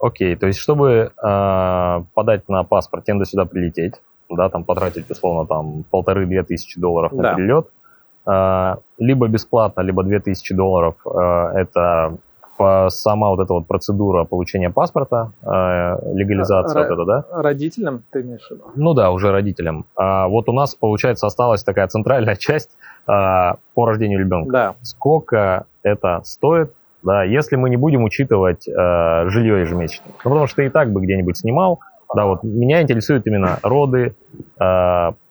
Окей, 0.00 0.34
то 0.34 0.46
есть, 0.46 0.58
чтобы 0.58 1.12
э, 1.22 2.02
подать 2.14 2.48
на 2.48 2.64
паспорт, 2.64 3.04
тебе 3.04 3.14
надо 3.14 3.26
сюда 3.26 3.44
прилететь, 3.44 4.00
да, 4.30 4.48
там 4.48 4.64
потратить, 4.64 5.08
условно, 5.10 5.46
там 5.46 5.84
полторы-две 5.90 6.42
тысячи 6.42 6.80
долларов 6.80 7.12
на 7.12 7.22
да. 7.22 7.34
перелет, 7.34 7.68
либо 8.26 9.28
бесплатно, 9.28 9.80
либо 9.80 10.02
2000 10.02 10.54
долларов 10.54 10.94
э, 11.06 11.52
это 11.56 12.16
сама 12.90 13.30
вот 13.30 13.40
эта 13.40 13.54
вот 13.54 13.66
процедура 13.66 14.24
получения 14.24 14.68
паспорта, 14.68 15.32
э, 15.42 15.46
легализация 16.14 16.82
Р- 16.82 16.88
вот 16.88 16.94
это, 16.94 17.04
да? 17.06 17.24
Родителям 17.42 18.02
ты 18.10 18.20
имеешь 18.20 18.46
в 18.46 18.50
виду? 18.50 18.64
Ну 18.74 18.92
да, 18.92 19.10
уже 19.10 19.32
родителям. 19.32 19.86
А 19.96 20.28
вот 20.28 20.48
у 20.50 20.52
нас, 20.52 20.74
получается, 20.74 21.26
осталась 21.26 21.64
такая 21.64 21.88
центральная 21.88 22.36
часть 22.38 22.70
по 23.06 23.56
рождению 23.76 24.20
ребенка. 24.20 24.52
Да. 24.52 24.74
Сколько 24.82 25.64
это 25.82 26.20
стоит, 26.24 26.74
да, 27.02 27.24
если 27.24 27.56
мы 27.56 27.70
не 27.70 27.76
будем 27.78 28.04
учитывать 28.04 28.66
жилье 28.66 29.60
ежемесячное. 29.62 30.12
Ну, 30.22 30.30
потому 30.30 30.46
что 30.46 30.56
ты 30.56 30.66
и 30.66 30.68
так 30.68 30.92
бы 30.92 31.00
где-нибудь 31.00 31.38
снимал, 31.38 31.80
да, 32.14 32.26
вот 32.26 32.42
меня 32.42 32.82
интересуют 32.82 33.26
именно 33.26 33.58
роды, 33.62 34.14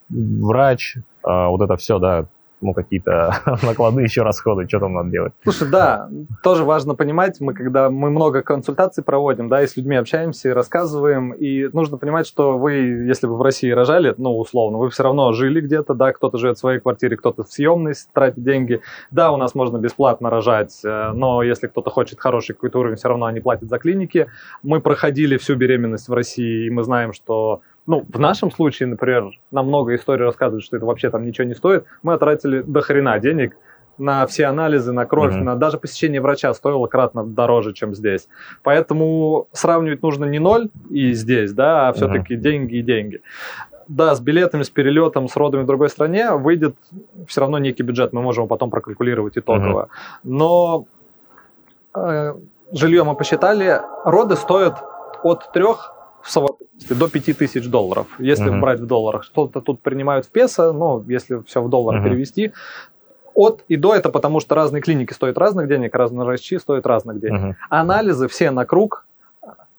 врач, 0.10 0.98
вот 1.24 1.62
это 1.62 1.76
все, 1.78 2.00
да, 2.00 2.26
ну, 2.62 2.74
какие-то 2.74 3.34
накладные 3.64 4.06
еще 4.06 4.24
расходы, 4.24 4.68
что 4.68 4.80
там 4.80 4.94
надо 4.94 5.10
делать. 5.10 5.34
Слушай, 5.44 5.70
да, 5.70 6.10
тоже 6.44 6.64
важно 6.64 6.96
понимать, 6.96 7.40
мы 7.40 7.54
когда 7.54 7.90
мы 7.90 8.10
много 8.10 8.42
консультаций 8.42 9.04
проводим, 9.04 9.50
да, 9.50 9.64
и 9.64 9.68
с 9.68 9.78
людьми 9.78 9.96
общаемся 9.96 10.50
и 10.50 10.52
рассказываем, 10.52 11.32
и 11.32 11.70
нужно 11.74 11.98
понимать, 11.98 12.28
что 12.28 12.58
вы, 12.58 12.74
если 12.74 13.28
бы 13.28 13.38
в 13.38 13.42
России 13.42 13.70
рожали, 13.72 14.14
ну, 14.18 14.38
условно, 14.38 14.78
вы 14.78 14.90
все 14.90 15.04
равно 15.04 15.32
жили 15.34 15.62
где-то, 15.62 15.94
да, 15.94 16.12
кто-то 16.12 16.38
живет 16.38 16.58
в 16.58 16.60
своей 16.60 16.80
квартире, 16.80 17.18
кто-то 17.18 17.44
в 17.44 17.52
съемной 17.52 17.94
тратит 18.14 18.44
деньги. 18.44 18.82
Да, 19.12 19.32
у 19.32 19.38
нас 19.38 19.56
можно 19.56 19.78
бесплатно 19.78 20.30
рожать, 20.30 20.80
э, 20.84 21.12
но 21.14 21.44
если 21.44 21.68
кто-то 21.68 21.90
хочет 21.90 22.20
хороший 22.20 22.54
какой-то 22.54 22.80
уровень, 22.80 22.98
все 22.98 23.10
равно 23.10 23.26
они 23.26 23.40
платят 23.40 23.70
за 23.70 23.78
клиники. 23.78 24.28
Мы 24.64 24.82
проходили 24.82 25.38
всю 25.38 25.56
беременность 25.56 26.08
в 26.08 26.14
России, 26.14 26.68
и 26.68 26.70
мы 26.70 26.84
знаем, 26.84 27.14
что 27.14 27.62
ну, 27.90 28.06
в 28.08 28.20
нашем 28.20 28.52
случае, 28.52 28.88
например, 28.88 29.32
нам 29.50 29.68
много 29.68 29.96
историй 29.96 30.24
рассказывают, 30.24 30.64
что 30.64 30.78
это 30.78 30.86
вообще 30.86 31.10
там 31.10 31.26
ничего 31.26 31.48
не 31.48 31.56
стоит. 31.56 31.86
Мы 32.04 32.14
отратили 32.14 32.62
до 32.62 32.82
хрена 32.82 33.18
денег 33.18 33.58
на 33.98 34.28
все 34.28 34.46
анализы, 34.46 34.92
на 34.92 35.08
кровь, 35.08 35.34
mm-hmm. 35.34 35.44
на 35.44 35.56
даже 35.56 35.80
посещение 35.80 36.22
врача 36.22 36.54
стоило 36.54 36.86
кратно 36.86 37.26
дороже, 37.26 37.74
чем 37.74 37.96
здесь. 37.96 38.28
Поэтому 38.62 39.48
сравнивать 39.54 40.04
нужно 40.04 40.26
не 40.26 40.38
ноль 40.38 40.70
и 40.92 41.14
здесь, 41.14 41.52
да, 41.52 41.88
а 41.90 41.94
все-таки 41.94 42.36
mm-hmm. 42.36 42.42
деньги 42.42 42.76
и 42.76 42.82
деньги. 42.84 43.22
Да, 43.88 44.14
с 44.14 44.22
билетами, 44.22 44.62
с 44.62 44.70
перелетом, 44.70 45.28
с 45.28 45.36
родами 45.36 45.64
в 45.64 45.66
другой 45.66 45.90
стране 45.90 46.34
выйдет 46.34 46.76
все 47.28 47.42
равно 47.42 47.58
некий 47.58 47.82
бюджет, 47.82 48.14
мы 48.14 48.22
можем 48.22 48.48
потом 48.48 48.70
прокалькулировать 48.70 49.36
итогово. 49.36 49.90
Mm-hmm. 49.90 50.20
Но 50.26 50.86
э, 51.96 52.36
жилье 52.72 53.04
мы 53.04 53.16
посчитали, 53.16 53.82
роды 54.06 54.36
стоят 54.36 54.76
от 55.24 55.52
трех 55.54 55.96
в 56.22 56.30
совокупности 56.32 56.94
до 56.94 57.10
5000 57.10 57.68
долларов, 57.68 58.08
если 58.20 58.52
uh-huh. 58.52 58.60
брать 58.60 58.80
в 58.80 58.86
долларах. 58.86 59.24
Что-то 59.24 59.62
тут 59.62 59.82
принимают 59.82 60.26
в 60.26 60.30
песо, 60.30 60.74
но 60.74 61.04
если 61.08 61.42
все 61.46 61.62
в 61.62 61.70
доллары 61.70 62.00
uh-huh. 62.00 62.04
перевести. 62.04 62.54
От 63.36 63.64
и 63.68 63.78
до 63.78 63.96
это 63.96 64.10
потому, 64.10 64.40
что 64.40 64.56
разные 64.56 64.82
клиники 64.82 65.14
стоят 65.14 65.38
разных 65.38 65.68
денег, 65.68 65.96
разные 65.96 66.26
врачи 66.26 66.60
стоят 66.60 66.86
разных 66.86 67.20
денег. 67.20 67.42
Uh-huh. 67.42 67.54
Анализы 67.70 68.28
все 68.28 68.52
на 68.52 68.66
круг 68.66 69.06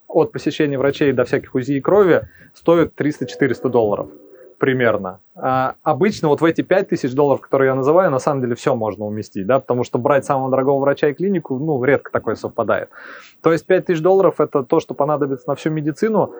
от 0.08 0.32
посещения 0.32 0.78
врачей 0.78 1.12
до 1.12 1.24
всяких 1.24 1.54
УЗИ 1.54 1.74
и 1.74 1.80
крови 1.80 2.22
стоят 2.54 2.92
300-400 2.96 3.68
долларов 3.68 4.08
примерно. 4.60 5.20
А 5.34 5.74
обычно 5.82 6.28
вот 6.28 6.42
в 6.42 6.44
эти 6.44 6.60
5000 6.60 7.12
долларов, 7.14 7.40
которые 7.40 7.68
я 7.68 7.74
называю, 7.74 8.10
на 8.10 8.18
самом 8.18 8.42
деле 8.42 8.54
все 8.54 8.76
можно 8.76 9.06
уместить, 9.06 9.46
да, 9.46 9.58
потому 9.58 9.84
что 9.84 9.98
брать 9.98 10.26
самого 10.26 10.50
дорогого 10.50 10.80
врача 10.80 11.08
и 11.08 11.14
клинику, 11.14 11.58
ну, 11.58 11.82
редко 11.82 12.12
такое 12.12 12.34
совпадает. 12.36 12.90
То 13.42 13.52
есть 13.52 13.66
5000 13.66 14.00
долларов 14.00 14.38
это 14.38 14.62
то, 14.62 14.78
что 14.78 14.94
понадобится 14.94 15.48
на 15.48 15.54
всю 15.54 15.70
медицину, 15.70 16.34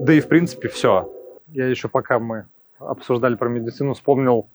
да 0.00 0.12
и 0.12 0.20
в 0.20 0.26
принципе 0.26 0.68
все. 0.68 1.10
Я 1.48 1.68
еще 1.68 1.88
пока 1.88 2.18
мы 2.18 2.46
обсуждали 2.80 3.36
про 3.36 3.48
медицину, 3.48 3.94
вспомнил 3.94 4.48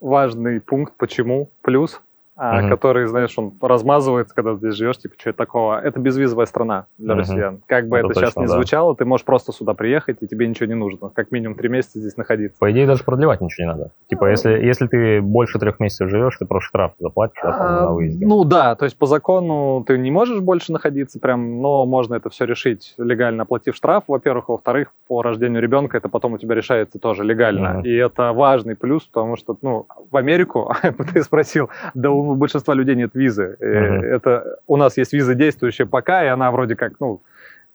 важный 0.00 0.60
пункт, 0.60 0.94
почему 0.96 1.50
плюс 1.60 2.00
uh-huh. 2.38 2.68
который, 2.68 3.06
знаешь, 3.06 3.36
он 3.36 3.52
размазывается, 3.60 4.34
когда 4.34 4.52
ты 4.52 4.58
здесь 4.58 4.74
живешь, 4.74 4.98
типа, 4.98 5.14
что 5.18 5.30
это 5.30 5.36
такого? 5.36 5.80
Это 5.80 5.98
безвизовая 5.98 6.46
страна 6.46 6.86
для 6.96 7.14
uh-huh. 7.14 7.18
россиян. 7.18 7.62
Как 7.66 7.88
бы 7.88 7.98
это, 7.98 8.06
это 8.08 8.20
сейчас 8.20 8.34
точно, 8.34 8.40
не 8.40 8.46
да. 8.46 8.52
звучало, 8.54 8.96
ты 8.96 9.04
можешь 9.04 9.24
просто 9.24 9.52
сюда 9.52 9.74
приехать, 9.74 10.18
и 10.20 10.28
тебе 10.28 10.46
ничего 10.46 10.66
не 10.66 10.74
нужно. 10.74 11.10
Как 11.10 11.30
минимум 11.30 11.56
три 11.56 11.68
месяца 11.68 11.98
здесь 11.98 12.16
находиться. 12.16 12.58
По 12.58 12.70
идее, 12.70 12.86
даже 12.86 13.04
продлевать 13.04 13.40
ничего 13.40 13.66
не 13.66 13.72
надо. 13.72 13.90
Типа, 14.08 14.24
uh-huh. 14.24 14.30
если, 14.30 14.50
если 14.52 14.86
ты 14.86 15.20
больше 15.20 15.58
трех 15.58 15.80
месяцев 15.80 16.08
живешь, 16.08 16.36
ты 16.38 16.46
просто 16.46 16.68
штраф 16.68 16.92
заплатишь 16.98 17.42
uh-huh. 17.42 17.80
на 17.80 17.90
выезде. 17.92 18.26
Ну 18.26 18.44
да, 18.44 18.74
то 18.76 18.84
есть 18.84 18.96
по 18.96 19.06
закону 19.06 19.84
ты 19.86 19.98
не 19.98 20.10
можешь 20.10 20.40
больше 20.40 20.72
находиться 20.72 21.18
прям, 21.18 21.60
но 21.60 21.86
можно 21.86 22.14
это 22.14 22.30
все 22.30 22.44
решить 22.44 22.94
легально, 22.98 23.42
оплатив 23.42 23.74
штраф, 23.74 24.04
во-первых. 24.06 24.48
Во-вторых, 24.48 24.92
по 25.08 25.22
рождению 25.22 25.60
ребенка 25.62 25.96
это 25.96 26.08
потом 26.08 26.34
у 26.34 26.38
тебя 26.38 26.54
решается 26.54 26.98
тоже 26.98 27.24
легально. 27.24 27.80
Uh-huh. 27.80 27.82
И 27.82 27.94
это 27.96 28.32
важный 28.32 28.76
плюс, 28.76 29.04
потому 29.04 29.36
что, 29.36 29.56
ну, 29.62 29.86
в 30.10 30.16
Америку, 30.16 30.72
ты 31.12 31.22
спросил, 31.22 31.70
да 31.94 32.10
у 32.10 32.27
большинства 32.34 32.74
людей 32.74 32.94
нет 32.94 33.10
визы. 33.14 33.56
Uh-huh. 33.60 34.02
Это 34.02 34.58
у 34.66 34.76
нас 34.76 34.96
есть 34.96 35.12
виза 35.12 35.34
действующая 35.34 35.86
пока, 35.86 36.24
и 36.24 36.28
она 36.28 36.50
вроде 36.50 36.76
как, 36.76 37.00
ну, 37.00 37.22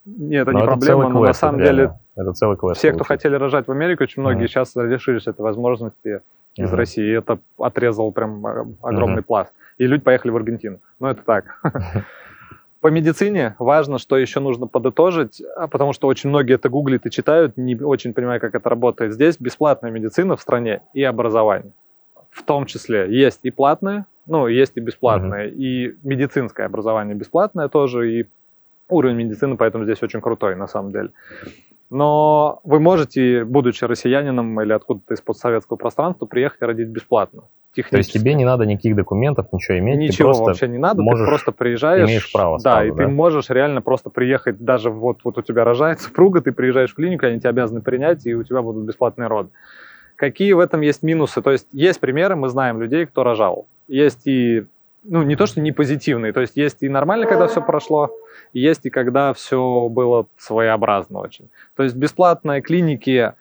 нет, 0.06 0.44
это 0.44 0.52
но 0.52 0.60
не 0.60 0.64
это 0.64 0.72
проблема, 0.72 1.10
но 1.10 1.24
на 1.24 1.34
самом 1.34 1.60
реально. 1.60 1.82
деле 1.82 2.00
это 2.16 2.34
целый 2.34 2.58
квест. 2.58 2.78
Все, 2.78 2.92
кто 2.92 3.04
хотели 3.04 3.36
рожать 3.36 3.68
в 3.68 3.72
Америке, 3.72 4.04
очень 4.04 4.22
многие 4.22 4.46
uh-huh. 4.46 4.48
сейчас 4.48 4.76
решились 4.76 5.28
этой 5.28 5.42
возможности 5.42 6.22
из. 6.56 6.72
России. 6.72 7.06
И 7.06 7.12
это 7.12 7.40
отрезал 7.58 8.12
прям 8.12 8.46
э, 8.46 8.66
огромный 8.82 9.22
uh-huh. 9.22 9.26
пласт. 9.26 9.54
И 9.78 9.88
люди 9.88 10.04
поехали 10.04 10.32
в 10.32 10.36
Аргентину. 10.36 10.80
Ну, 11.00 11.08
это 11.08 11.24
так. 11.24 11.60
По 12.84 12.88
медицине 12.88 13.56
важно, 13.60 13.98
что 13.98 14.18
еще 14.18 14.42
нужно 14.42 14.68
подытожить, 14.68 15.42
а, 15.56 15.68
потому 15.68 15.94
что 15.94 16.08
очень 16.08 16.30
многие 16.30 16.56
это 16.56 16.68
гуглят 16.68 17.06
и 17.06 17.12
читают, 17.12 17.56
не 17.56 17.78
очень 17.78 18.14
понимая, 18.14 18.40
как 18.40 18.56
это 18.56 18.70
работает. 18.70 19.14
Здесь 19.14 19.38
бесплатная 19.40 19.90
медицина 19.90 20.36
в 20.36 20.42
стране 20.42 20.82
и 20.94 21.02
образование. 21.02 21.72
В 22.30 22.44
том 22.44 22.66
числе 22.66 23.08
есть 23.10 23.40
и 23.44 23.52
платное, 23.52 24.06
ну, 24.26 24.48
есть 24.48 24.74
и 24.76 24.80
бесплатное, 24.80 25.48
uh-huh. 25.48 25.54
и 25.54 25.96
медицинское 26.04 26.66
образование 26.66 27.16
бесплатное 27.16 27.68
тоже, 27.68 28.20
и 28.20 28.28
уровень 28.90 29.16
медицины 29.16 29.58
поэтому 29.58 29.84
здесь 29.84 30.02
очень 30.04 30.22
крутой 30.22 30.56
на 30.56 30.68
самом 30.68 30.92
деле. 30.92 31.10
Но 31.90 32.60
вы 32.64 32.80
можете, 32.80 33.44
будучи 33.44 33.84
россиянином 33.84 34.60
или 34.62 34.74
откуда-то 34.74 35.14
из 35.14 35.22
постсоветского 35.22 35.78
пространства, 35.78 36.26
приехать 36.26 36.62
и 36.62 36.66
родить 36.66 36.88
бесплатно. 36.88 37.44
То 37.90 37.98
есть 37.98 38.14
тебе 38.14 38.36
не 38.36 38.46
надо 38.46 38.66
никаких 38.66 38.96
документов, 38.96 39.48
ничего 39.52 39.80
иметь. 39.80 39.98
Ничего 39.98 40.34
вообще 40.34 40.68
не 40.68 40.78
надо, 40.78 41.02
можешь, 41.02 41.26
ты 41.26 41.30
просто 41.30 41.52
приезжаешь. 41.52 42.08
Имеешь 42.08 42.32
право. 42.32 42.58
Да, 42.58 42.76
сразу, 42.76 42.88
и 42.88 42.92
да? 42.92 42.98
ты 42.98 43.08
можешь 43.08 43.50
реально 43.50 43.82
просто 43.82 44.10
приехать, 44.10 44.60
даже 44.60 44.92
вот, 44.92 45.20
вот 45.24 45.38
у 45.38 45.42
тебя 45.42 45.64
рожает 45.64 46.00
супруга, 46.00 46.42
ты 46.42 46.52
приезжаешь 46.52 46.92
в 46.92 46.96
клинику, 46.96 47.26
они 47.26 47.40
тебя 47.40 47.50
обязаны 47.50 47.82
принять, 47.82 48.26
и 48.26 48.36
у 48.36 48.44
тебя 48.44 48.62
будут 48.62 48.86
бесплатные 48.86 49.28
роды. 49.28 49.50
Какие 50.16 50.54
в 50.54 50.60
этом 50.60 50.82
есть 50.82 51.02
минусы? 51.02 51.42
То 51.42 51.52
есть 51.52 51.68
есть 51.72 52.00
примеры, 52.00 52.36
мы 52.36 52.50
знаем 52.50 52.80
людей, 52.80 53.06
кто 53.08 53.24
рожал. 53.24 53.68
Есть 53.88 54.28
и, 54.28 54.66
ну, 55.04 55.24
не 55.24 55.36
то, 55.36 55.46
что 55.46 55.62
не 55.62 55.72
позитивные, 55.72 56.34
то 56.34 56.42
есть 56.42 56.56
есть 56.56 56.84
и 56.84 56.90
нормально, 56.90 57.26
когда 57.26 57.48
все 57.48 57.62
прошло, 57.62 58.10
есть 58.54 58.86
и 58.86 58.90
когда 58.90 59.34
все 59.34 59.88
было 59.90 60.28
своеобразно 60.38 61.20
очень. 61.20 61.50
То 61.76 61.84
есть 61.84 61.96
бесплатные 61.96 62.62
клиники, 62.62 63.34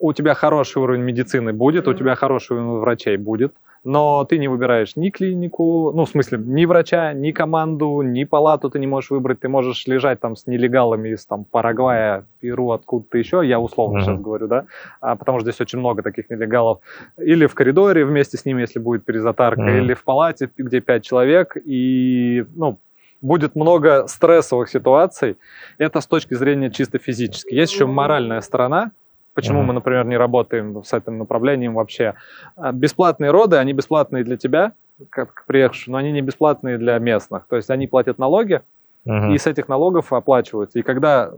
у 0.00 0.12
тебя 0.12 0.34
хороший 0.34 0.82
уровень 0.82 1.02
медицины 1.02 1.52
будет, 1.52 1.88
у 1.88 1.94
тебя 1.94 2.14
хороший 2.14 2.56
уровень 2.56 2.80
врачей 2.80 3.16
будет, 3.16 3.54
но 3.86 4.24
ты 4.24 4.38
не 4.38 4.48
выбираешь 4.48 4.96
ни 4.96 5.10
клинику, 5.10 5.92
ну, 5.94 6.06
в 6.06 6.08
смысле, 6.08 6.38
ни 6.38 6.64
врача, 6.64 7.12
ни 7.12 7.30
команду, 7.30 8.02
ни 8.02 8.24
палату 8.24 8.68
ты 8.68 8.80
не 8.80 8.86
можешь 8.88 9.10
выбрать, 9.10 9.38
ты 9.38 9.48
можешь 9.48 9.86
лежать 9.86 10.18
там 10.18 10.34
с 10.34 10.48
нелегалами 10.48 11.10
из 11.10 11.24
там 11.24 11.44
Парагвая, 11.44 12.26
Перу, 12.40 12.72
откуда-то 12.72 13.16
еще, 13.16 13.42
я 13.44 13.60
условно 13.60 13.98
uh-huh. 13.98 14.02
сейчас 14.02 14.20
говорю, 14.20 14.48
да, 14.48 14.64
а, 15.00 15.14
потому 15.14 15.38
что 15.38 15.48
здесь 15.48 15.60
очень 15.60 15.78
много 15.78 16.02
таких 16.02 16.28
нелегалов, 16.30 16.80
или 17.16 17.46
в 17.46 17.54
коридоре 17.54 18.04
вместе 18.04 18.36
с 18.36 18.44
ними, 18.44 18.62
если 18.62 18.80
будет 18.80 19.04
перезатарка, 19.04 19.62
uh-huh. 19.62 19.78
или 19.78 19.94
в 19.94 20.02
палате, 20.02 20.50
где 20.56 20.80
пять 20.80 21.04
человек, 21.04 21.56
и, 21.64 22.44
ну, 22.56 22.80
будет 23.20 23.54
много 23.54 24.08
стрессовых 24.08 24.68
ситуаций. 24.68 25.36
Это 25.78 26.00
с 26.00 26.06
точки 26.08 26.34
зрения 26.34 26.70
чисто 26.70 26.98
физической. 26.98 27.54
Есть 27.54 27.72
еще 27.72 27.86
моральная 27.86 28.40
сторона, 28.40 28.90
Почему 29.36 29.60
mm-hmm. 29.60 29.64
мы, 29.64 29.72
например, 29.74 30.06
не 30.06 30.16
работаем 30.16 30.82
с 30.82 30.94
этим 30.94 31.18
направлением 31.18 31.74
вообще? 31.74 32.14
А, 32.56 32.72
бесплатные 32.72 33.30
роды, 33.30 33.56
они 33.56 33.74
бесплатные 33.74 34.24
для 34.24 34.38
тебя, 34.38 34.72
как 35.10 35.44
приехавшего, 35.46 35.92
но 35.92 35.98
они 35.98 36.10
не 36.10 36.22
бесплатные 36.22 36.78
для 36.78 36.98
местных. 36.98 37.46
То 37.46 37.56
есть 37.56 37.68
они 37.68 37.86
платят 37.86 38.18
налоги, 38.18 38.62
uh-huh. 39.06 39.34
и 39.34 39.36
с 39.36 39.46
этих 39.46 39.68
налогов 39.68 40.10
оплачиваются. 40.14 40.78
И 40.78 40.82
когда, 40.82 41.32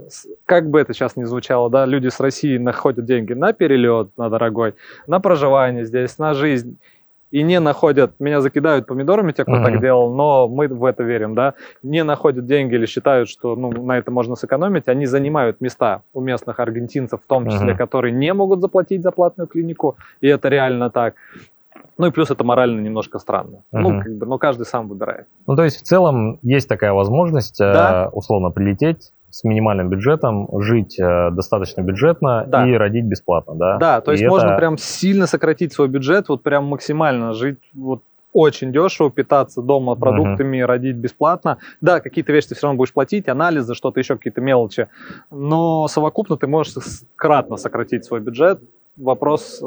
как 0.47 0.71
бы 0.71 0.81
это 0.81 0.95
сейчас 0.95 1.17
ни 1.17 1.25
звучало, 1.25 1.71
да, 1.71 1.87
люди 1.87 2.07
с 2.07 2.21
России 2.21 2.57
находят 2.57 3.05
деньги 3.05 3.33
на 3.33 3.53
перелет, 3.53 4.11
на 4.17 4.31
дорогой, 4.31 4.77
на 5.09 5.19
проживание 5.19 5.85
здесь, 5.85 6.19
на 6.19 6.35
жизнь, 6.35 6.79
и 7.31 7.43
не 7.43 7.61
находят, 7.61 8.13
меня 8.19 8.41
закидают 8.41 8.87
помидорами 8.87 9.33
те, 9.33 9.43
кто 9.43 9.57
uh-huh. 9.57 9.65
так 9.65 9.81
делал, 9.81 10.15
но 10.15 10.49
мы 10.49 10.69
в 10.69 10.85
это 10.85 11.03
верим, 11.03 11.35
да, 11.35 11.55
не 11.83 12.05
находят 12.05 12.47
деньги 12.47 12.75
или 12.75 12.87
считают, 12.87 13.29
что 13.29 13.57
ну, 13.57 13.71
на 13.71 13.99
это 13.99 14.11
можно 14.11 14.35
сэкономить, 14.35 14.89
они 14.89 15.07
занимают 15.07 15.61
места 15.61 16.03
у 16.13 16.21
местных 16.21 16.61
аргентинцев, 16.61 17.21
в 17.23 17.27
том 17.27 17.49
числе, 17.51 17.73
uh-huh. 17.73 17.77
которые 17.77 18.13
не 18.13 18.33
могут 18.33 18.61
заплатить 18.61 19.03
за 19.03 19.11
платную 19.11 19.47
клинику, 19.47 19.97
и 20.21 20.29
это 20.29 20.49
реально 20.49 20.91
так. 20.91 21.15
Ну 21.97 22.07
и 22.07 22.11
плюс 22.11 22.31
это 22.31 22.45
морально 22.45 22.81
немножко 22.81 23.19
странно. 23.19 23.63
Uh-huh. 23.73 23.81
Ну, 23.81 24.03
как 24.03 24.17
бы, 24.17 24.27
но 24.27 24.39
каждый 24.39 24.67
сам 24.67 24.89
выбирает. 24.89 25.27
Ну, 25.47 25.57
то 25.57 25.65
есть 25.65 25.81
в 25.81 25.83
целом 25.83 26.39
есть 26.43 26.69
такая 26.69 26.93
возможность 26.93 27.59
да. 27.59 28.05
э, 28.07 28.09
условно 28.11 28.51
прилететь, 28.51 29.13
с 29.31 29.45
минимальным 29.45 29.89
бюджетом, 29.89 30.49
жить 30.61 30.99
э, 30.99 31.31
достаточно 31.33 31.83
бюджетно 31.83 32.45
да. 32.47 32.69
и 32.69 32.75
родить 32.75 33.05
бесплатно, 33.05 33.55
да? 33.55 33.77
Да, 33.79 34.01
то 34.01 34.13
есть 34.13 34.23
и 34.23 34.27
можно 34.27 34.49
это... 34.49 34.57
прям 34.57 34.79
сильно 34.79 35.27
сократить 35.27 35.73
свой 35.73 35.89
бюджет, 35.89 36.29
вот 36.29 36.43
прям 36.43 36.65
максимально 36.65 37.35
жить 37.35 37.59
вот 37.75 38.03
очень 38.33 38.73
дешево, 38.73 39.11
питаться 39.11 39.63
дома 39.63 39.95
продуктами, 39.95 40.59
uh-huh. 40.59 40.67
родить 40.67 40.97
бесплатно. 40.97 41.59
Да, 41.81 42.01
какие-то 42.01 42.33
вещи 42.33 42.49
ты 42.49 42.55
все 42.55 42.67
равно 42.67 42.77
будешь 42.77 42.93
платить, 42.93 43.29
анализы, 43.29 43.75
что-то 43.75 44.01
еще, 44.01 44.17
какие-то 44.17 44.41
мелочи, 44.41 44.89
но 45.31 45.89
совокупно 45.89 46.37
ты 46.37 46.47
можешь 46.47 46.75
кратно 47.17 47.57
сократить 47.57 48.05
свой 48.05 48.21
бюджет. 48.21 48.61
Вопрос 48.97 49.63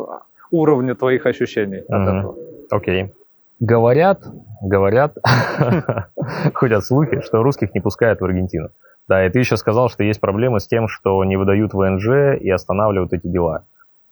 уровня 0.51 0.95
твоих 0.95 1.25
ощущений 1.25 1.79
uh-huh. 1.79 1.95
от 1.95 2.07
этого. 2.07 2.35
Окей. 2.69 3.03
Okay. 3.03 3.11
Говорят, 3.59 4.23
говорят, 4.61 5.17
ходят 6.53 6.83
слухи, 6.83 7.21
что 7.21 7.43
русских 7.43 7.75
не 7.75 7.79
пускают 7.79 8.19
в 8.19 8.25
Аргентину. 8.25 8.69
Да, 9.07 9.25
и 9.25 9.29
ты 9.29 9.39
еще 9.39 9.57
сказал, 9.57 9.89
что 9.89 10.03
есть 10.03 10.21
проблемы 10.21 10.59
с 10.59 10.67
тем, 10.67 10.87
что 10.87 11.23
не 11.25 11.35
выдают 11.35 11.73
ВНЖ 11.73 12.39
и 12.39 12.49
останавливают 12.49 13.13
эти 13.13 13.27
дела. 13.27 13.65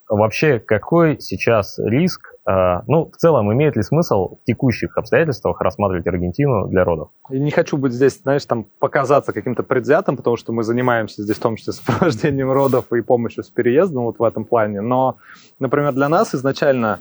Вообще, 0.10 0.58
какой 0.58 1.20
сейчас 1.20 1.78
риск? 1.78 2.34
Э, 2.50 2.82
ну, 2.88 3.12
в 3.12 3.16
целом, 3.18 3.54
имеет 3.54 3.76
ли 3.76 3.84
смысл 3.84 4.38
в 4.42 4.44
текущих 4.44 4.98
обстоятельствах 4.98 5.62
рассматривать 5.62 6.08
Аргентину 6.08 6.68
для 6.68 6.84
родов? 6.84 7.10
Я 7.30 7.40
не 7.40 7.52
хочу 7.52 7.78
быть 7.78 7.94
здесь, 7.94 8.20
знаешь, 8.20 8.44
там 8.46 8.66
показаться 8.80 9.34
каким-то 9.34 9.62
предвзятым, 9.62 10.18
потому 10.18 10.36
что 10.36 10.52
мы 10.52 10.64
занимаемся 10.64 11.22
здесь 11.22 11.38
в 11.38 11.42
том 11.42 11.58
числе 11.58 11.74
сопровождением 11.74 12.52
родов 12.52 12.92
и 12.92 13.02
помощью 13.02 13.44
с 13.44 13.50
переездом 13.50 14.06
вот 14.06 14.18
в 14.18 14.24
этом 14.24 14.46
плане. 14.46 14.82
Но, 14.82 15.18
например, 15.60 15.94
для 15.94 16.10
нас 16.10 16.34
изначально 16.34 17.00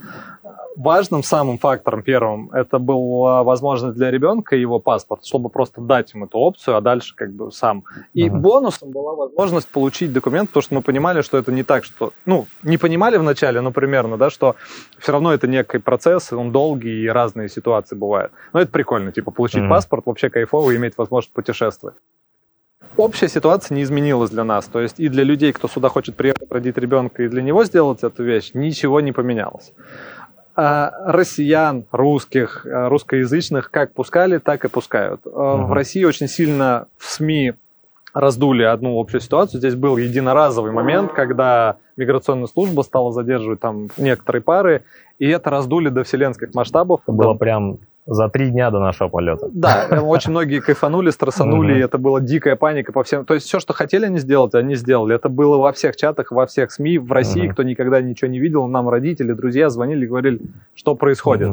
важным 0.79 1.25
самым 1.25 1.59
фактором 1.59 2.03
первым 2.03 2.51
это 2.53 2.79
была 2.79 3.43
возможность 3.43 3.97
для 3.97 4.11
ребенка 4.11 4.57
и 4.57 4.61
его 4.61 4.79
паспорт, 4.79 5.27
чтобы 5.27 5.49
просто 5.49 5.81
дать 5.81 6.15
им 6.15 6.25
эту 6.25 6.39
опцию, 6.39 6.77
а 6.77 6.81
дальше 6.81 7.15
как 7.17 7.33
бы 7.33 7.51
сам. 7.51 7.85
И 8.15 8.29
uh-huh. 8.29 8.37
бонусом 8.37 8.91
была 8.91 9.15
возможность 9.15 9.69
получить 9.69 10.13
документ, 10.13 10.51
потому 10.51 10.63
что 10.63 10.75
мы 10.75 10.83
понимали, 10.83 11.23
что 11.23 11.37
это 11.37 11.51
не 11.51 11.65
так, 11.65 11.85
что, 11.85 12.13
ну, 12.27 12.47
не 12.63 12.79
понимали 12.79 13.17
вначале, 13.17 13.61
но 13.61 13.73
примерно, 13.73 14.17
да, 14.17 14.31
что 14.31 14.55
все 14.99 15.13
равно 15.13 15.35
это 15.35 15.49
некий 15.49 15.79
процесс, 15.79 16.33
он 16.33 16.53
долгий 16.53 17.03
и 17.03 17.09
разные 17.09 17.49
ситуации 17.49 17.97
бывают. 17.97 18.33
Но 18.53 18.61
это 18.61 18.71
прикольно, 18.71 19.11
типа 19.11 19.33
получить 19.33 19.63
uh-huh. 19.63 19.69
паспорт 19.69 20.07
вообще 20.07 20.31
кайфово, 20.31 20.77
иметь 20.77 20.97
возможность 20.97 21.35
путешествовать 21.35 21.97
общая 22.99 23.29
ситуация 23.29 23.75
не 23.75 23.83
изменилась 23.83 24.31
для 24.31 24.45
нас. 24.45 24.67
То 24.67 24.81
есть 24.81 25.01
и 25.01 25.09
для 25.09 25.25
людей, 25.25 25.53
кто 25.53 25.69
сюда 25.69 25.89
хочет 25.89 26.17
приехать 26.17 26.51
родить 26.51 26.77
ребенка, 26.77 27.23
и 27.23 27.29
для 27.29 27.43
него 27.43 27.65
сделать 27.65 28.03
эту 28.03 28.25
вещь, 28.25 28.51
ничего 28.55 29.01
не 29.01 29.13
поменялось. 29.13 29.73
А, 30.61 30.93
россиян, 31.07 31.85
русских, 31.93 32.67
а, 32.67 32.89
русскоязычных 32.89 33.71
как 33.71 33.93
пускали, 33.93 34.39
так 34.39 34.65
и 34.65 34.69
пускают. 34.69 35.21
Uh-huh. 35.25 35.67
В 35.67 35.73
России 35.73 36.03
очень 36.03 36.27
сильно 36.27 36.89
в 36.97 37.09
СМИ 37.09 37.53
раздули 38.13 38.65
одну 38.65 38.99
общую 38.99 39.21
ситуацию. 39.21 39.61
Здесь 39.61 39.77
был 39.77 39.97
единоразовый 39.97 40.73
момент, 40.73 41.13
когда 41.13 41.77
миграционная 41.97 42.49
служба 42.49 42.83
стала 42.83 43.13
задерживать 43.13 43.61
там 43.61 43.91
некоторые 43.97 44.43
пары, 44.43 44.83
и 45.21 45.29
это 45.29 45.49
раздули 45.49 45.91
до 45.91 46.03
вселенских 46.03 46.53
масштабов. 46.55 47.03
Это 47.05 47.13
было 47.13 47.35
прям 47.35 47.79
за 48.09 48.29
три 48.29 48.51
дня 48.51 48.71
до 48.71 48.81
нашего 48.81 49.09
полета. 49.09 49.49
Да, 49.53 49.87
очень 50.03 50.31
многие 50.31 50.61
кайфанули, 50.61 51.11
стрессанули, 51.11 51.79
и 51.79 51.81
это 51.81 51.99
была 51.99 52.21
дикая 52.21 52.57
паника 52.57 52.91
по 52.91 53.03
всем. 53.03 53.25
То 53.25 53.35
есть 53.35 53.47
все, 53.47 53.61
что 53.61 53.75
хотели 53.75 54.07
они 54.07 54.19
сделать, 54.19 54.55
они 54.55 54.77
сделали. 54.77 55.15
Это 55.15 55.29
было 55.29 55.59
во 55.59 55.73
всех 55.73 55.95
чатах, 55.95 56.33
во 56.33 56.47
всех 56.47 56.73
СМИ, 56.73 56.99
в 56.99 57.13
России, 57.13 57.47
кто 57.49 57.63
никогда 57.63 58.01
ничего 58.01 58.31
не 58.31 58.39
видел, 58.39 58.67
нам 58.67 58.89
родители, 58.89 59.33
друзья 59.35 59.69
звонили 59.69 60.07
и 60.07 60.09
говорили, 60.09 60.41
что 60.75 60.95
происходит. 60.95 61.51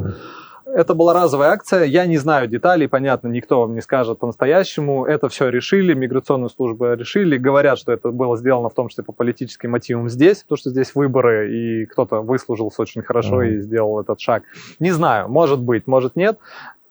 Это 0.75 0.93
была 0.93 1.13
разовая 1.13 1.51
акция. 1.51 1.85
Я 1.85 2.05
не 2.05 2.17
знаю 2.17 2.49
деталей, 2.49 2.89
понятно, 2.89 3.29
никто 3.29 3.61
вам 3.61 3.75
не 3.75 3.81
скажет 3.81 4.19
по-настоящему. 4.19 5.05
Это 5.05 5.29
все 5.29 5.47
решили, 5.47 5.93
миграционные 5.93 6.49
службы 6.49 6.97
решили. 6.97 7.37
Говорят, 7.37 7.79
что 7.79 7.93
это 7.93 8.11
было 8.11 8.35
сделано 8.35 8.67
в 8.67 8.73
том 8.73 8.89
числе 8.89 9.05
по 9.05 9.13
политическим 9.13 9.71
мотивам 9.71 10.09
здесь, 10.09 10.43
потому 10.43 10.57
что 10.57 10.71
здесь 10.71 10.93
выборы, 10.93 11.49
и 11.49 11.85
кто-то 11.85 12.19
выслужился 12.19 12.81
очень 12.81 13.03
хорошо 13.03 13.41
mm-hmm. 13.41 13.51
и 13.51 13.61
сделал 13.61 14.01
этот 14.01 14.19
шаг. 14.19 14.43
Не 14.79 14.91
знаю, 14.91 15.29
может 15.29 15.61
быть, 15.61 15.87
может 15.87 16.17
нет. 16.17 16.39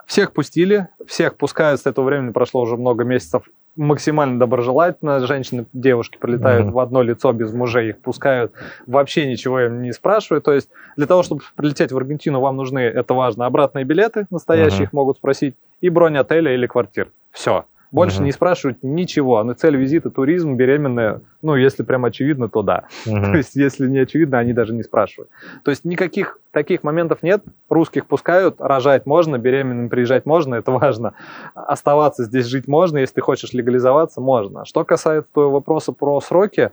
всех 0.07 0.32
пустили, 0.32 0.89
всех 1.07 1.37
пускают, 1.37 1.78
с 1.78 1.85
этого 1.85 2.07
времени 2.07 2.30
прошло 2.30 2.62
уже 2.62 2.78
много 2.78 3.05
месяцев, 3.05 3.43
максимально 3.77 4.39
доброжелательно. 4.39 5.27
Женщины, 5.27 5.66
девушки 5.72 6.18
прилетают 6.18 6.66
mm-hmm. 6.66 6.72
в 6.72 6.79
одно 6.79 7.03
лицо 7.03 7.33
без 7.33 7.53
мужей, 7.53 7.91
их 7.91 7.99
пускают, 7.99 8.53
вообще 8.87 9.27
ничего 9.27 9.61
им 9.61 9.83
не 9.83 9.93
спрашивают. 9.93 10.45
То 10.45 10.53
есть 10.53 10.68
для 10.97 11.07
того, 11.07 11.22
чтобы 11.22 11.43
прилететь 11.57 11.93
в 11.93 11.97
Аргентину, 11.97 12.41
вам 12.41 12.57
нужны, 12.57 12.81
это 12.81 13.14
важно, 13.14 13.47
обратные 13.47 13.85
билеты 13.85 14.27
настоящие, 14.31 14.81
mm-hmm. 14.81 14.85
их 14.85 14.93
могут 14.93 15.16
спросить, 15.18 15.55
и 15.81 15.89
бронь 15.89 16.16
отеля 16.16 16.53
или 16.55 16.66
квартир. 16.66 17.11
Все. 17.31 17.64
Больше 17.95 18.16
угу. 18.16 18.24
не 18.24 18.32
спрашивают 18.32 18.78
ничего. 18.82 19.40
Но 19.45 19.53
цель 19.53 19.76
визита 19.76 20.11
туризм, 20.11 20.57
беременная, 20.57 21.20
ну, 21.42 21.55
если 21.55 21.84
прям 21.84 22.05
очевидно, 22.05 22.49
то 22.49 22.62
да. 22.62 22.86
Угу. 23.07 23.22
То 23.22 23.36
есть, 23.36 23.55
если 23.55 23.86
не 23.86 24.01
очевидно, 24.01 24.38
они 24.38 24.53
даже 24.53 24.74
не 24.74 24.82
спрашивают. 24.82 25.30
То 25.62 25.70
есть, 25.70 25.84
никаких 25.84 26.40
таких 26.51 26.82
моментов 26.82 27.22
нет. 27.22 27.45
Русских 27.68 28.07
пускают, 28.07 28.57
рожать 28.59 29.07
можно, 29.07 29.38
беременным 29.38 29.88
приезжать 29.88 30.26
можно, 30.26 30.57
это 30.57 30.72
важно. 30.80 31.14
Оставаться 31.55 32.24
здесь 32.24 32.47
жить 32.47 32.66
можно, 32.66 32.99
если 32.99 33.14
ты 33.14 33.20
хочешь 33.20 33.53
легализоваться, 33.53 34.20
можно. 34.20 34.64
Что 34.64 34.84
касается 34.84 35.30
твоего 35.32 35.53
вопроса 35.53 35.92
про 35.92 36.20
сроки, 36.20 36.72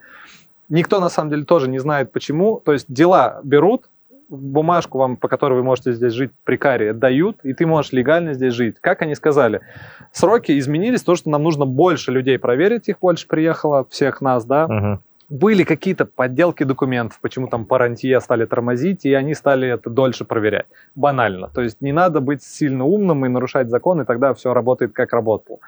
никто 0.69 0.99
на 0.99 1.09
самом 1.09 1.29
деле 1.29 1.43
тоже 1.43 1.69
не 1.69 1.77
знает 1.77 2.11
почему. 2.11 2.59
То 2.65 2.73
есть, 2.73 2.87
дела 2.91 3.41
берут, 3.43 3.91
бумажку 4.31 4.97
вам, 4.97 5.17
по 5.17 5.27
которой 5.27 5.55
вы 5.55 5.63
можете 5.63 5.91
здесь 5.91 6.13
жить 6.13 6.31
при 6.43 6.55
каре, 6.55 6.93
дают, 6.93 7.37
и 7.43 7.53
ты 7.53 7.65
можешь 7.65 7.91
легально 7.91 8.33
здесь 8.33 8.53
жить. 8.53 8.77
Как 8.79 9.01
они 9.01 9.13
сказали? 9.15 9.61
Сроки 10.11 10.57
изменились, 10.57 11.03
то, 11.03 11.15
что 11.15 11.29
нам 11.29 11.43
нужно 11.43 11.65
больше 11.65 12.11
людей 12.11 12.39
проверить, 12.39 12.87
их 12.87 12.99
больше 12.99 13.27
приехало, 13.27 13.85
всех 13.89 14.21
нас, 14.21 14.45
да. 14.45 14.65
Uh-huh. 14.65 14.97
Были 15.29 15.63
какие-то 15.63 16.05
подделки 16.05 16.63
документов, 16.63 17.19
почему 17.21 17.47
там 17.47 17.65
по 17.65 17.77
рантье 17.77 18.19
стали 18.19 18.45
тормозить, 18.45 19.05
и 19.05 19.13
они 19.13 19.33
стали 19.33 19.69
это 19.69 19.89
дольше 19.89 20.25
проверять. 20.25 20.65
Банально. 20.95 21.47
То 21.47 21.61
есть 21.61 21.79
не 21.79 21.93
надо 21.93 22.19
быть 22.19 22.43
сильно 22.43 22.83
умным 22.83 23.25
и 23.25 23.29
нарушать 23.29 23.69
закон, 23.69 24.01
и 24.01 24.05
тогда 24.05 24.33
все 24.33 24.53
работает 24.53 24.91
как 24.91 25.13
работало. 25.13 25.59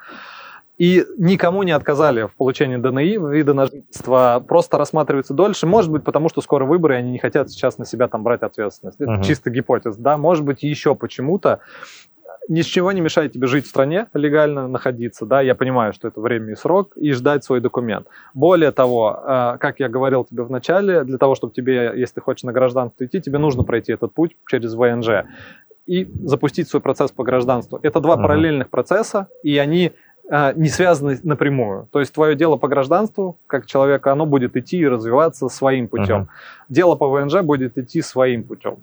И 0.76 1.04
никому 1.18 1.62
не 1.62 1.70
отказали 1.70 2.26
в 2.26 2.34
получении 2.34 2.76
ДНИ, 2.76 3.32
вида 3.32 3.54
на 3.54 3.66
жительство, 3.66 4.44
просто 4.46 4.76
рассматривается 4.76 5.32
дольше. 5.32 5.66
Может 5.66 5.90
быть, 5.90 6.02
потому 6.02 6.28
что 6.28 6.40
скоро 6.40 6.64
выборы, 6.64 6.94
и 6.94 6.98
они 6.98 7.12
не 7.12 7.18
хотят 7.18 7.50
сейчас 7.50 7.78
на 7.78 7.84
себя 7.84 8.08
там 8.08 8.24
брать 8.24 8.42
ответственность. 8.42 9.00
Это 9.00 9.12
uh-huh. 9.12 9.24
чисто 9.24 9.50
гипотез, 9.50 9.96
да. 9.96 10.18
Может 10.18 10.44
быть, 10.44 10.64
еще 10.64 10.96
почему-то 10.96 11.60
ничего 12.48 12.92
не 12.92 13.00
мешает 13.00 13.32
тебе 13.32 13.46
жить 13.46 13.66
в 13.66 13.68
стране, 13.68 14.08
легально 14.14 14.68
находиться, 14.68 15.24
да, 15.26 15.40
я 15.40 15.54
понимаю, 15.54 15.92
что 15.92 16.08
это 16.08 16.20
время 16.20 16.52
и 16.52 16.56
срок, 16.56 16.92
и 16.96 17.12
ждать 17.12 17.44
свой 17.44 17.60
документ. 17.60 18.06
Более 18.34 18.70
того, 18.70 19.18
э, 19.24 19.56
как 19.58 19.80
я 19.80 19.88
говорил 19.88 20.24
тебе 20.24 20.42
в 20.42 20.50
начале, 20.50 21.04
для 21.04 21.18
того, 21.18 21.34
чтобы 21.34 21.54
тебе, 21.54 21.92
если 21.94 22.16
ты 22.16 22.20
хочешь 22.20 22.42
на 22.42 22.52
гражданство 22.52 23.04
идти, 23.04 23.20
тебе 23.20 23.38
нужно 23.38 23.62
пройти 23.62 23.92
этот 23.92 24.12
путь 24.12 24.36
через 24.46 24.74
ВНЖ 24.74 25.26
и 25.86 26.10
запустить 26.24 26.68
свой 26.68 26.82
процесс 26.82 27.12
по 27.12 27.24
гражданству. 27.24 27.78
Это 27.82 28.00
два 28.00 28.16
uh-huh. 28.16 28.22
параллельных 28.22 28.70
процесса, 28.70 29.28
и 29.42 29.56
они 29.58 29.92
не 30.30 30.68
связаны 30.68 31.18
напрямую. 31.22 31.86
То 31.92 32.00
есть 32.00 32.12
твое 32.14 32.34
дело 32.34 32.56
по 32.56 32.66
гражданству, 32.66 33.36
как 33.46 33.66
человека, 33.66 34.10
оно 34.12 34.24
будет 34.24 34.56
идти 34.56 34.78
и 34.78 34.86
развиваться 34.86 35.48
своим 35.48 35.86
путем. 35.86 36.22
Uh-huh. 36.22 36.64
Дело 36.70 36.94
по 36.94 37.08
ВНЖ 37.08 37.42
будет 37.42 37.76
идти 37.76 38.00
своим 38.00 38.42
путем. 38.42 38.78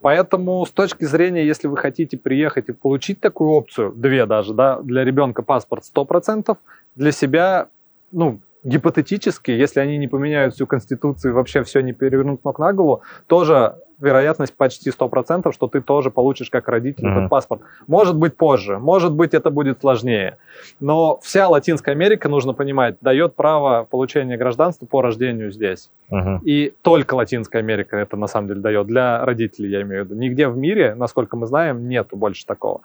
Поэтому 0.00 0.64
с 0.64 0.70
точки 0.70 1.04
зрения, 1.04 1.44
если 1.44 1.66
вы 1.66 1.76
хотите 1.78 2.16
приехать 2.16 2.68
и 2.68 2.72
получить 2.72 3.20
такую 3.20 3.50
опцию, 3.50 3.92
две 3.92 4.26
даже, 4.26 4.54
да, 4.54 4.80
для 4.80 5.04
ребенка 5.04 5.42
паспорт 5.42 5.82
100%, 5.94 6.56
для 6.94 7.10
себя, 7.10 7.68
ну, 8.12 8.40
гипотетически, 8.64 9.50
если 9.50 9.80
они 9.80 9.98
не 9.98 10.08
поменяют 10.08 10.54
всю 10.54 10.66
Конституцию 10.66 11.32
и 11.32 11.34
вообще 11.34 11.62
все 11.62 11.80
не 11.80 11.92
перевернут 11.92 12.44
ног 12.44 12.58
на 12.58 12.72
голову, 12.72 13.02
тоже 13.26 13.76
вероятность 14.00 14.54
почти 14.56 14.90
100%, 14.90 15.52
что 15.52 15.68
ты 15.68 15.80
тоже 15.80 16.10
получишь 16.10 16.50
как 16.50 16.68
родитель 16.68 17.06
mm-hmm. 17.06 17.18
этот 17.18 17.30
паспорт. 17.30 17.62
Может 17.86 18.16
быть 18.16 18.36
позже, 18.36 18.78
может 18.78 19.12
быть 19.12 19.34
это 19.34 19.50
будет 19.50 19.80
сложнее. 19.80 20.38
Но 20.80 21.18
вся 21.22 21.48
Латинская 21.48 21.92
Америка, 21.92 22.28
нужно 22.28 22.54
понимать, 22.54 22.96
дает 23.00 23.34
право 23.34 23.84
получения 23.84 24.36
гражданства 24.36 24.86
по 24.86 25.00
рождению 25.00 25.52
здесь. 25.52 25.90
Mm-hmm. 26.10 26.40
И 26.44 26.74
только 26.82 27.14
Латинская 27.14 27.58
Америка 27.58 27.96
это 27.96 28.16
на 28.16 28.26
самом 28.26 28.48
деле 28.48 28.60
дает, 28.60 28.86
для 28.86 29.24
родителей 29.24 29.70
я 29.70 29.82
имею 29.82 30.04
в 30.04 30.06
виду. 30.06 30.20
Нигде 30.20 30.48
в 30.48 30.56
мире, 30.56 30.94
насколько 30.94 31.36
мы 31.36 31.46
знаем, 31.46 31.88
нету 31.88 32.16
больше 32.16 32.46
такого. 32.46 32.80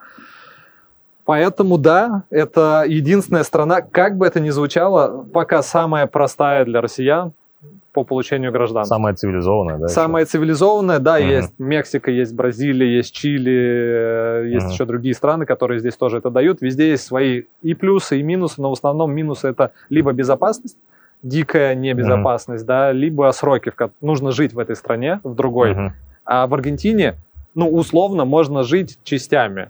Поэтому 1.30 1.77
да, 1.77 2.23
это 2.32 2.86
единственная 2.88 3.43
страна, 3.43 3.82
как 3.82 4.17
бы 4.17 4.25
это 4.25 4.39
ни 4.39 4.49
звучало, 4.49 5.27
пока 5.32 5.61
самая 5.61 6.07
простая 6.07 6.65
для 6.65 6.82
россиян, 6.82 7.34
по 7.93 8.03
получению 8.03 8.51
гражданства. 8.51 8.95
Самая 8.95 9.13
цивилизованная, 9.13 9.77
да? 9.77 9.88
Самая 9.89 10.23
еще? 10.23 10.32
цивилизованная, 10.32 10.97
да, 10.97 11.17
угу. 11.17 11.25
есть 11.25 11.53
Мексика, 11.59 12.09
есть 12.09 12.34
Бразилия, 12.34 12.95
есть 12.95 13.13
Чили, 13.13 13.53
э, 13.53 14.47
есть 14.53 14.65
угу. 14.65 14.73
еще 14.73 14.86
другие 14.86 15.13
страны, 15.13 15.45
которые 15.45 15.80
здесь 15.80 15.95
тоже 15.97 16.17
это 16.17 16.32
дают. 16.32 16.61
Везде 16.61 16.89
есть 16.89 17.05
свои 17.05 17.43
и 17.61 17.75
плюсы, 17.75 18.19
и 18.19 18.23
минусы, 18.23 18.59
но 18.59 18.71
в 18.71 18.73
основном 18.73 19.13
минусы 19.13 19.49
это 19.49 19.69
либо 19.89 20.11
безопасность, 20.13 20.77
дикая 21.21 21.75
небезопасность, 21.75 22.63
угу. 22.63 22.69
да, 22.69 22.91
либо 22.91 23.30
сроки, 23.36 23.69
в 23.69 23.75
которых 23.75 24.01
нужно 24.01 24.32
жить 24.32 24.53
в 24.53 24.57
этой 24.57 24.75
стране, 24.75 25.19
в 25.23 25.36
другой. 25.36 25.73
Угу. 25.73 25.93
А 26.25 26.47
в 26.47 26.55
Аргентине, 26.55 27.17
ну, 27.53 27.69
условно, 27.69 28.25
можно 28.25 28.63
жить 28.63 28.97
частями, 29.03 29.69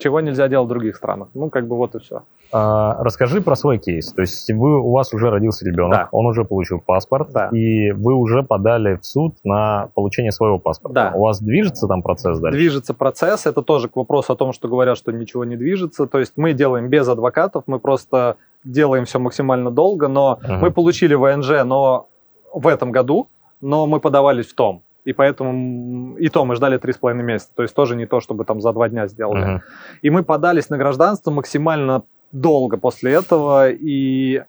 чего 0.00 0.20
нельзя 0.20 0.48
делать 0.48 0.66
в 0.66 0.68
других 0.68 0.96
странах. 0.96 1.28
Ну, 1.34 1.50
как 1.50 1.68
бы 1.68 1.76
вот 1.76 1.94
и 1.94 1.98
все. 2.00 2.22
А, 2.52 2.96
расскажи 3.02 3.40
про 3.40 3.54
свой 3.54 3.78
кейс. 3.78 4.12
То 4.12 4.22
есть 4.22 4.50
вы, 4.50 4.80
у 4.80 4.90
вас 4.90 5.12
уже 5.12 5.30
родился 5.30 5.64
ребенок, 5.64 5.92
да. 5.92 6.08
он 6.10 6.26
уже 6.26 6.44
получил 6.44 6.80
паспорт, 6.80 7.30
да. 7.32 7.48
и 7.48 7.92
вы 7.92 8.14
уже 8.14 8.42
подали 8.42 8.96
в 8.96 9.06
суд 9.06 9.36
на 9.44 9.88
получение 9.94 10.32
своего 10.32 10.58
паспорта. 10.58 10.94
Да. 10.94 11.12
У 11.14 11.22
вас 11.22 11.40
движется 11.40 11.86
там 11.86 12.02
процесс 12.02 12.38
дальше? 12.40 12.58
Движется 12.58 12.94
процесс. 12.94 13.46
Это 13.46 13.62
тоже 13.62 13.88
к 13.88 13.96
вопросу 13.96 14.32
о 14.32 14.36
том, 14.36 14.52
что 14.52 14.68
говорят, 14.68 14.98
что 14.98 15.12
ничего 15.12 15.44
не 15.44 15.56
движется. 15.56 16.06
То 16.06 16.18
есть 16.18 16.32
мы 16.36 16.52
делаем 16.52 16.88
без 16.88 17.06
адвокатов, 17.08 17.64
мы 17.66 17.78
просто 17.78 18.36
делаем 18.64 19.04
все 19.04 19.18
максимально 19.18 19.70
долго, 19.70 20.08
но 20.08 20.40
угу. 20.42 20.52
мы 20.54 20.70
получили 20.70 21.14
ВНЖ, 21.14 21.64
но 21.64 22.08
в 22.52 22.66
этом 22.66 22.90
году, 22.90 23.28
но 23.60 23.86
мы 23.86 24.00
подавались 24.00 24.46
в 24.46 24.54
том. 24.54 24.82
И 25.04 25.12
поэтому 25.12 26.16
и 26.18 26.28
то 26.28 26.44
мы 26.44 26.56
ждали 26.56 26.78
три 26.78 26.92
с 26.92 26.96
половиной 26.96 27.24
месяца. 27.24 27.50
То 27.54 27.62
есть 27.62 27.74
тоже 27.74 27.96
не 27.96 28.06
то, 28.06 28.20
чтобы 28.20 28.44
там 28.44 28.60
за 28.60 28.72
два 28.72 28.88
дня 28.88 29.06
сделали. 29.06 29.56
Uh-huh. 29.56 29.60
И 30.02 30.10
мы 30.10 30.22
подались 30.22 30.70
на 30.70 30.78
гражданство 30.78 31.30
максимально 31.30 32.02
долго 32.32 32.76
после 32.76 33.12
этого, 33.12 33.70
и 33.70 34.42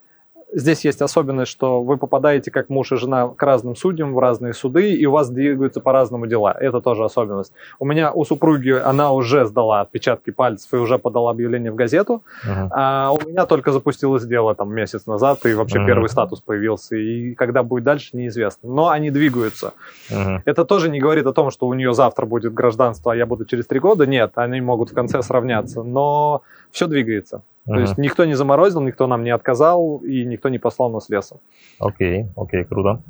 Здесь 0.53 0.83
есть 0.83 1.01
особенность, 1.01 1.51
что 1.51 1.81
вы 1.81 1.97
попадаете 1.97 2.51
как 2.51 2.69
муж 2.69 2.91
и 2.91 2.97
жена 2.97 3.29
к 3.29 3.41
разным 3.41 3.75
судьям 3.75 4.13
в 4.13 4.19
разные 4.19 4.53
суды, 4.53 4.93
и 4.93 5.05
у 5.05 5.11
вас 5.11 5.29
двигаются 5.29 5.79
по-разному 5.79 6.27
дела. 6.27 6.55
Это 6.59 6.81
тоже 6.81 7.05
особенность. 7.05 7.53
У 7.79 7.85
меня 7.85 8.11
у 8.11 8.25
супруги 8.25 8.71
она 8.71 9.11
уже 9.11 9.45
сдала 9.45 9.81
отпечатки 9.81 10.31
пальцев 10.31 10.73
и 10.73 10.77
уже 10.77 10.99
подала 10.99 11.31
объявление 11.31 11.71
в 11.71 11.75
газету, 11.75 12.23
uh-huh. 12.45 12.67
а 12.71 13.11
у 13.11 13.29
меня 13.29 13.45
только 13.45 13.71
запустилось 13.71 14.25
дело 14.25 14.53
там 14.53 14.73
месяц 14.73 15.05
назад, 15.05 15.45
и 15.45 15.53
вообще 15.53 15.79
uh-huh. 15.79 15.87
первый 15.87 16.09
статус 16.09 16.41
появился, 16.41 16.97
и 16.97 17.33
когда 17.35 17.63
будет 17.63 17.85
дальше, 17.85 18.17
неизвестно. 18.17 18.69
Но 18.69 18.89
они 18.89 19.09
двигаются. 19.09 19.73
Uh-huh. 20.09 20.41
Это 20.43 20.65
тоже 20.65 20.89
не 20.89 20.99
говорит 20.99 21.25
о 21.27 21.33
том, 21.33 21.51
что 21.51 21.67
у 21.67 21.73
нее 21.73 21.93
завтра 21.93 22.25
будет 22.25 22.53
гражданство, 22.53 23.13
а 23.13 23.15
я 23.15 23.25
буду 23.25 23.45
через 23.45 23.67
три 23.67 23.79
года. 23.79 24.05
Нет, 24.05 24.33
они 24.35 24.59
могут 24.59 24.91
в 24.91 24.93
конце 24.93 25.21
сравняться, 25.21 25.83
но 25.83 26.41
все 26.71 26.87
двигается. 26.87 27.41
То 27.65 27.79
есть 27.79 27.97
никто 27.97 28.25
не 28.25 28.33
заморозил, 28.33 28.81
никто 28.81 29.07
нам 29.07 29.23
не 29.23 29.29
отказал 29.29 29.97
и 29.97 30.25
никто 30.25 30.49
не 30.49 30.57
послал 30.57 30.89
нас 30.89 31.09
лесом. 31.09 31.39
Окей, 31.79 32.27
окей, 32.35 32.63
круто. 32.63 33.01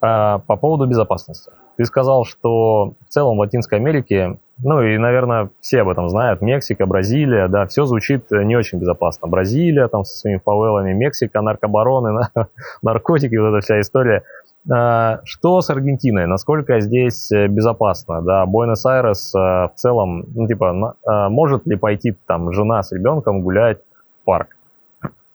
А, 0.00 0.38
по 0.40 0.56
поводу 0.56 0.86
безопасности. 0.86 1.52
Ты 1.76 1.84
сказал, 1.84 2.24
что 2.24 2.94
в 3.06 3.08
целом 3.08 3.36
в 3.36 3.40
Латинской 3.40 3.78
Америке, 3.78 4.38
ну 4.58 4.82
и, 4.82 4.98
наверное, 4.98 5.50
все 5.60 5.82
об 5.82 5.88
этом 5.88 6.08
знают, 6.08 6.42
Мексика, 6.42 6.86
Бразилия, 6.86 7.46
да, 7.48 7.66
все 7.66 7.84
звучит 7.84 8.30
не 8.30 8.56
очень 8.56 8.78
безопасно. 8.78 9.28
Бразилия 9.28 9.86
там 9.86 10.04
со 10.04 10.18
своими 10.18 10.40
фавелами, 10.44 10.92
Мексика, 10.92 11.40
наркобароны, 11.40 12.28
наркотики, 12.82 13.36
вот 13.36 13.50
эта 13.50 13.60
вся 13.60 13.80
история. 13.80 14.24
А, 14.70 15.20
что 15.24 15.60
с 15.60 15.70
Аргентиной? 15.70 16.26
Насколько 16.26 16.80
здесь 16.80 17.30
безопасно? 17.30 18.22
Да, 18.22 18.44
Буэнос-Айрес 18.46 19.32
а, 19.34 19.68
в 19.68 19.74
целом, 19.76 20.24
ну, 20.34 20.48
типа, 20.48 20.96
а, 21.06 21.28
может 21.28 21.64
ли 21.66 21.76
пойти 21.76 22.12
там 22.26 22.52
жена 22.52 22.82
с 22.82 22.90
ребенком 22.90 23.42
гулять 23.42 23.78
парк. 24.24 24.56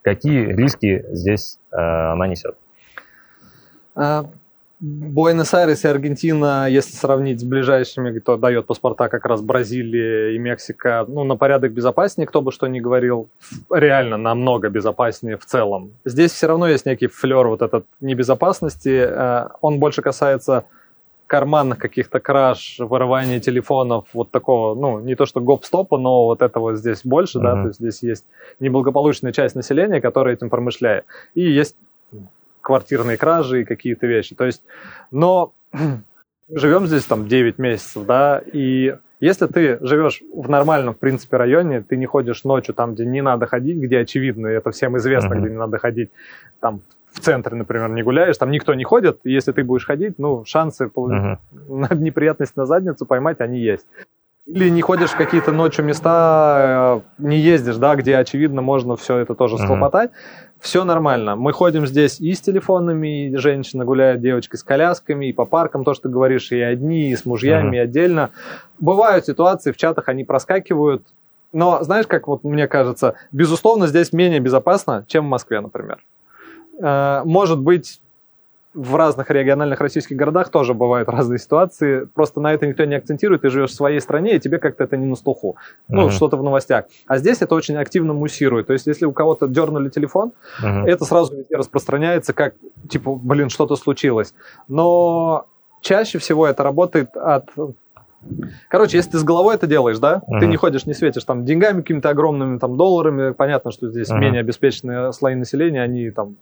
Какие 0.01 0.53
риски 0.53 1.05
здесь 1.11 1.59
э, 1.71 1.77
она 1.77 2.27
несет? 2.27 2.55
А, 3.95 4.29
Буэнос-Айрес 4.79 5.85
и 5.85 5.87
Аргентина, 5.87 6.67
если 6.69 6.95
сравнить 6.95 7.39
с 7.39 7.43
ближайшими, 7.43 8.17
кто 8.19 8.37
дает 8.37 8.67
паспорта 8.67 9.09
как 9.09 9.25
раз 9.25 9.41
Бразилия 9.41 10.35
и 10.35 10.37
Мексика, 10.37 11.03
ну, 11.07 11.23
на 11.23 11.35
порядок 11.35 11.71
безопаснее, 11.71 12.27
кто 12.27 12.43
бы 12.43 12.51
что 12.51 12.67
ни 12.67 12.79
говорил, 12.79 13.27
реально 13.71 14.17
намного 14.17 14.69
безопаснее 14.69 15.37
в 15.37 15.45
целом. 15.45 15.93
Здесь 16.05 16.31
все 16.31 16.45
равно 16.45 16.67
есть 16.67 16.85
некий 16.85 17.07
флер 17.07 17.47
вот 17.47 17.63
этот 17.63 17.85
небезопасности, 18.01 19.07
э, 19.09 19.47
он 19.61 19.79
больше 19.79 20.03
касается 20.03 20.65
карманных 21.27 21.77
каких-то 21.77 22.19
краж, 22.19 22.77
вырывания 22.79 23.39
телефонов, 23.39 24.05
вот 24.13 24.31
такого, 24.31 24.75
ну, 24.75 24.99
не 24.99 25.15
то 25.15 25.25
что 25.25 25.41
гоп-стопа, 25.41 25.97
но 25.97 26.25
вот 26.25 26.41
этого 26.41 26.75
здесь 26.75 27.01
больше, 27.03 27.37
uh-huh. 27.37 27.43
да, 27.43 27.61
то 27.61 27.67
есть 27.67 27.79
здесь 27.79 28.01
есть 28.01 28.25
неблагополучная 28.59 29.33
часть 29.33 29.55
населения, 29.55 30.01
которая 30.01 30.35
этим 30.35 30.49
промышляет. 30.49 31.05
И 31.35 31.41
есть 31.41 31.75
квартирные 32.61 33.17
кражи 33.17 33.61
и 33.61 33.65
какие-то 33.65 34.07
вещи. 34.07 34.35
То 34.35 34.45
есть, 34.45 34.63
но 35.11 35.51
живем 36.49 36.87
здесь 36.87 37.05
там 37.05 37.27
9 37.27 37.59
месяцев, 37.59 38.05
да, 38.05 38.41
и 38.53 38.95
Если 39.19 39.47
ты 39.47 39.79
живешь 39.81 40.21
в 40.31 40.47
нормальном, 40.47 40.93
в 40.93 40.99
принципе, 40.99 41.37
районе, 41.37 41.81
ты 41.81 41.97
не 41.97 42.05
ходишь 42.05 42.43
ночью 42.43 42.75
там, 42.75 42.93
где 42.93 43.05
не 43.05 43.21
надо 43.21 43.47
ходить, 43.47 43.77
где 43.77 43.99
очевидно, 43.99 44.47
это 44.47 44.69
всем 44.69 44.95
известно, 44.97 45.33
mm-hmm. 45.33 45.39
где 45.39 45.49
не 45.49 45.57
надо 45.57 45.79
ходить, 45.79 46.11
там 46.59 46.81
в 47.17 47.19
центре, 47.19 47.55
например, 47.55 47.89
не 47.89 48.03
гуляешь, 48.03 48.37
там 48.37 48.51
никто 48.51 48.73
не 48.75 48.83
ходит, 48.83 49.19
если 49.23 49.51
ты 49.51 49.63
будешь 49.63 49.85
ходить, 49.85 50.19
ну, 50.19 50.45
шансы 50.45 50.85
uh-huh. 50.85 51.37
на 51.67 51.89
неприятность 51.95 52.55
на 52.55 52.65
задницу 52.65 53.05
поймать, 53.05 53.41
они 53.41 53.59
есть. 53.59 53.87
Или 54.45 54.69
не 54.69 54.81
ходишь 54.81 55.09
в 55.09 55.17
какие-то 55.17 55.51
ночью 55.51 55.83
места, 55.83 57.01
э, 57.19 57.23
не 57.23 57.37
ездишь, 57.37 57.75
да, 57.75 57.95
где, 57.95 58.15
очевидно, 58.15 58.61
можно 58.61 58.95
все 58.95 59.17
это 59.17 59.35
тоже 59.35 59.57
схлопотать. 59.57 60.11
Mm-hmm. 60.11 60.61
Все 60.61 60.85
нормально. 60.85 61.35
Мы 61.35 61.51
ходим 61.51 61.85
здесь 61.85 62.21
и 62.21 62.33
с 62.33 62.39
телефонами, 62.39 63.27
и 63.27 63.35
женщина 63.35 63.83
гуляет, 63.83 64.21
девочки 64.21 64.55
с 64.55 64.63
колясками, 64.63 65.25
и 65.25 65.33
по 65.33 65.43
паркам, 65.43 65.83
то, 65.83 65.93
что 65.93 66.03
ты 66.03 66.09
говоришь, 66.09 66.51
и 66.53 66.61
одни, 66.61 67.09
и 67.09 67.15
с 67.17 67.25
мужьями, 67.25 67.75
mm-hmm. 67.75 67.79
и 67.79 67.79
отдельно. 67.79 68.29
Бывают 68.79 69.25
ситуации, 69.25 69.73
в 69.73 69.77
чатах 69.77 70.07
они 70.07 70.23
проскакивают, 70.23 71.03
но 71.51 71.83
знаешь, 71.83 72.07
как 72.07 72.27
вот 72.27 72.45
мне 72.45 72.67
кажется, 72.67 73.15
безусловно, 73.33 73.87
здесь 73.87 74.13
менее 74.13 74.39
безопасно, 74.39 75.03
чем 75.07 75.25
в 75.25 75.29
Москве, 75.29 75.59
например. 75.59 75.99
Э, 76.81 77.21
может 77.25 77.59
быть, 77.59 78.01
в 78.77 78.95
разных 78.95 79.31
региональных 79.31 79.81
российских 79.81 80.15
городах 80.15 80.49
тоже 80.49 80.75
бывают 80.75 81.09
разные 81.09 81.39
ситуации. 81.39 82.07
Просто 82.13 82.39
на 82.39 82.53
это 82.53 82.67
никто 82.67 82.85
не 82.85 82.93
акцентирует. 82.93 83.41
Ты 83.41 83.49
живешь 83.49 83.71
в 83.71 83.73
своей 83.73 83.99
стране, 83.99 84.35
и 84.35 84.39
тебе 84.39 84.59
как-то 84.59 84.83
это 84.83 84.97
не 84.97 85.07
на 85.07 85.15
слуху. 85.15 85.55
Ну, 85.87 86.07
uh-huh. 86.07 86.11
что-то 86.11 86.37
в 86.37 86.43
новостях. 86.43 86.85
А 87.07 87.17
здесь 87.17 87.41
это 87.41 87.55
очень 87.55 87.75
активно 87.75 88.13
муссирует. 88.13 88.67
То 88.67 88.73
есть, 88.73 88.85
если 88.85 89.05
у 89.05 89.11
кого-то 89.11 89.47
дернули 89.47 89.89
телефон, 89.89 90.31
uh-huh. 90.63 90.85
это 90.85 91.05
сразу 91.05 91.35
везде 91.35 91.55
распространяется, 91.55 92.33
как, 92.33 92.53
типа, 92.87 93.15
блин, 93.15 93.49
что-то 93.49 93.75
случилось. 93.77 94.35
Но 94.67 95.47
чаще 95.81 96.19
всего 96.19 96.45
это 96.45 96.61
работает 96.61 97.17
от 97.17 97.49
Короче, 98.69 98.97
если 98.97 99.11
ты 99.11 99.17
с 99.19 99.23
головой 99.23 99.55
это 99.55 99.67
делаешь, 99.67 99.99
да, 99.99 100.21
uh-huh. 100.27 100.39
ты 100.39 100.47
не 100.47 100.57
ходишь, 100.57 100.85
не 100.85 100.93
светишь 100.93 101.23
там 101.23 101.45
деньгами 101.45 101.81
какими-то 101.81 102.09
огромными, 102.09 102.57
там 102.57 102.75
долларами, 102.75 103.31
понятно, 103.31 103.71
что 103.71 103.89
здесь 103.89 104.09
uh-huh. 104.09 104.19
менее 104.19 104.41
обеспеченные 104.41 105.13
слои 105.13 105.35
населения, 105.35 105.81
они 105.81 106.09
там 106.11 106.35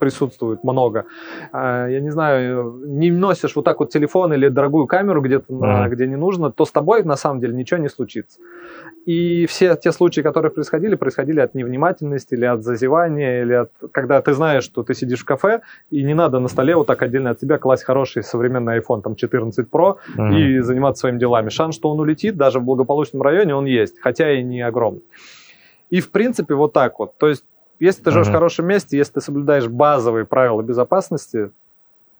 присутствует 0.00 0.64
много. 0.64 1.04
А, 1.52 1.86
я 1.86 2.00
не 2.00 2.10
знаю, 2.10 2.82
не 2.86 3.10
носишь 3.12 3.54
вот 3.54 3.64
так 3.64 3.78
вот 3.78 3.90
телефон 3.90 4.32
или 4.32 4.48
дорогую 4.48 4.86
камеру 4.86 5.20
где-то, 5.20 5.52
mm-hmm. 5.52 5.88
где 5.90 6.06
не 6.06 6.16
нужно, 6.16 6.50
то 6.50 6.64
с 6.64 6.72
тобой 6.72 7.04
на 7.04 7.16
самом 7.16 7.40
деле 7.40 7.54
ничего 7.54 7.78
не 7.78 7.88
случится. 7.88 8.40
И 9.06 9.46
все 9.46 9.76
те 9.76 9.92
случаи, 9.92 10.22
которые 10.22 10.50
происходили, 10.50 10.94
происходили 10.96 11.40
от 11.40 11.54
невнимательности 11.54 12.34
или 12.34 12.46
от 12.46 12.62
зазевания, 12.62 13.42
или 13.42 13.52
от... 13.52 13.70
когда 13.92 14.20
ты 14.20 14.32
знаешь, 14.32 14.64
что 14.64 14.82
ты 14.82 14.94
сидишь 14.94 15.20
в 15.20 15.24
кафе, 15.24 15.60
и 15.90 16.02
не 16.02 16.14
надо 16.14 16.40
на 16.40 16.48
столе 16.48 16.74
вот 16.74 16.86
так 16.86 17.02
отдельно 17.02 17.30
от 17.30 17.40
себя 17.40 17.58
класть 17.58 17.84
хороший 17.84 18.22
современный 18.22 18.78
iPhone 18.80 19.02
там 19.02 19.14
14 19.14 19.68
Pro 19.68 19.96
mm-hmm. 20.16 20.34
и 20.34 20.60
заниматься 20.60 21.00
своими 21.00 21.18
делами. 21.18 21.50
Шанс, 21.50 21.76
что 21.76 21.90
он 21.90 22.00
улетит, 22.00 22.36
даже 22.36 22.58
в 22.58 22.64
благополучном 22.64 23.22
районе 23.22 23.54
он 23.54 23.66
есть, 23.66 24.00
хотя 24.00 24.32
и 24.32 24.42
не 24.42 24.62
огромный. 24.62 25.02
И 25.90 26.00
в 26.00 26.10
принципе 26.10 26.54
вот 26.54 26.72
так 26.72 26.98
вот. 26.98 27.18
То 27.18 27.28
есть 27.28 27.44
если 27.80 28.02
ты 28.02 28.10
живешь 28.10 28.26
uh-huh. 28.26 28.30
в 28.30 28.34
хорошем 28.34 28.66
месте, 28.66 28.96
если 28.96 29.14
ты 29.14 29.20
соблюдаешь 29.20 29.66
базовые 29.66 30.24
правила 30.24 30.62
безопасности, 30.62 31.50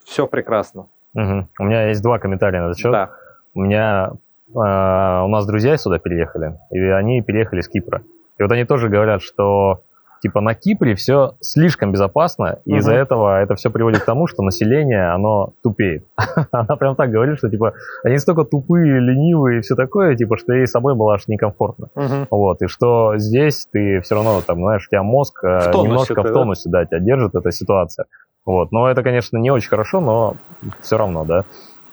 все 0.03 0.27
прекрасно. 0.27 0.87
Uh-huh. 1.15 1.45
У 1.59 1.63
меня 1.63 1.89
есть 1.89 2.01
два 2.01 2.19
комментария 2.19 2.61
на 2.61 2.65
этот 2.67 2.79
счет. 2.79 2.91
Да. 2.91 3.11
У 3.53 3.61
меня 3.61 4.11
э, 4.49 4.53
у 4.53 5.27
нас 5.27 5.45
друзья 5.45 5.77
сюда 5.77 5.99
переехали, 5.99 6.57
и 6.71 6.79
они 6.79 7.21
переехали 7.21 7.61
с 7.61 7.69
Кипра. 7.69 8.01
И 8.37 8.43
вот 8.43 8.51
они 8.51 8.65
тоже 8.65 8.89
говорят, 8.89 9.21
что 9.21 9.83
типа 10.21 10.41
на 10.41 10.53
Кипре 10.53 10.95
все 10.95 11.35
слишком 11.41 11.91
безопасно, 11.91 12.59
и 12.65 12.71
угу. 12.71 12.79
из-за 12.79 12.93
этого 12.93 13.41
это 13.41 13.55
все 13.55 13.69
приводит 13.69 14.01
к 14.01 14.05
тому, 14.05 14.27
что 14.27 14.43
население, 14.43 15.11
оно 15.11 15.53
тупеет. 15.63 16.05
Она 16.51 16.75
прям 16.75 16.95
так 16.95 17.09
говорит, 17.09 17.37
что 17.37 17.49
типа 17.49 17.73
они 18.03 18.17
столько 18.17 18.43
тупые, 18.43 18.99
ленивые 18.99 19.59
и 19.59 19.61
все 19.61 19.75
такое, 19.75 20.15
типа, 20.15 20.37
что 20.37 20.53
ей 20.53 20.67
собой 20.67 20.95
было 20.95 21.15
аж 21.15 21.27
некомфортно. 21.27 21.89
Угу. 21.95 22.27
Вот, 22.29 22.61
и 22.61 22.67
что 22.67 23.17
здесь 23.17 23.67
ты 23.71 24.01
все 24.01 24.15
равно, 24.15 24.41
там, 24.45 24.59
знаешь, 24.59 24.85
у 24.85 24.89
тебя 24.89 25.03
мозг 25.03 25.43
э, 25.43 25.71
немножко 25.73 26.21
в 26.21 26.31
тонусе, 26.31 26.69
да? 26.69 26.79
да, 26.79 26.85
тебя 26.85 26.99
держит 26.99 27.35
эта 27.35 27.51
ситуация. 27.51 28.05
Вот, 28.45 28.71
но 28.71 28.89
это, 28.89 29.03
конечно, 29.03 29.37
не 29.37 29.51
очень 29.51 29.69
хорошо, 29.69 29.99
но 29.99 30.35
все 30.81 30.97
равно, 30.97 31.25
да. 31.25 31.45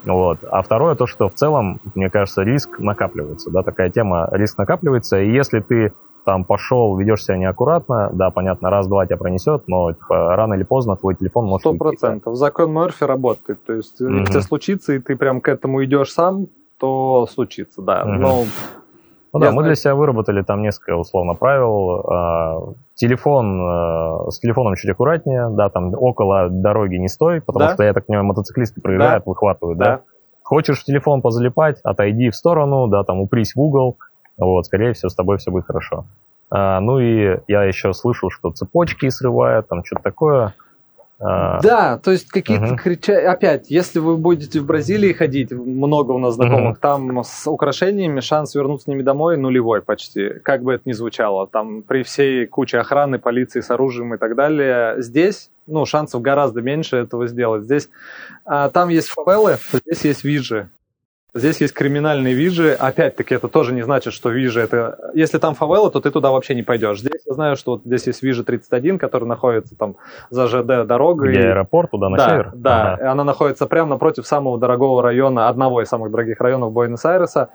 Вот. 0.04 0.38
А 0.50 0.62
второе, 0.62 0.94
то, 0.94 1.06
что 1.06 1.28
в 1.28 1.34
целом, 1.34 1.80
мне 1.94 2.08
кажется, 2.08 2.42
риск 2.42 2.78
накапливается, 2.78 3.50
да, 3.50 3.62
такая 3.62 3.90
тема, 3.90 4.28
риск 4.32 4.56
накапливается, 4.58 5.20
и 5.20 5.30
если 5.30 5.60
ты 5.60 5.92
там 6.28 6.44
пошел, 6.44 6.94
ведешь 6.98 7.24
себя 7.24 7.38
неаккуратно, 7.38 8.10
да, 8.12 8.28
понятно, 8.28 8.68
раз-два 8.68 9.06
тебя 9.06 9.16
пронесет, 9.16 9.62
но 9.66 9.94
типа, 9.94 10.36
рано 10.36 10.52
или 10.52 10.62
поздно 10.62 10.94
твой 10.94 11.14
телефон 11.14 11.46
может 11.46 11.62
Сто 11.62 11.72
процентов. 11.72 12.36
Закон 12.36 12.70
Мерфи 12.70 13.04
работает. 13.04 13.64
То 13.64 13.72
есть, 13.72 13.98
mm-hmm. 14.02 14.26
если 14.26 14.40
случится, 14.40 14.92
и 14.92 14.98
ты 14.98 15.16
прям 15.16 15.40
к 15.40 15.48
этому 15.48 15.82
идешь 15.82 16.12
сам, 16.12 16.48
то 16.78 17.26
случится, 17.32 17.80
да. 17.80 18.02
Mm-hmm. 18.02 18.18
Но 18.18 18.44
ну 19.32 19.40
да, 19.40 19.52
мы 19.52 19.62
для 19.62 19.74
себя 19.74 19.94
выработали 19.94 20.42
там 20.42 20.60
несколько 20.60 20.96
условно 20.96 21.32
правил. 21.32 22.04
А, 22.06 22.74
телефон, 22.94 23.62
а, 23.62 24.30
с 24.30 24.38
телефоном 24.38 24.74
чуть 24.74 24.90
аккуратнее, 24.90 25.48
да, 25.48 25.70
там 25.70 25.94
около 25.94 26.50
дороги 26.50 26.96
не 26.96 27.08
стой, 27.08 27.40
потому 27.40 27.68
да? 27.68 27.72
что, 27.72 27.84
я 27.84 27.94
так 27.94 28.04
понимаю, 28.04 28.26
мотоциклисты 28.26 28.82
проезжают, 28.82 29.24
да. 29.24 29.30
выхватывают, 29.30 29.78
да. 29.78 29.84
да. 29.84 30.00
Хочешь 30.42 30.80
в 30.80 30.84
телефон 30.84 31.22
позалипать, 31.22 31.80
отойди 31.84 32.28
в 32.28 32.36
сторону, 32.36 32.86
да, 32.86 33.02
там 33.02 33.18
упрись 33.18 33.54
в 33.54 33.60
угол, 33.60 33.96
вот, 34.46 34.66
скорее 34.66 34.92
всего, 34.92 35.08
с 35.08 35.14
тобой 35.14 35.38
все 35.38 35.50
будет 35.50 35.66
хорошо. 35.66 36.06
А, 36.50 36.80
ну 36.80 36.98
и 36.98 37.38
я 37.48 37.64
еще 37.64 37.92
слышал, 37.92 38.30
что 38.30 38.50
цепочки 38.50 39.08
срывают, 39.08 39.68
там 39.68 39.84
что-то 39.84 40.02
такое. 40.02 40.54
А, 41.20 41.60
да, 41.60 41.98
то 41.98 42.12
есть 42.12 42.28
какие-то 42.28 42.66
угу. 42.66 42.76
крича... 42.76 43.30
Опять, 43.30 43.70
если 43.70 43.98
вы 43.98 44.16
будете 44.16 44.60
в 44.60 44.66
Бразилии 44.66 45.12
ходить, 45.12 45.50
много 45.50 46.12
у 46.12 46.18
нас 46.18 46.34
знакомых, 46.34 46.74
угу. 46.74 46.80
там 46.80 47.24
с 47.24 47.50
украшениями 47.50 48.20
шанс 48.20 48.54
вернуться 48.54 48.84
с 48.84 48.86
ними 48.86 49.02
домой 49.02 49.36
нулевой 49.36 49.82
почти, 49.82 50.34
как 50.44 50.62
бы 50.62 50.74
это 50.74 50.82
ни 50.88 50.92
звучало. 50.92 51.48
Там 51.48 51.82
при 51.82 52.04
всей 52.04 52.46
куче 52.46 52.78
охраны, 52.78 53.18
полиции 53.18 53.60
с 53.60 53.70
оружием 53.70 54.14
и 54.14 54.18
так 54.18 54.36
далее. 54.36 55.02
Здесь, 55.02 55.50
ну, 55.66 55.84
шансов 55.86 56.22
гораздо 56.22 56.62
меньше 56.62 56.96
этого 56.96 57.26
сделать. 57.26 57.64
Здесь, 57.64 57.90
а, 58.44 58.68
там 58.68 58.88
есть 58.88 59.08
фавелы, 59.08 59.56
здесь 59.84 60.04
есть 60.04 60.22
виджи. 60.22 60.70
Здесь 61.34 61.60
есть 61.60 61.74
криминальные 61.74 62.32
вижи. 62.32 62.72
Опять-таки, 62.72 63.34
это 63.34 63.48
тоже 63.48 63.74
не 63.74 63.82
значит, 63.82 64.14
что 64.14 64.30
вижи 64.30 64.60
это... 64.60 65.12
Если 65.14 65.38
там 65.38 65.54
фавела, 65.54 65.90
то 65.90 66.00
ты 66.00 66.10
туда 66.10 66.30
вообще 66.30 66.54
не 66.54 66.62
пойдешь. 66.62 67.00
Здесь 67.00 67.20
я 67.26 67.34
знаю, 67.34 67.56
что 67.56 67.72
вот 67.72 67.82
здесь 67.84 68.06
есть 68.06 68.22
вижи 68.22 68.44
31, 68.44 68.98
который 68.98 69.26
находится 69.26 69.76
там 69.76 69.96
за 70.30 70.46
ЖД 70.46 70.86
дорогой. 70.86 71.30
Где 71.30 71.48
аэропорт 71.48 71.90
туда 71.90 72.08
на 72.08 72.16
да, 72.16 72.28
север? 72.28 72.52
Да, 72.54 72.94
ага. 72.94 73.12
она 73.12 73.24
находится 73.24 73.66
прямо 73.66 73.90
напротив 73.90 74.26
самого 74.26 74.58
дорогого 74.58 75.02
района, 75.02 75.48
одного 75.48 75.82
из 75.82 75.88
самых 75.88 76.10
дорогих 76.10 76.40
районов 76.40 76.72
Буэнос-Айреса. 76.72 77.50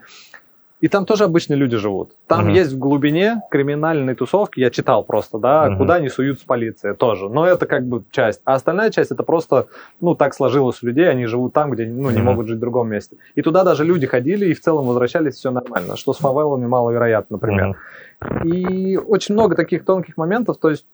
И 0.83 0.89
там 0.89 1.05
тоже 1.05 1.23
обычные 1.23 1.55
люди 1.55 1.77
живут. 1.77 2.11
Там 2.27 2.47
угу. 2.47 2.49
есть 2.49 2.73
в 2.73 2.77
глубине 2.77 3.41
криминальные 3.49 4.17
тусовки, 4.17 4.59
я 4.59 4.69
читал 4.69 5.05
просто, 5.05 5.37
да, 5.39 5.69
угу. 5.69 5.77
куда 5.77 5.97
не 6.01 6.09
суются 6.09 6.45
полиция 6.45 6.93
тоже. 6.93 7.29
Но 7.29 7.47
это 7.47 7.65
как 7.67 7.85
бы 7.87 8.03
часть. 8.11 8.41
А 8.43 8.55
остальная 8.55 8.91
часть 8.91 9.09
это 9.09 9.23
просто, 9.23 9.67
ну, 10.01 10.13
так 10.13 10.33
сложилось 10.33 10.83
у 10.83 10.87
людей, 10.87 11.09
они 11.09 11.25
живут 11.25 11.53
там, 11.53 11.71
где, 11.71 11.85
ну, 11.85 12.09
не 12.09 12.17
угу. 12.17 12.25
могут 12.25 12.47
жить 12.49 12.57
в 12.57 12.59
другом 12.59 12.89
месте. 12.89 13.15
И 13.35 13.41
туда 13.41 13.63
даже 13.63 13.85
люди 13.85 14.07
ходили 14.07 14.47
и 14.47 14.53
в 14.53 14.59
целом 14.59 14.87
возвращались, 14.87 15.35
все 15.35 15.51
нормально. 15.51 15.95
Что 15.95 16.11
с 16.11 16.17
фавелами 16.17 16.65
маловероятно, 16.65 17.37
например. 17.37 17.77
Угу. 18.19 18.49
И 18.49 18.97
очень 18.97 19.35
много 19.35 19.55
таких 19.55 19.85
тонких 19.85 20.17
моментов, 20.17 20.57
то 20.57 20.69
есть 20.69 20.85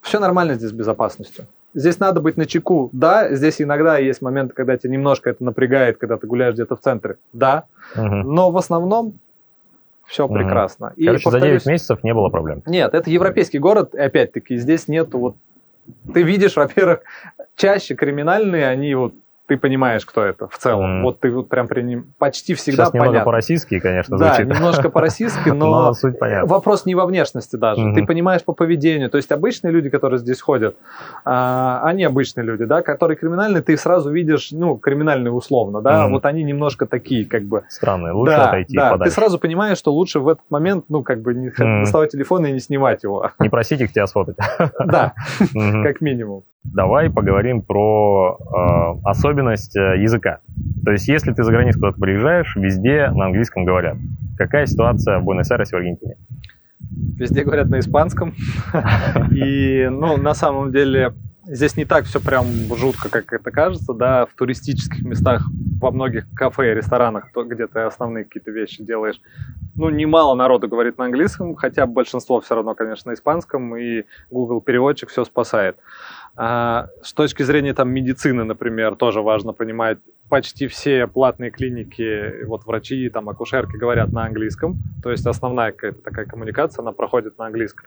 все 0.00 0.18
нормально 0.18 0.54
здесь 0.54 0.70
с 0.70 0.72
безопасностью. 0.72 1.46
Здесь 1.74 1.98
надо 1.98 2.20
быть 2.20 2.36
на 2.36 2.46
чеку. 2.46 2.88
Да, 2.92 3.34
здесь 3.34 3.60
иногда 3.60 3.98
есть 3.98 4.22
моменты, 4.22 4.54
когда 4.54 4.76
тебя 4.76 4.92
немножко 4.92 5.30
это 5.30 5.42
напрягает, 5.42 5.98
когда 5.98 6.16
ты 6.16 6.26
гуляешь 6.26 6.54
где-то 6.54 6.76
в 6.76 6.80
центре. 6.80 7.16
Да. 7.32 7.64
Угу. 7.96 8.04
Но 8.04 8.50
в 8.50 8.56
основном 8.56 9.14
все 10.06 10.26
угу. 10.26 10.34
прекрасно. 10.34 10.92
И, 10.96 11.06
Короче, 11.06 11.24
повторюсь, 11.24 11.62
за 11.62 11.64
9 11.64 11.66
месяцев 11.66 12.04
не 12.04 12.14
было 12.14 12.28
проблем. 12.28 12.62
Нет, 12.66 12.94
это 12.94 13.10
европейский 13.10 13.58
город, 13.58 13.94
и 13.94 14.00
опять-таки 14.00 14.56
здесь 14.56 14.88
нету 14.88 15.18
вот... 15.18 15.36
Ты 16.14 16.22
видишь, 16.22 16.56
во-первых, 16.56 17.00
чаще 17.56 17.94
криминальные, 17.94 18.66
они 18.66 18.94
вот 18.94 19.14
ты 19.46 19.58
понимаешь, 19.58 20.06
кто 20.06 20.22
это 20.24 20.48
в 20.48 20.56
целом. 20.56 21.00
Mm. 21.00 21.02
Вот 21.02 21.20
ты 21.20 21.30
вот 21.30 21.48
прям 21.50 21.68
при 21.68 21.82
ним 21.82 22.14
почти 22.18 22.54
всегда 22.54 22.84
Сейчас 22.84 22.92
понятно. 22.92 23.08
немного 23.08 23.24
по-российски, 23.26 23.78
конечно, 23.78 24.16
да, 24.16 24.28
звучит. 24.28 24.48
Да, 24.48 24.54
немножко 24.54 24.88
по-российски, 24.88 25.48
но, 25.50 25.66
но 25.66 25.92
суть 25.92 26.18
понятна. 26.18 26.48
вопрос 26.48 26.86
не 26.86 26.94
во 26.94 27.04
внешности 27.04 27.56
даже. 27.56 27.82
Mm-hmm. 27.82 27.94
Ты 27.94 28.06
понимаешь 28.06 28.42
по 28.42 28.54
поведению. 28.54 29.10
То 29.10 29.18
есть 29.18 29.30
обычные 29.32 29.70
люди, 29.70 29.90
которые 29.90 30.18
здесь 30.18 30.40
ходят, 30.40 30.76
а, 31.26 31.82
они 31.84 32.04
обычные 32.04 32.44
люди, 32.44 32.64
да, 32.64 32.80
которые 32.80 33.18
криминальные, 33.18 33.62
ты 33.62 33.76
сразу 33.76 34.10
видишь, 34.10 34.50
ну, 34.50 34.76
криминальные 34.76 35.32
условно, 35.32 35.82
да, 35.82 36.06
mm-hmm. 36.06 36.10
вот 36.10 36.24
они 36.24 36.42
немножко 36.42 36.86
такие, 36.86 37.26
как 37.26 37.42
бы... 37.44 37.64
Странные, 37.68 38.12
лучше 38.12 38.36
да, 38.36 38.48
отойти 38.48 38.76
да, 38.76 38.92
подальше. 38.92 39.10
ты 39.10 39.14
сразу 39.14 39.38
понимаешь, 39.38 39.76
что 39.76 39.92
лучше 39.92 40.20
в 40.20 40.28
этот 40.28 40.44
момент, 40.48 40.86
ну, 40.88 41.02
как 41.02 41.20
бы 41.20 41.34
не 41.34 41.48
mm-hmm. 41.48 41.80
доставать 41.80 42.12
телефон 42.12 42.46
и 42.46 42.52
не 42.52 42.60
снимать 42.60 43.02
его. 43.02 43.30
Не 43.38 43.50
просить 43.50 43.80
их 43.82 43.92
тебя 43.92 44.06
сфотать. 44.06 44.36
Да, 44.78 45.12
как 45.84 46.00
минимум. 46.00 46.44
Давай 46.64 47.10
поговорим 47.10 47.62
про 47.62 48.38
э, 48.38 49.08
особенность 49.08 49.76
э, 49.76 50.00
языка. 50.00 50.40
То 50.84 50.92
есть, 50.92 51.08
если 51.08 51.32
ты 51.32 51.44
за 51.44 51.52
границу 51.52 51.78
куда-то 51.78 52.00
приезжаешь, 52.00 52.56
везде 52.56 53.10
на 53.10 53.26
английском 53.26 53.64
говорят. 53.64 53.96
Какая 54.36 54.66
ситуация 54.66 55.18
в 55.18 55.24
Буэнос-Айресе 55.24 55.76
в 55.76 55.78
Аргентине? 55.78 56.16
Везде 57.16 57.44
говорят 57.44 57.68
на 57.68 57.78
испанском. 57.78 58.34
И, 59.30 59.88
ну, 59.90 60.16
на 60.16 60.34
самом 60.34 60.72
деле, 60.72 61.12
здесь 61.46 61.76
не 61.76 61.84
так 61.84 62.04
все 62.04 62.20
прям 62.20 62.46
жутко, 62.76 63.08
как 63.08 63.32
это 63.32 63.50
кажется, 63.50 63.92
да, 63.92 64.26
в 64.26 64.34
туристических 64.34 65.02
местах 65.04 65.46
во 65.80 65.90
многих 65.90 66.26
кафе 66.34 66.72
и 66.72 66.74
ресторанах, 66.74 67.28
где 67.34 67.66
ты 67.66 67.80
основные 67.80 68.24
какие-то 68.24 68.50
вещи 68.50 68.82
делаешь, 68.82 69.20
ну, 69.76 69.90
немало 69.90 70.34
народу 70.34 70.68
говорит 70.68 70.98
на 70.98 71.06
английском, 71.06 71.54
хотя 71.56 71.86
большинство 71.86 72.40
все 72.40 72.54
равно, 72.54 72.74
конечно, 72.74 73.10
на 73.10 73.14
испанском, 73.14 73.76
и 73.76 74.04
Google 74.30 74.60
переводчик 74.60 75.10
все 75.10 75.24
спасает. 75.24 75.76
А, 76.36 76.88
с 77.02 77.12
точки 77.12 77.42
зрения 77.42 77.74
там 77.74 77.90
медицины, 77.90 78.44
например, 78.44 78.96
тоже 78.96 79.20
важно 79.20 79.52
понимать, 79.52 79.98
почти 80.28 80.66
все 80.66 81.06
платные 81.06 81.50
клиники, 81.50 82.44
вот 82.44 82.64
врачи, 82.64 83.08
там 83.08 83.28
акушерки 83.28 83.76
говорят 83.76 84.12
на 84.12 84.24
английском, 84.24 84.78
то 85.02 85.10
есть 85.10 85.26
основная 85.26 85.72
какая-то 85.72 86.02
такая 86.02 86.26
коммуникация, 86.26 86.82
она 86.82 86.92
проходит 86.92 87.38
на 87.38 87.46
английском. 87.46 87.86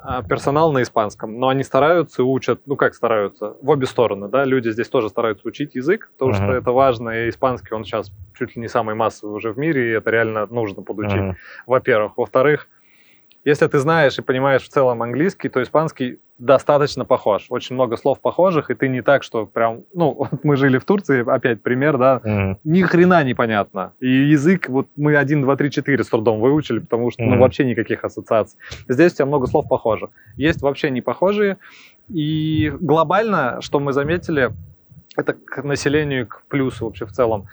А 0.00 0.22
персонал 0.22 0.70
на 0.72 0.82
испанском, 0.82 1.40
но 1.40 1.48
они 1.48 1.64
стараются, 1.64 2.22
учат, 2.22 2.60
ну 2.66 2.76
как 2.76 2.94
стараются, 2.94 3.56
в 3.60 3.68
обе 3.68 3.84
стороны, 3.86 4.28
да, 4.28 4.44
люди 4.44 4.70
здесь 4.70 4.88
тоже 4.88 5.08
стараются 5.08 5.46
учить 5.46 5.74
язык, 5.74 6.10
потому 6.12 6.30
uh-huh. 6.30 6.36
что 6.36 6.52
это 6.52 6.70
важно, 6.70 7.10
и 7.10 7.28
испанский, 7.28 7.74
он 7.74 7.84
сейчас 7.84 8.12
чуть 8.38 8.54
ли 8.54 8.62
не 8.62 8.68
самый 8.68 8.94
массовый 8.94 9.34
уже 9.34 9.52
в 9.52 9.58
мире, 9.58 9.90
и 9.90 9.92
это 9.94 10.10
реально 10.10 10.46
нужно 10.46 10.82
подучить, 10.82 11.16
uh-huh. 11.16 11.34
во-первых. 11.66 12.12
Во-вторых, 12.16 12.68
если 13.48 13.66
ты 13.66 13.78
знаешь 13.78 14.18
и 14.18 14.22
понимаешь 14.22 14.62
в 14.62 14.68
целом 14.68 15.02
английский, 15.02 15.48
то 15.48 15.62
испанский 15.62 16.18
достаточно 16.38 17.06
похож. 17.06 17.46
Очень 17.48 17.76
много 17.76 17.96
слов 17.96 18.20
похожих, 18.20 18.70
и 18.70 18.74
ты 18.74 18.88
не 18.88 19.00
так, 19.00 19.22
что 19.22 19.46
прям... 19.46 19.84
Ну, 19.94 20.28
мы 20.42 20.56
жили 20.56 20.76
в 20.76 20.84
Турции, 20.84 21.24
опять 21.26 21.62
пример, 21.62 21.96
да, 21.96 22.20
mm-hmm. 22.22 22.56
ни 22.64 22.82
хрена 22.82 23.24
непонятно. 23.24 23.92
И 24.00 24.08
язык, 24.08 24.68
вот 24.68 24.88
мы 24.96 25.16
1, 25.16 25.42
2, 25.42 25.56
3, 25.56 25.70
4 25.70 26.04
с 26.04 26.08
трудом 26.08 26.40
выучили, 26.40 26.80
потому 26.80 27.10
что, 27.10 27.22
mm-hmm. 27.22 27.36
ну, 27.36 27.38
вообще 27.38 27.64
никаких 27.64 28.04
ассоциаций. 28.04 28.58
Здесь 28.86 29.12
у 29.12 29.16
тебя 29.16 29.26
много 29.26 29.46
слов 29.46 29.66
похожих. 29.66 30.10
Есть 30.36 30.60
вообще 30.60 30.90
не 30.90 31.00
похожие. 31.00 31.56
И 32.10 32.70
глобально, 32.80 33.60
что 33.62 33.80
мы 33.80 33.94
заметили, 33.94 34.50
это 35.16 35.32
к 35.32 35.62
населению, 35.64 36.26
к 36.26 36.42
плюсу 36.48 36.84
вообще 36.84 37.06
в 37.06 37.12
целом 37.12 37.48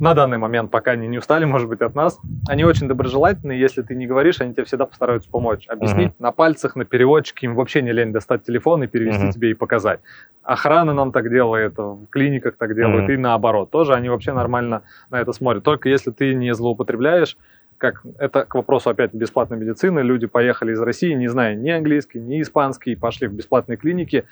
на 0.00 0.14
данный 0.14 0.38
момент, 0.38 0.70
пока 0.70 0.92
они 0.92 1.06
не 1.06 1.18
устали, 1.18 1.44
может 1.44 1.68
быть, 1.68 1.80
от 1.80 1.94
нас, 1.94 2.18
они 2.48 2.64
очень 2.64 2.88
доброжелательные, 2.88 3.60
если 3.60 3.82
ты 3.82 3.94
не 3.94 4.06
говоришь, 4.06 4.40
они 4.40 4.52
тебе 4.52 4.64
всегда 4.64 4.86
постараются 4.86 5.30
помочь, 5.30 5.66
объяснить 5.68 6.08
uh-huh. 6.08 6.22
на 6.22 6.32
пальцах, 6.32 6.76
на 6.76 6.84
переводчике, 6.84 7.46
им 7.46 7.54
вообще 7.54 7.82
не 7.82 7.92
лень 7.92 8.12
достать 8.12 8.44
телефон 8.44 8.82
и 8.82 8.86
перевести 8.86 9.26
uh-huh. 9.26 9.32
тебе 9.32 9.50
и 9.50 9.54
показать. 9.54 10.00
Охрана 10.42 10.92
нам 10.92 11.12
так 11.12 11.30
делает, 11.30 11.78
в 11.78 12.06
клиниках 12.10 12.56
так 12.56 12.74
делают, 12.74 13.08
uh-huh. 13.08 13.14
и 13.14 13.16
наоборот, 13.16 13.70
тоже 13.70 13.94
они 13.94 14.08
вообще 14.08 14.32
нормально 14.32 14.82
на 15.10 15.20
это 15.20 15.32
смотрят. 15.32 15.62
Только 15.62 15.88
если 15.88 16.10
ты 16.10 16.34
не 16.34 16.52
злоупотребляешь, 16.54 17.36
как 17.78 18.02
это 18.18 18.44
к 18.44 18.54
вопросу 18.54 18.90
опять 18.90 19.12
бесплатной 19.12 19.58
медицины, 19.58 20.00
люди 20.00 20.28
поехали 20.28 20.72
из 20.72 20.80
России, 20.80 21.12
не 21.14 21.26
зная 21.26 21.56
ни 21.56 21.68
английский, 21.68 22.20
ни 22.20 22.40
испанский, 22.40 22.94
пошли 22.94 23.26
в 23.26 23.32
бесплатные 23.32 23.76
клиники, 23.76 24.24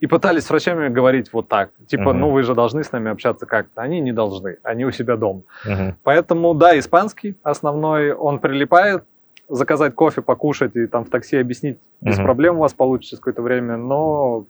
и 0.00 0.06
пытались 0.06 0.44
с 0.44 0.50
врачами 0.50 0.88
говорить 0.88 1.32
вот 1.32 1.48
так. 1.48 1.70
Типа, 1.86 2.10
uh-huh. 2.10 2.12
ну 2.12 2.30
вы 2.30 2.42
же 2.42 2.54
должны 2.54 2.84
с 2.84 2.92
нами 2.92 3.10
общаться 3.10 3.46
как-то. 3.46 3.80
Они 3.80 4.00
не 4.00 4.12
должны, 4.12 4.58
они 4.62 4.84
у 4.84 4.90
себя 4.90 5.16
дома. 5.16 5.42
Uh-huh. 5.66 5.94
Поэтому, 6.02 6.54
да, 6.54 6.78
испанский 6.78 7.36
основной, 7.42 8.12
он 8.12 8.38
прилипает. 8.38 9.04
Заказать 9.48 9.94
кофе, 9.94 10.22
покушать 10.22 10.74
и 10.74 10.88
там 10.88 11.04
в 11.04 11.08
такси 11.08 11.36
объяснить 11.36 11.76
uh-huh. 11.76 12.08
без 12.08 12.16
проблем 12.16 12.56
у 12.56 12.60
вас 12.60 12.74
получится 12.74 13.16
какое-то 13.16 13.42
время, 13.42 13.76
но 13.76 14.44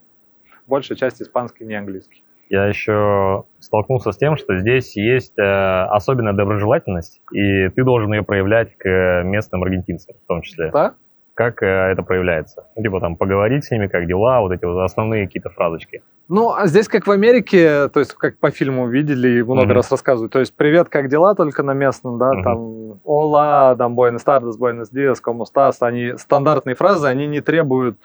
большая 0.67 0.97
часть 0.97 1.21
испанский, 1.21 1.67
не 1.67 1.75
английский. 1.75 2.23
Я 2.49 2.67
еще 2.67 3.45
столкнулся 3.59 4.13
с 4.13 4.17
тем, 4.17 4.37
что 4.37 4.57
здесь 4.59 4.97
есть 4.97 5.37
э, 5.39 5.43
особенная 5.43 6.33
доброжелательность, 6.33 7.21
и 7.33 7.69
ты 7.69 7.85
должен 7.85 8.13
ее 8.15 8.23
проявлять 8.23 8.77
к 8.79 9.23
местным 9.25 9.65
аргентинцам 9.65 10.15
в 10.25 10.27
том 10.27 10.43
числе. 10.43 10.71
Да? 10.71 10.95
Как 11.37 11.63
э, 11.63 11.67
это 11.67 12.03
проявляется? 12.03 12.67
Ну, 12.75 12.83
типа 12.83 12.99
там 13.01 13.17
поговорить 13.17 13.65
с 13.65 13.71
ними, 13.71 13.87
как 13.87 14.07
дела, 14.07 14.41
вот 14.41 14.53
эти 14.53 14.65
вот 14.65 14.83
основные 14.83 15.27
какие-то 15.27 15.51
фразочки. 15.51 16.03
Ну, 16.29 16.53
а 16.53 16.67
здесь 16.67 16.89
как 16.89 17.07
в 17.07 17.11
Америке, 17.11 17.89
то 17.89 18.01
есть 18.01 18.15
как 18.15 18.39
по 18.39 18.51
фильму 18.51 18.89
видели 18.89 19.39
и 19.39 19.43
много 19.43 19.67
mm-hmm. 19.67 19.75
раз 19.75 19.91
рассказывают, 19.91 20.33
то 20.33 20.41
есть 20.41 20.57
привет, 20.57 20.89
как 20.89 21.09
дела, 21.09 21.35
только 21.35 21.63
на 21.63 21.75
местном, 21.75 22.19
да, 22.19 22.33
mm-hmm. 22.33 22.43
там 22.43 23.01
ола, 23.05 23.77
там 23.77 23.95
buenos 23.95 24.25
tardes, 24.25 24.59
buenos 24.59 24.91
días, 24.91 25.21
como 25.21 25.45
estás, 25.45 25.77
они 25.81 26.15
стандартные 26.17 26.75
фразы, 26.75 27.07
они 27.07 27.27
не 27.27 27.41
требуют 27.41 27.99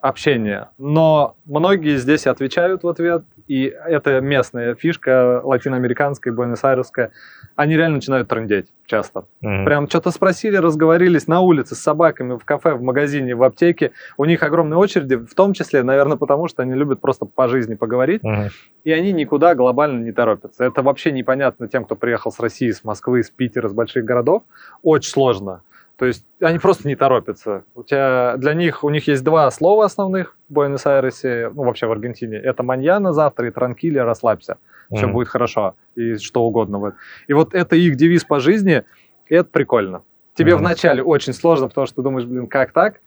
общения, 0.00 0.68
но 0.78 1.36
многие 1.44 1.96
здесь 1.96 2.26
отвечают 2.26 2.84
в 2.84 2.88
ответ, 2.88 3.24
и 3.48 3.64
это 3.64 4.20
местная 4.20 4.74
фишка 4.74 5.40
латиноамериканская, 5.42 6.32
буэнос-айресская, 6.32 7.10
они 7.56 7.76
реально 7.76 7.96
начинают 7.96 8.28
трындеть 8.28 8.68
часто. 8.86 9.24
Mm-hmm. 9.42 9.64
Прям 9.64 9.88
что-то 9.88 10.10
спросили, 10.12 10.56
разговорились 10.56 11.26
на 11.26 11.40
улице 11.40 11.74
с 11.74 11.80
собаками, 11.80 12.36
в 12.36 12.44
кафе, 12.44 12.74
в 12.74 12.82
магазине, 12.82 13.34
в 13.34 13.42
аптеке. 13.42 13.92
У 14.16 14.24
них 14.24 14.42
огромные 14.42 14.78
очереди, 14.78 15.16
в 15.16 15.34
том 15.34 15.54
числе, 15.54 15.82
наверное, 15.82 16.16
потому 16.16 16.46
что 16.46 16.62
они 16.62 16.74
любят 16.74 17.00
просто 17.00 17.24
по 17.24 17.48
жизни 17.48 17.74
поговорить, 17.74 18.22
mm-hmm. 18.22 18.50
и 18.84 18.92
они 18.92 19.12
никуда 19.12 19.54
глобально 19.54 20.04
не 20.04 20.12
торопятся. 20.12 20.64
Это 20.64 20.82
вообще 20.82 21.10
непонятно 21.10 21.66
тем, 21.66 21.84
кто 21.84 21.96
приехал 21.96 22.30
с 22.30 22.38
России, 22.38 22.70
с 22.70 22.84
Москвы, 22.84 23.24
с 23.24 23.30
Питера, 23.30 23.68
с 23.68 23.72
больших 23.72 24.04
городов. 24.04 24.42
Очень 24.82 25.10
сложно. 25.10 25.62
То 25.98 26.06
есть 26.06 26.24
они 26.40 26.58
просто 26.60 26.86
не 26.86 26.94
торопятся. 26.94 27.64
У 27.74 27.82
тебя 27.82 28.36
для 28.36 28.54
них 28.54 28.84
у 28.84 28.90
них 28.90 29.08
есть 29.08 29.24
два 29.24 29.50
слова 29.50 29.84
основных 29.84 30.36
в 30.48 30.52
Буэнос-Айресе, 30.52 31.50
ну 31.52 31.64
вообще 31.64 31.86
в 31.86 31.92
Аргентине. 31.92 32.36
Это 32.36 32.62
маньяна 32.62 33.12
завтра 33.12 33.48
и 33.48 33.50
транкили, 33.50 33.98
расслабься. 33.98 34.58
Все 34.92 35.06
mm-hmm. 35.06 35.12
будет 35.12 35.28
хорошо 35.28 35.74
и 35.96 36.16
что 36.16 36.44
угодно. 36.44 36.94
И 37.26 37.32
вот 37.32 37.52
это 37.52 37.74
их 37.74 37.96
девиз 37.96 38.24
по 38.24 38.38
жизни, 38.38 38.84
и 39.26 39.34
это 39.34 39.50
прикольно. 39.50 40.02
Тебе 40.34 40.52
mm-hmm. 40.52 40.56
вначале 40.56 41.02
очень 41.02 41.32
сложно, 41.32 41.66
потому 41.68 41.88
что 41.88 41.96
ты 41.96 42.02
думаешь, 42.02 42.26
блин, 42.26 42.46
как 42.46 42.70
так? 42.70 43.00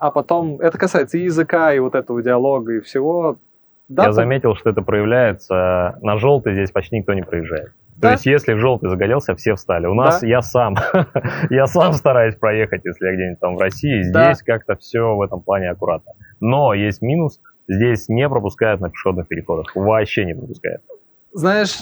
А 0.00 0.10
потом 0.10 0.58
это 0.58 0.78
касается 0.78 1.18
и 1.18 1.24
языка, 1.24 1.74
и 1.74 1.78
вот 1.80 1.94
этого 1.94 2.22
диалога, 2.22 2.72
и 2.72 2.80
всего. 2.80 3.38
Да, 3.88 4.06
Я 4.06 4.12
заметил, 4.12 4.56
что 4.56 4.70
это 4.70 4.80
проявляется 4.80 5.98
на 6.00 6.16
желтый 6.16 6.54
здесь 6.54 6.70
почти 6.70 6.96
никто 6.96 7.12
не 7.12 7.22
проезжает. 7.22 7.72
То 8.00 8.10
есть, 8.10 8.26
если 8.26 8.54
в 8.54 8.58
желтый 8.58 8.90
загорелся, 8.90 9.34
все 9.36 9.54
встали. 9.54 9.86
У 9.86 9.94
нас 9.94 10.20
да. 10.20 10.26
я 10.26 10.42
сам, 10.42 10.74
я 11.50 11.66
сам 11.66 11.92
стараюсь 11.92 12.34
проехать, 12.36 12.84
если 12.84 13.06
я 13.06 13.14
где-нибудь 13.14 13.40
там 13.40 13.56
в 13.56 13.60
России. 13.60 14.02
Здесь 14.02 14.42
да. 14.42 14.44
как-то 14.44 14.76
все 14.76 15.14
в 15.14 15.22
этом 15.22 15.40
плане 15.40 15.70
аккуратно. 15.70 16.12
Но 16.40 16.74
есть 16.74 17.02
минус, 17.02 17.40
здесь 17.68 18.08
не 18.08 18.28
пропускают 18.28 18.80
на 18.80 18.90
пешеходных 18.90 19.28
переходах. 19.28 19.74
Вообще 19.74 20.24
не 20.24 20.34
пропускают. 20.34 20.82
Знаешь, 21.32 21.80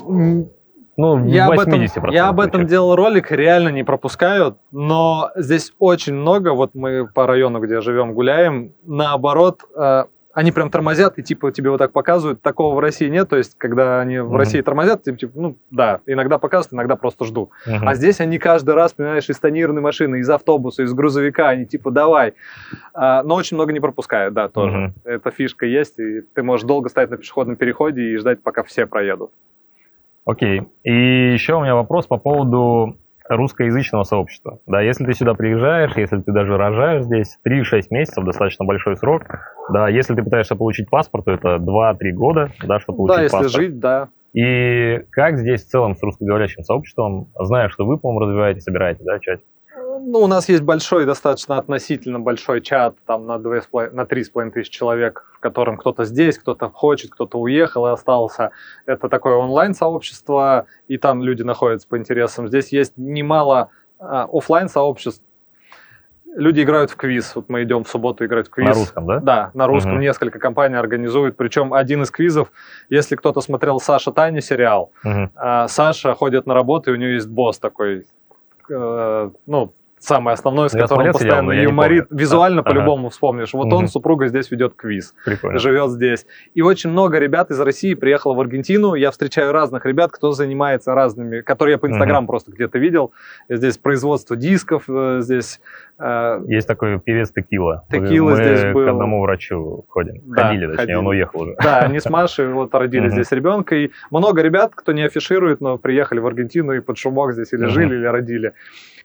ну, 0.96 1.24
я 1.26 1.46
об, 1.46 1.58
этом, 1.58 1.82
я 2.10 2.28
об 2.28 2.40
этом 2.40 2.66
делал 2.66 2.94
ролик, 2.94 3.32
реально 3.32 3.70
не 3.70 3.84
пропускают, 3.84 4.58
но 4.70 5.30
здесь 5.34 5.72
очень 5.78 6.14
много, 6.14 6.52
вот 6.52 6.74
мы 6.74 7.08
по 7.08 7.26
району, 7.26 7.60
где 7.60 7.80
живем, 7.80 8.12
гуляем, 8.12 8.74
наоборот, 8.84 9.60
э, 9.74 10.04
они 10.32 10.52
прям 10.52 10.70
тормозят 10.70 11.18
и 11.18 11.22
типа 11.22 11.50
тебе 11.50 11.70
вот 11.70 11.78
так 11.78 11.92
показывают. 11.92 12.40
Такого 12.40 12.74
в 12.74 12.78
России 12.78 13.08
нет. 13.08 13.28
То 13.28 13.36
есть, 13.36 13.56
когда 13.58 14.00
они 14.00 14.18
в 14.18 14.32
mm-hmm. 14.32 14.36
России 14.36 14.60
тормозят, 14.60 15.02
типа, 15.02 15.18
типа, 15.18 15.32
ну 15.34 15.56
да, 15.70 16.00
иногда 16.06 16.38
показывают, 16.38 16.72
иногда 16.72 16.96
просто 16.96 17.24
ждут. 17.24 17.50
Mm-hmm. 17.66 17.80
А 17.84 17.94
здесь 17.94 18.20
они 18.20 18.38
каждый 18.38 18.74
раз, 18.74 18.92
понимаешь, 18.92 19.28
из 19.28 19.38
тонированной 19.38 19.82
машины, 19.82 20.20
из 20.20 20.30
автобуса, 20.30 20.82
из 20.82 20.92
грузовика, 20.92 21.48
они 21.48 21.66
типа 21.66 21.90
давай. 21.90 22.34
А, 22.94 23.22
но 23.22 23.34
очень 23.34 23.56
много 23.56 23.72
не 23.72 23.80
пропускают, 23.80 24.34
да, 24.34 24.48
тоже. 24.48 24.94
Mm-hmm. 25.04 25.10
Эта 25.10 25.30
фишка 25.30 25.66
есть, 25.66 25.98
и 25.98 26.20
ты 26.20 26.42
можешь 26.42 26.66
долго 26.66 26.88
стоять 26.88 27.10
на 27.10 27.16
пешеходном 27.16 27.56
переходе 27.56 28.02
и 28.02 28.16
ждать, 28.16 28.42
пока 28.42 28.62
все 28.62 28.86
проедут. 28.86 29.30
Окей. 30.24 30.62
И 30.84 31.32
еще 31.32 31.54
у 31.54 31.62
меня 31.62 31.74
вопрос 31.74 32.06
по 32.06 32.18
поводу 32.18 32.96
русскоязычного 33.36 34.04
сообщества. 34.04 34.60
Да, 34.66 34.80
если 34.80 35.04
ты 35.04 35.14
сюда 35.14 35.34
приезжаешь, 35.34 35.96
если 35.96 36.20
ты 36.20 36.32
даже 36.32 36.56
рожаешь 36.56 37.04
здесь, 37.04 37.38
3-6 37.46 37.82
месяцев, 37.90 38.24
достаточно 38.24 38.64
большой 38.64 38.96
срок. 38.96 39.22
Да, 39.72 39.88
если 39.88 40.14
ты 40.14 40.22
пытаешься 40.22 40.56
получить 40.56 40.90
паспорт, 40.90 41.24
то 41.24 41.32
это 41.32 41.56
2-3 41.56 42.12
года, 42.12 42.52
да, 42.62 42.80
чтобы 42.80 42.98
получить 42.98 43.16
да, 43.16 43.22
если 43.22 43.36
паспорт. 43.36 43.54
жить, 43.54 43.78
да. 43.78 44.08
И 44.32 45.00
как 45.10 45.38
здесь 45.38 45.64
в 45.64 45.68
целом 45.68 45.96
с 45.96 46.02
русскоговорящим 46.02 46.62
сообществом, 46.62 47.28
зная, 47.38 47.68
что 47.68 47.84
вы, 47.84 47.98
по-моему, 47.98 48.20
развиваете, 48.20 48.60
собираете, 48.60 49.02
да, 49.04 49.18
чат? 49.18 49.40
Ну, 50.02 50.20
у 50.20 50.26
нас 50.26 50.48
есть 50.48 50.62
большой, 50.62 51.04
достаточно 51.04 51.58
относительно 51.58 52.18
большой 52.20 52.60
чат, 52.60 52.96
там 53.06 53.26
на, 53.26 53.38
2, 53.38 53.90
на 53.92 54.02
3,5 54.02 54.50
тысяч 54.50 54.70
человек, 54.70 55.24
в 55.36 55.40
котором 55.40 55.76
кто-то 55.76 56.04
здесь, 56.04 56.38
кто-то 56.38 56.68
хочет, 56.70 57.10
кто-то 57.10 57.38
уехал 57.38 57.86
и 57.86 57.90
остался. 57.90 58.50
Это 58.86 59.08
такое 59.08 59.34
онлайн-сообщество, 59.34 60.66
и 60.88 60.96
там 60.96 61.22
люди 61.22 61.42
находятся 61.42 61.86
по 61.86 61.98
интересам. 61.98 62.48
Здесь 62.48 62.68
есть 62.68 62.94
немало 62.96 63.70
а, 63.98 64.26
офлайн 64.32 64.68
сообществ, 64.68 65.22
люди 66.34 66.62
играют 66.62 66.90
в 66.90 66.96
квиз. 66.96 67.34
Вот 67.34 67.48
мы 67.48 67.62
идем 67.64 67.84
в 67.84 67.88
субботу 67.88 68.24
играть 68.24 68.48
в 68.48 68.50
квиз. 68.50 68.68
На 68.68 68.74
русском, 68.74 69.06
да? 69.06 69.20
Да, 69.20 69.50
на 69.54 69.66
русском 69.66 69.94
угу. 69.94 70.00
несколько 70.00 70.38
компаний 70.38 70.76
организуют. 70.76 71.36
Причем 71.36 71.74
один 71.74 72.02
из 72.02 72.10
квизов, 72.10 72.50
если 72.88 73.16
кто-то 73.16 73.40
смотрел 73.40 73.80
Саша 73.80 74.12
Таня 74.12 74.40
сериал, 74.40 74.92
угу. 75.04 75.30
Саша 75.68 76.14
ходит 76.14 76.46
на 76.46 76.54
работу, 76.54 76.90
и 76.90 76.94
у 76.94 76.96
нее 76.96 77.14
есть 77.14 77.28
босс 77.28 77.58
такой, 77.58 78.06
э, 78.70 79.30
ну, 79.46 79.74
самое 80.00 80.34
основное, 80.34 80.68
с 80.68 80.74
Я 80.74 80.80
которым 80.80 81.12
постоянно 81.12 81.42
но 81.42 81.52
я 81.52 81.60
не 81.60 81.64
юморит. 81.66 82.06
Визуально 82.10 82.62
Ага. 82.62 82.70
по-любому 82.70 83.10
вспомнишь. 83.10 83.52
Вот 83.52 83.66
он, 83.72 83.80
Мгм. 83.82 83.88
супруга 83.88 84.26
здесь 84.28 84.50
ведет 84.50 84.74
квиз. 84.74 85.14
Прикольно. 85.24 85.58
живет 85.58 85.90
здесь. 85.90 86.26
И 86.54 86.62
очень 86.62 86.90
много 86.90 87.18
ребят 87.18 87.50
из 87.50 87.60
России 87.60 87.94
приехало 87.94 88.34
в 88.34 88.40
Аргентину. 88.40 88.94
Я 88.94 89.10
встречаю 89.10 89.52
разных 89.52 89.84
ребят, 89.86 90.10
кто 90.10 90.32
занимается 90.32 90.94
разными, 90.94 91.42
которые 91.42 91.74
я 91.74 91.78
по 91.78 91.86
Инстаграму 91.86 92.26
просто 92.26 92.50
где-то 92.50 92.78
видел. 92.78 93.12
Здесь 93.48 93.76
производство 93.78 94.36
дисков, 94.36 94.84
э, 94.88 95.18
здесь 95.20 95.60
э, 95.98 96.40
Есть 96.46 96.66
такой 96.66 96.98
певец 96.98 97.30
Текила. 97.30 97.84
Текила 97.90 98.30
мы 98.30 98.36
здесь 98.36 98.72
был. 98.72 98.86
к 98.86 98.88
одному 98.88 99.20
врачу 99.20 99.84
ходим. 99.88 100.22
Да, 100.24 100.44
ходили, 100.48 100.66
точнее, 100.66 100.76
ходили. 100.78 100.96
он 100.96 101.06
уехал 101.08 101.42
уже. 101.42 101.56
Да, 101.62 101.80
они 101.80 102.00
с 102.00 102.08
Машей 102.08 102.48
вот 102.48 102.74
родили 102.74 103.08
здесь 103.10 103.30
ребенка. 103.32 103.74
И 103.76 103.90
много 104.10 104.40
ребят, 104.40 104.72
кто 104.74 104.92
не 104.92 105.02
афиширует, 105.02 105.60
но 105.60 105.76
приехали 105.76 106.20
в 106.20 106.26
Аргентину 106.26 106.72
и 106.72 106.80
под 106.80 106.96
шумок 106.96 107.34
здесь 107.34 107.52
или 107.52 107.66
жили, 107.66 107.96
или 107.96 108.06
родили. 108.06 108.54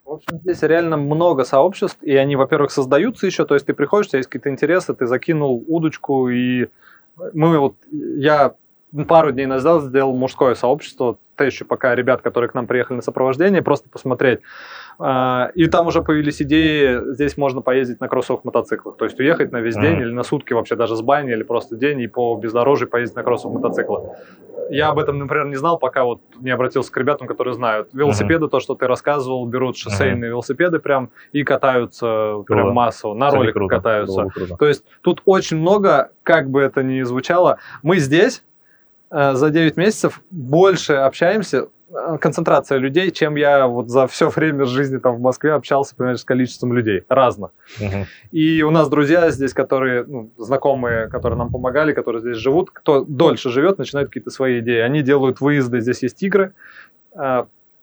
В 0.06 0.12
общем, 0.12 0.40
здесь 0.40 0.62
реально 0.62 0.98
много 0.98 1.44
сообществ, 1.46 1.98
и 2.04 2.16
они, 2.16 2.36
во-первых, 2.36 2.72
создаются 2.72 3.26
еще, 3.26 3.44
то 3.44 3.56
есть 3.56 3.66
ты 3.66 3.74
приходишь, 3.74 4.06
у 4.06 4.10
тебя 4.10 4.20
есть 4.20 4.30
какие-то 4.30 4.52
интересы, 4.52 4.94
ты 4.94 5.08
закинул 5.08 5.66
удочку, 5.68 6.30
и 6.30 6.68
мы 7.34 7.58
вот, 7.58 7.76
я 7.92 8.54
пару 9.04 9.32
дней 9.32 9.46
назад 9.46 9.84
сделал 9.84 10.16
мужское 10.16 10.56
сообщество, 10.56 11.18
то 11.36 11.44
еще 11.44 11.66
пока 11.66 11.94
ребят, 11.96 12.22
которые 12.22 12.50
к 12.50 12.54
нам 12.54 12.66
приехали 12.66 12.96
на 12.98 13.02
сопровождение, 13.02 13.62
просто 13.62 13.90
посмотреть. 13.90 14.40
А, 14.98 15.52
И 15.54 15.68
там 15.68 15.88
уже 15.88 16.02
появились 16.02 16.42
идеи, 16.42 17.12
здесь 17.14 17.36
можно 17.36 17.60
поездить 17.62 18.00
на 18.00 18.08
кроссовых 18.08 18.46
мотоциклах, 18.46 18.96
то 18.96 19.04
есть 19.04 19.20
уехать 19.20 19.52
на 19.52 19.60
весь 19.60 19.76
день 19.76 19.96
Мгм. 19.96 20.02
или 20.04 20.12
на 20.14 20.24
сутки 20.24 20.54
вообще 20.54 20.78
даже 20.78 20.96
с 20.96 21.02
бани, 21.02 21.32
или 21.34 21.44
просто 21.44 21.76
день 21.76 22.00
и 22.00 22.08
по 22.08 22.36
бездорожью 22.38 22.88
поездить 22.88 23.18
на 23.18 23.24
кроссовых 23.24 23.56
мотоциклах. 23.62 24.04
Я 24.70 24.90
об 24.90 24.98
этом, 24.98 25.20
например, 25.20 25.48
не 25.48 25.56
знал, 25.58 25.78
пока 25.78 26.06
вот 26.06 26.22
не 26.40 26.50
обратился 26.50 26.92
к 26.92 26.98
ребятам, 26.98 27.28
которые 27.28 27.54
знают. 27.54 27.90
Велосипеды, 27.94 28.48
то, 28.48 28.60
что 28.62 28.74
ты 28.76 28.88
рассказывал, 28.88 29.46
берут 29.46 29.78
шоссейные 29.78 30.30
велосипеды 30.30 30.80
прям 30.80 31.10
и 31.34 31.44
катаются 31.44 32.42
прям 32.48 32.62
Круто. 32.62 32.74
массово, 32.74 33.14
на 33.14 33.30
роликах 33.30 33.54
круто. 33.56 33.76
катаются. 33.76 34.28
Круто. 34.34 34.56
То 34.58 34.66
есть 34.68 34.84
тут 35.02 35.22
очень 35.26 35.58
много, 35.58 36.12
как 36.24 36.50
бы 36.50 36.62
это 36.62 36.82
ни 36.82 37.02
звучало, 37.04 37.58
мы 37.84 37.98
здесь 37.98 38.44
за 39.12 39.50
9 39.50 39.78
месяцев 39.78 40.22
больше 40.32 40.94
общаемся, 40.94 41.68
э, 41.90 42.18
концентрация 42.20 42.78
людей, 42.80 43.12
чем 43.12 43.36
я 43.36 43.68
вот 43.68 43.90
за 43.90 44.08
все 44.08 44.30
время 44.30 44.66
жизни 44.66 44.98
там 44.98 45.16
в 45.16 45.22
Москве 45.22 45.54
общался, 45.54 45.96
понимаешь, 45.96 46.20
с 46.20 46.24
количеством 46.26 46.74
людей 46.74 47.04
разных. 47.08 47.52
Мгм. 47.80 48.06
И 48.32 48.62
у 48.64 48.72
нас 48.72 48.90
друзья 48.90 49.30
здесь, 49.32 49.54
которые, 49.54 50.04
ну, 50.06 50.32
знакомые, 50.38 51.08
которые 51.08 51.38
нам 51.38 51.52
помогали, 51.52 51.94
которые 51.94 52.22
здесь 52.22 52.38
живут, 52.38 52.72
кто 52.72 53.04
дольше 53.04 53.50
живет, 53.50 53.78
начинают 53.78 54.10
какие-то 54.10 54.32
свои 54.32 54.60
идеи. 54.60 54.80
Они 54.80 55.02
делают 55.02 55.42
выезды, 55.42 55.80
здесь 55.80 56.04
есть 56.04 56.22
игры, 56.24 56.54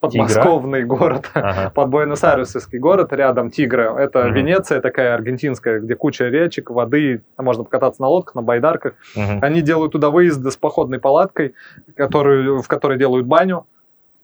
подмосковный 0.03 0.84
город, 0.84 1.30
Ага. 1.34 1.70
под 1.74 1.88
Буэнос-Айресский 1.88 2.78
город, 2.78 3.12
рядом 3.12 3.50
Тигры. 3.50 3.84
Это 3.84 4.24
Мгм. 4.24 4.34
Венеция 4.34 4.80
такая 4.80 5.14
аргентинская, 5.14 5.80
где 5.80 5.94
куча 5.94 6.28
речек, 6.28 6.70
воды, 6.70 7.22
можно 7.38 7.64
покататься 7.64 8.03
на 8.03 8.09
лодках, 8.09 8.34
на 8.34 8.42
байдарках. 8.42 8.94
Мгм. 9.16 9.38
Они 9.42 9.62
делают 9.62 9.92
туда 9.92 10.11
выезды 10.11 10.50
с 10.50 10.57
походной 10.57 10.98
палаткой, 10.98 11.55
которую, 11.96 12.61
в 12.62 12.68
которой 12.68 12.98
делают 12.98 13.26
баню. 13.26 13.66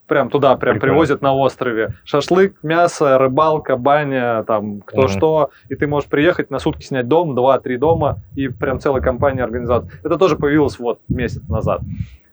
Прям 0.07 0.29
туда, 0.31 0.55
прям 0.57 0.73
Прикольно. 0.75 0.93
привозят 0.95 1.21
на 1.21 1.35
острове. 1.35 1.93
Шашлык, 2.03 2.55
мясо, 2.63 3.19
рыбалка, 3.19 3.77
баня, 3.77 4.43
там 4.43 4.81
кто 4.81 5.01
Мгм. 5.03 5.07
что. 5.09 5.49
И 5.69 5.75
ты 5.75 5.85
можешь 5.85 6.09
приехать 6.09 6.49
на 6.49 6.57
сутки 6.57 6.83
снять 6.83 7.07
дом, 7.07 7.35
два-три 7.35 7.77
дома, 7.77 8.17
и 8.35 8.47
прям 8.47 8.79
целая 8.79 9.03
компания 9.03 9.43
организаций. 9.43 9.91
Это 10.03 10.17
тоже 10.17 10.35
появилось 10.35 10.79
вот 10.79 10.99
месяц 11.09 11.47
назад. 11.47 11.81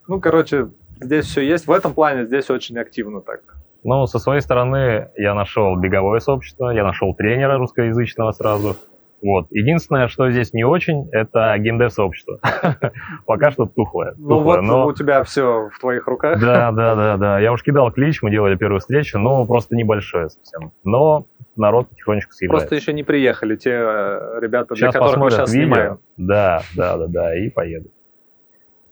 Ну, 0.08 0.20
короче, 0.22 0.68
здесь 1.00 1.26
все 1.26 1.42
есть. 1.42 1.66
В 1.66 1.72
этом 1.72 1.94
плане 1.94 2.26
здесь 2.26 2.50
очень 2.50 2.78
активно 2.78 3.20
так. 3.20 3.40
Ну, 3.84 4.06
со 4.06 4.18
своей 4.18 4.40
стороны, 4.40 5.10
я 5.16 5.34
нашел 5.34 5.76
беговое 5.76 6.18
сообщество, 6.18 6.70
я 6.70 6.82
нашел 6.82 7.14
тренера 7.14 7.56
русскоязычного 7.56 8.32
сразу. 8.32 8.76
Вот. 9.22 9.46
Единственное, 9.50 10.08
что 10.08 10.30
здесь 10.30 10.52
не 10.52 10.64
очень, 10.64 11.08
это 11.10 11.56
геймдев 11.58 11.92
сообщество. 11.92 12.38
Пока 13.26 13.50
что 13.50 13.66
тухлое. 13.66 14.14
Ну 14.18 14.28
тухлое, 14.28 14.56
вот 14.56 14.62
но- 14.62 14.86
у 14.86 14.92
тебя 14.92 15.22
все 15.22 15.68
в 15.72 15.78
твоих 15.78 16.06
руках. 16.06 16.40
Да, 16.40 16.70
да, 16.72 16.94
да, 16.94 17.16
да. 17.16 17.38
Я 17.40 17.52
уж 17.52 17.62
кидал 17.62 17.90
клич, 17.92 18.22
мы 18.22 18.30
делали 18.30 18.56
первую 18.56 18.80
встречу, 18.80 19.18
но 19.18 19.46
просто 19.46 19.74
небольшое 19.74 20.28
совсем. 20.28 20.72
Но 20.84 21.26
народ 21.56 21.88
потихонечку 21.88 22.32
съезжает. 22.32 22.58
Просто 22.60 22.74
еще 22.74 22.92
не 22.92 23.04
приехали 23.04 23.56
те 23.56 23.70
э, 23.70 24.38
ребята, 24.40 24.74
для 24.74 24.88
Сейчас 24.88 24.94
которых 24.94 25.16
мы 25.16 25.30
сейчас 25.30 25.52
видео. 25.52 25.64
снимаем. 25.74 25.98
Да, 26.16 26.62
да, 26.76 26.96
да, 26.98 27.06
да, 27.06 27.36
и 27.38 27.48
поеду. 27.50 27.88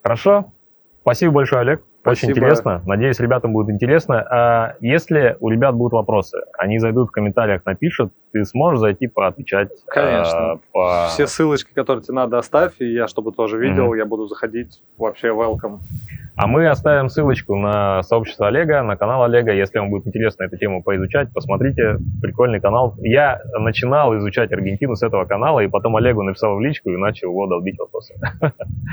Хорошо. 0.03 0.53
Спасибо 1.03 1.33
большое, 1.33 1.61
Олег. 1.63 1.83
Очень 2.05 2.29
Спасибо. 2.29 2.33
интересно. 2.47 2.83
Надеюсь, 2.87 3.19
ребятам 3.19 3.53
будет 3.55 3.71
интересно. 3.71 4.21
А 4.31 4.75
если 4.81 5.37
у 5.41 5.49
ребят 5.49 5.75
будут 5.75 5.95
вопросы, 5.95 6.39
они 6.59 6.79
зайдут 6.79 7.09
в 7.09 7.13
комментариях, 7.13 7.63
напишут, 7.65 8.13
ты 8.33 8.45
сможешь 8.45 8.81
зайти 8.81 9.07
поотвечать? 9.07 9.71
Конечно. 9.87 10.53
а, 10.53 10.57
по- 10.73 11.07
Все 11.09 11.27
ссылочки, 11.27 11.73
которые 11.73 12.03
тебе 12.05 12.15
надо, 12.17 12.37
оставь, 12.39 12.73
и 12.81 12.93
я, 12.93 13.09
чтобы 13.09 13.33
тоже 13.33 13.59
видел, 13.59 13.87
Мгм. 13.87 13.95
я 13.95 14.05
буду 14.05 14.27
заходить. 14.27 14.83
Вообще, 14.99 15.29
welcome. 15.29 15.79
А 16.37 16.49
мы 16.49 16.67
оставим 16.69 17.09
ссылочку 17.09 17.55
на 17.57 18.03
сообщество 18.03 18.49
Олега, 18.49 18.83
на 18.83 18.97
канал 18.97 19.23
Олега. 19.23 19.53
Если 19.53 19.79
вам 19.79 19.91
будет 19.91 20.07
интересно 20.09 20.45
эту 20.45 20.57
тему 20.57 20.83
поизучать, 20.83 21.33
посмотрите. 21.33 21.99
Прикольный 22.21 22.61
канал. 22.61 22.97
Я 22.99 23.41
начинал 23.59 24.17
изучать 24.19 24.51
Аргентину 24.53 24.97
с 24.97 25.03
этого 25.05 25.27
канала, 25.27 25.61
и 25.61 25.69
потом 25.69 25.95
Олегу 25.95 26.23
написал 26.23 26.57
в 26.57 26.61
личку 26.61 26.91
и 26.91 26.97
начал 26.97 27.29
его 27.29 27.47
долбить 27.47 27.79
вопросы. 27.79 28.15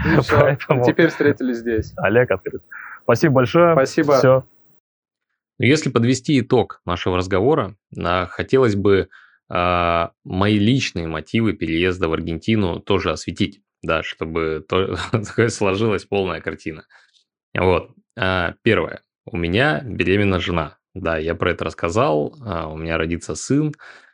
И 0.05 0.19
всё. 0.21 0.39
Поэтому- 0.39 0.83
Теперь 0.85 1.07
встретились 1.07 1.57
здесь. 1.57 1.93
Олег 1.97 2.29
открыт. 2.29 2.61
Спасибо 3.03 3.33
большое. 3.35 3.73
Спасибо. 3.73 4.17
Все. 4.17 4.43
Если 5.57 5.89
подвести 5.89 6.39
итог 6.39 6.81
нашего 6.85 7.17
разговора, 7.17 7.75
а, 7.99 8.27
хотелось 8.27 8.75
бы 8.75 9.09
а, 9.49 10.11
мои 10.23 10.57
личные 10.59 11.07
мотивы 11.07 11.53
переезда 11.53 12.07
в 12.07 12.13
Аргентину 12.13 12.79
тоже 12.79 13.11
осветить, 13.11 13.61
да, 13.81 14.01
чтобы 14.03 14.63
то- 14.67 14.95
сложилась 15.49 16.05
полная 16.05 16.39
картина. 16.39 16.83
Вот. 17.57 17.91
А, 18.17 18.55
Первое. 18.63 19.01
У 19.25 19.37
меня 19.37 19.81
беременна 19.85 20.39
жена. 20.39 20.77
Да, 20.93 21.17
я 21.17 21.35
про 21.35 21.51
это 21.51 21.65
рассказал. 21.65 22.35
а, 22.45 22.67
У 22.67 22.77
меня 22.77 22.97
родится 22.97 23.35
сын. 23.35 23.73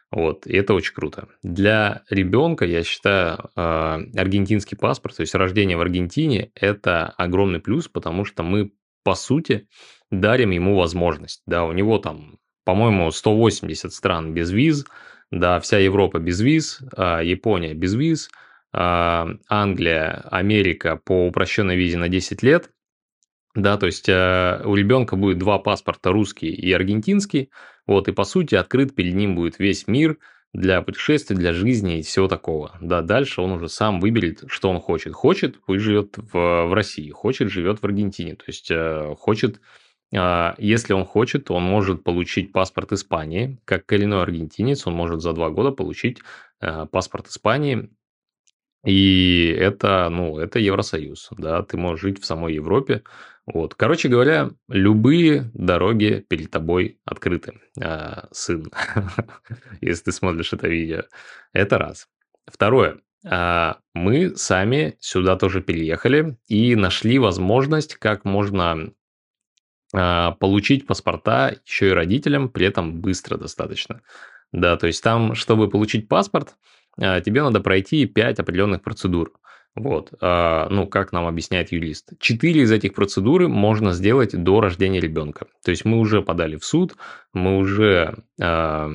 Вот, 0.10 0.48
и 0.48 0.56
это 0.56 0.74
очень 0.74 0.94
круто. 0.94 1.28
Для 1.44 2.04
ребенка, 2.10 2.66
я 2.66 2.84
считаю, 2.84 3.50
а, 3.56 4.00
аргентинский 4.16 4.78
паспорт, 4.78 5.18
то 5.18 5.22
есть 5.22 5.36
рождение 5.36 5.76
в 5.76 5.82
Аргентине, 5.82 6.52
это 6.56 7.08
огромный 7.18 7.60
плюс, 7.60 7.90
потому 7.90 8.24
что 8.24 8.44
мы, 8.44 8.72
по 9.04 9.16
сути, 9.16 9.68
дарим 10.10 10.52
ему 10.52 10.78
возможность. 10.78 11.42
Да, 11.46 11.66
у 11.66 11.74
него 11.74 11.98
там, 11.98 12.38
по-моему, 12.64 13.12
180 13.12 13.92
стран 13.92 14.34
без 14.34 14.50
виз, 14.50 14.86
да, 15.30 15.60
вся 15.60 15.78
Европа 15.78 16.20
без 16.20 16.40
виз, 16.40 16.80
Япония 16.98 17.74
без 17.74 17.94
виз, 17.94 18.30
Англия, 18.72 20.26
Америка 20.32 20.98
по 21.04 21.28
упрощенной 21.28 21.76
визе 21.76 21.98
на 21.98 22.08
10 22.08 22.44
лет. 22.44 22.70
Да, 23.58 23.76
то 23.78 23.88
есть 23.88 24.08
э, 24.08 24.62
у 24.66 24.76
ребенка 24.76 25.16
будет 25.16 25.40
два 25.40 25.58
паспорта, 25.58 26.12
русский 26.12 26.50
и 26.50 26.72
аргентинский. 26.72 27.50
Вот, 27.88 28.08
и 28.08 28.12
по 28.12 28.24
сути 28.24 28.54
открыт 28.54 28.94
перед 28.94 29.16
ним 29.16 29.36
будет 29.36 29.58
весь 29.58 29.88
мир 29.88 30.20
для 30.54 30.84
путешествий, 30.84 31.36
для 31.36 31.54
жизни 31.54 31.98
и 31.98 32.02
всего 32.04 32.28
такого. 32.28 32.78
Да, 32.82 33.02
дальше 33.02 33.42
он 33.42 33.54
уже 33.54 33.68
сам 33.68 34.00
выберет, 34.00 34.44
что 34.46 34.70
он 34.70 34.80
хочет. 34.80 35.14
Хочет, 35.14 35.60
пусть 35.66 35.82
живет 35.82 36.18
в, 36.18 36.68
в 36.68 36.72
России, 36.72 37.10
хочет, 37.10 37.50
живет 37.50 37.82
в 37.82 37.84
Аргентине. 37.84 38.36
То 38.36 38.44
есть 38.46 38.70
э, 38.70 39.16
хочет, 39.18 39.60
э, 40.14 40.54
если 40.60 40.94
он 40.94 41.06
хочет, 41.06 41.50
он 41.50 41.64
может 41.64 42.04
получить 42.04 42.52
паспорт 42.52 42.92
Испании. 42.92 43.58
Как 43.66 43.88
коренной 43.88 44.22
аргентинец, 44.22 44.86
он 44.86 44.94
может 44.94 45.22
за 45.22 45.34
два 45.34 45.50
года 45.50 45.72
получить 45.72 46.20
э, 46.62 46.86
паспорт 46.92 47.30
Испании. 47.30 47.90
И 48.86 49.48
это, 49.60 50.10
ну, 50.10 50.38
это 50.38 50.60
Евросоюз, 50.60 51.30
да, 51.38 51.64
ты 51.64 51.76
можешь 51.76 52.02
жить 52.02 52.22
в 52.22 52.26
самой 52.26 52.54
Европе. 52.54 53.04
Вот, 53.48 53.76
короче 53.76 54.10
говоря, 54.10 54.52
любые 54.68 55.50
дороги 55.54 56.26
перед 56.28 56.52
тобой 56.52 57.00
открыты, 57.06 57.54
а, 57.82 58.28
сын, 58.32 58.70
если 59.82 60.04
ты 60.04 60.12
смотришь 60.12 60.52
это 60.52 60.68
видео. 60.68 61.04
Это 61.54 61.78
раз. 61.78 62.10
Второе. 62.46 63.00
а, 63.26 63.78
Мы 63.94 64.36
сами 64.36 64.98
сюда 65.00 65.38
тоже 65.38 65.62
переехали 65.62 66.38
и 66.50 66.76
нашли 66.76 67.20
возможность, 67.20 67.96
как 67.96 68.26
можно 68.26 68.92
а, 69.94 70.32
получить 70.34 70.86
паспорта 70.86 71.56
еще 71.66 71.90
и 71.90 71.94
родителям, 71.94 72.50
при 72.50 72.66
этом 72.66 73.00
быстро 73.00 73.38
достаточно. 73.38 74.02
Да, 74.52 74.76
то 74.78 74.88
есть 74.88 75.02
там, 75.02 75.36
чтобы 75.36 75.70
получить 75.70 76.10
паспорт, 76.10 76.56
а, 77.00 77.22
тебе 77.22 77.44
надо 77.44 77.62
пройти 77.62 78.06
5 78.06 78.40
определенных 78.40 78.82
процедур. 78.82 79.32
Вот, 79.78 80.12
а, 80.22 80.68
ну, 80.70 80.88
как 80.88 81.12
нам 81.12 81.28
объясняет 81.28 81.72
юрист. 81.72 82.14
Четыре 82.20 82.62
из 82.62 82.72
этих 82.72 82.96
процедур 82.96 83.48
можно 83.48 83.94
сделать 83.94 84.36
до 84.36 84.60
рождения 84.60 85.00
ребенка. 85.00 85.46
То 85.64 85.70
есть 85.70 85.86
мы 85.86 86.00
уже 86.00 86.24
подали 86.24 86.56
в 86.56 86.66
суд, 86.66 86.96
мы 87.32 87.58
уже 87.58 88.16
а, 88.42 88.90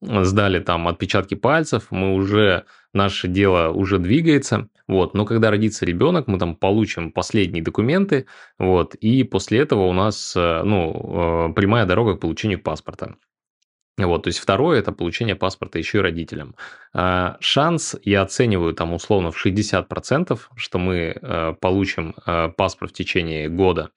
сдали 0.00 0.60
там 0.60 0.88
отпечатки 0.88 1.34
пальцев, 1.34 1.88
мы 1.90 2.14
уже, 2.14 2.64
наше 2.94 3.28
дело 3.28 3.68
уже 3.70 3.98
двигается, 3.98 4.68
вот, 4.88 5.12
но 5.12 5.26
когда 5.26 5.50
родится 5.50 5.84
ребенок, 5.84 6.26
мы 6.26 6.38
там 6.38 6.56
получим 6.56 7.12
последние 7.12 7.62
документы, 7.62 8.26
вот, 8.58 8.94
и 8.94 9.24
после 9.24 9.60
этого 9.60 9.82
у 9.86 9.92
нас, 9.92 10.34
э, 10.34 10.62
ну, 10.64 11.50
э, 11.50 11.52
прямая 11.54 11.86
дорога 11.86 12.16
к 12.16 12.20
получению 12.20 12.60
паспорта. 12.60 13.16
Вот, 13.98 14.22
то 14.22 14.28
есть 14.28 14.38
второе– 14.38 14.78
это 14.80 14.90
получение 14.92 15.36
паспорта 15.36 15.78
еще 15.78 15.98
и 15.98 16.00
родителям. 16.00 16.54
А, 16.94 17.36
шанс 17.40 17.94
я 18.04 18.22
оцениваю 18.22 18.72
там 18.72 18.94
условно 18.94 19.30
в 19.30 19.46
60%, 19.46 20.38
что 20.56 20.78
мы 20.78 21.16
а, 21.20 21.52
получим 21.52 22.14
а, 22.24 22.48
паспорт 22.48 22.92
в 22.92 22.94
течение 22.94 23.48
года. 23.48 23.90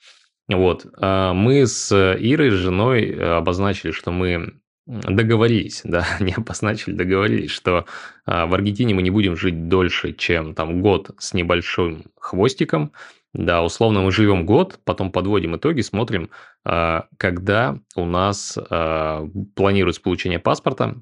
Вот, 0.50 0.86
а, 0.98 1.34
мы 1.34 1.66
с 1.66 1.94
Ирой, 1.94 2.52
с 2.52 2.56
женой 2.56 3.38
обозначили, 3.38 3.92
что 3.92 4.12
мы 4.12 4.60
договорились, 4.86 5.82
да, 5.84 6.06
не 6.20 6.34
обозначили, 6.34 6.94
договорились, 6.94 7.52
что 7.52 7.86
а, 8.26 8.46
в 8.46 8.54
Аргентине 8.54 8.94
мы 8.94 9.02
не 9.02 9.10
будем 9.12 9.36
жить 9.36 9.68
дольше, 9.68 10.14
чем 10.14 10.54
там 10.54 10.82
год 10.82 11.12
с 11.18 11.34
небольшим 11.34 12.06
хвостиком, 12.20 12.92
да, 13.36 13.62
условно 13.64 14.02
мы 14.02 14.12
живем 14.12 14.46
год, 14.46 14.80
потом 14.86 15.12
подводим 15.12 15.58
итоги, 15.58 15.82
смотрим, 15.82 16.30
а, 16.64 17.08
когда 17.18 17.78
у 17.96 18.06
нас 18.06 18.58
а, 18.58 19.28
планируется 19.56 20.02
получение 20.02 20.40
паспорта. 20.40 20.96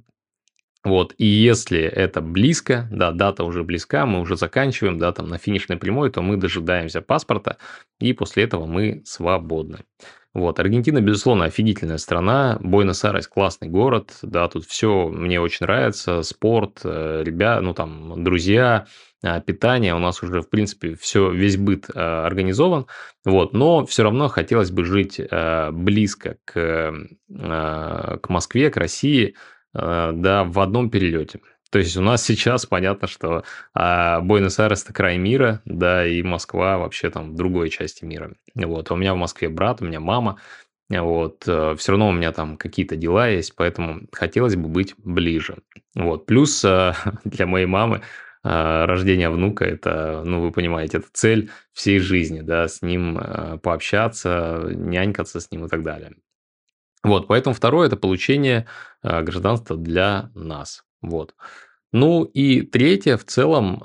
Вот, 0.83 1.13
и 1.17 1.25
если 1.25 1.79
это 1.79 2.21
близко, 2.21 2.89
да, 2.91 3.11
дата 3.11 3.43
уже 3.45 3.63
близка, 3.63 4.05
мы 4.05 4.19
уже 4.19 4.35
заканчиваем, 4.35 4.97
да, 4.97 5.13
там 5.13 5.29
на 5.29 5.37
финишной 5.37 5.77
прямой, 5.77 6.09
то 6.09 6.21
мы 6.21 6.35
дожидаемся 6.35 7.01
паспорта, 7.01 7.57
и 7.99 8.11
после 8.13 8.43
этого 8.43 8.65
мы 8.65 9.03
свободны. 9.05 9.85
Вот, 10.33 10.59
Аргентина, 10.59 10.99
безусловно, 10.99 11.45
офигительная 11.45 11.99
страна, 11.99 12.57
Буэнос-Айрес 12.59 13.27
классный 13.27 13.69
город, 13.69 14.17
да, 14.23 14.47
тут 14.49 14.65
все 14.65 15.07
мне 15.07 15.39
очень 15.39 15.65
нравится, 15.65 16.23
спорт, 16.23 16.81
э, 16.83 17.21
ребят, 17.23 17.61
ну 17.61 17.75
там, 17.75 18.23
друзья, 18.23 18.87
питание, 19.45 19.95
у 19.95 19.99
нас 19.99 20.21
уже, 20.21 20.41
в 20.41 20.49
принципе, 20.49 20.95
все, 20.95 21.31
весь 21.31 21.57
быт 21.57 21.89
э, 21.93 21.99
организован, 21.99 22.87
вот, 23.23 23.53
но 23.53 23.85
все 23.85 24.03
равно 24.03 24.27
хотелось 24.27 24.71
бы 24.71 24.83
жить 24.83 25.19
э, 25.19 25.71
близко 25.71 26.37
к, 26.45 26.93
к 27.29 28.29
Москве, 28.29 28.69
к 28.69 28.77
России, 28.77 29.35
да, 29.73 30.43
в 30.43 30.59
одном 30.59 30.91
перелете. 30.91 31.39
То 31.71 31.79
есть 31.79 31.97
у 31.97 32.01
нас 32.01 32.23
сейчас 32.25 32.67
понятно, 32.67 33.07
что 33.07 33.43
а, 33.73 34.21
Буэнос-Айрес 34.21 34.83
это 34.83 34.93
край 34.93 35.17
мира, 35.17 35.61
да, 35.65 36.05
и 36.05 36.21
Москва 36.21 36.77
вообще 36.77 37.09
там 37.09 37.31
в 37.31 37.35
другой 37.35 37.69
части 37.69 38.05
мира. 38.05 38.33
Вот, 38.53 38.91
у 38.91 38.95
меня 38.95 39.15
в 39.15 39.17
Москве 39.17 39.49
брат, 39.49 39.81
у 39.81 39.85
меня 39.85 39.99
мама, 39.99 40.37
вот, 40.89 41.41
все 41.43 41.91
равно 41.91 42.09
у 42.09 42.11
меня 42.11 42.31
там 42.33 42.57
какие-то 42.57 42.95
дела 42.95 43.29
есть, 43.29 43.55
поэтому 43.55 44.01
хотелось 44.11 44.55
бы 44.55 44.67
быть 44.67 44.93
ближе. 44.97 45.57
Вот, 45.95 46.27
плюс 46.27 46.61
для 47.23 47.47
моей 47.47 47.65
мамы 47.65 48.01
а, 48.43 48.85
рождение 48.85 49.29
внука– 49.29 49.65
это, 49.65 50.21
ну, 50.25 50.41
вы 50.41 50.51
понимаете, 50.51 50.97
это 50.97 51.07
цель 51.13 51.49
всей 51.71 51.99
жизни, 51.99 52.41
да, 52.41 52.67
с 52.67 52.81
ним 52.81 53.17
а, 53.17 53.57
пообщаться, 53.57 54.63
нянькаться 54.69 55.39
с 55.39 55.49
ним 55.51 55.65
и 55.65 55.69
так 55.69 55.83
далее. 55.83 56.13
Вот, 57.03 57.27
поэтому 57.27 57.53
второе– 57.53 57.87
это 57.87 57.95
получение 57.95 58.67
а, 59.01 59.21
гражданства 59.21 59.77
для 59.77 60.29
нас. 60.35 60.83
Вот. 61.01 61.35
Ну 61.91 62.23
и 62.23 62.61
третье, 62.63 63.17
в 63.17 63.25
целом, 63.25 63.83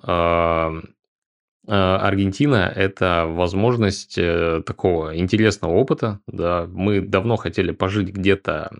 Аргентина– 1.74 2.72
это 2.74 3.26
возможность 3.26 4.16
э, 4.16 4.62
такого 4.64 5.16
интересного 5.18 5.72
опыта. 5.74 6.20
Да. 6.26 6.66
Мы 6.66 7.00
давно 7.00 7.36
хотели 7.36 7.72
пожить 7.72 8.08
где-то, 8.08 8.70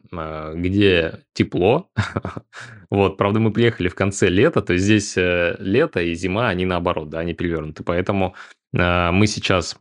где 0.55 1.20
тепло, 1.34 1.91
Вот, 2.91 3.18
правда, 3.18 3.39
мы 3.39 3.53
приехали 3.53 3.89
в 3.89 3.95
конце 3.95 4.28
лета, 4.28 4.62
то 4.62 4.72
есть 4.72 4.84
здесь 4.84 5.16
э, 5.16 5.57
лето 5.59 6.01
и 6.01 6.14
зима, 6.14 6.49
они 6.49 6.64
наоборот, 6.64 7.11
да, 7.11 7.18
они 7.18 7.34
перевернуты. 7.34 7.84
Поэтому 7.84 8.34
э, 8.72 9.11
мы 9.11 9.26
сейчас, 9.26 9.76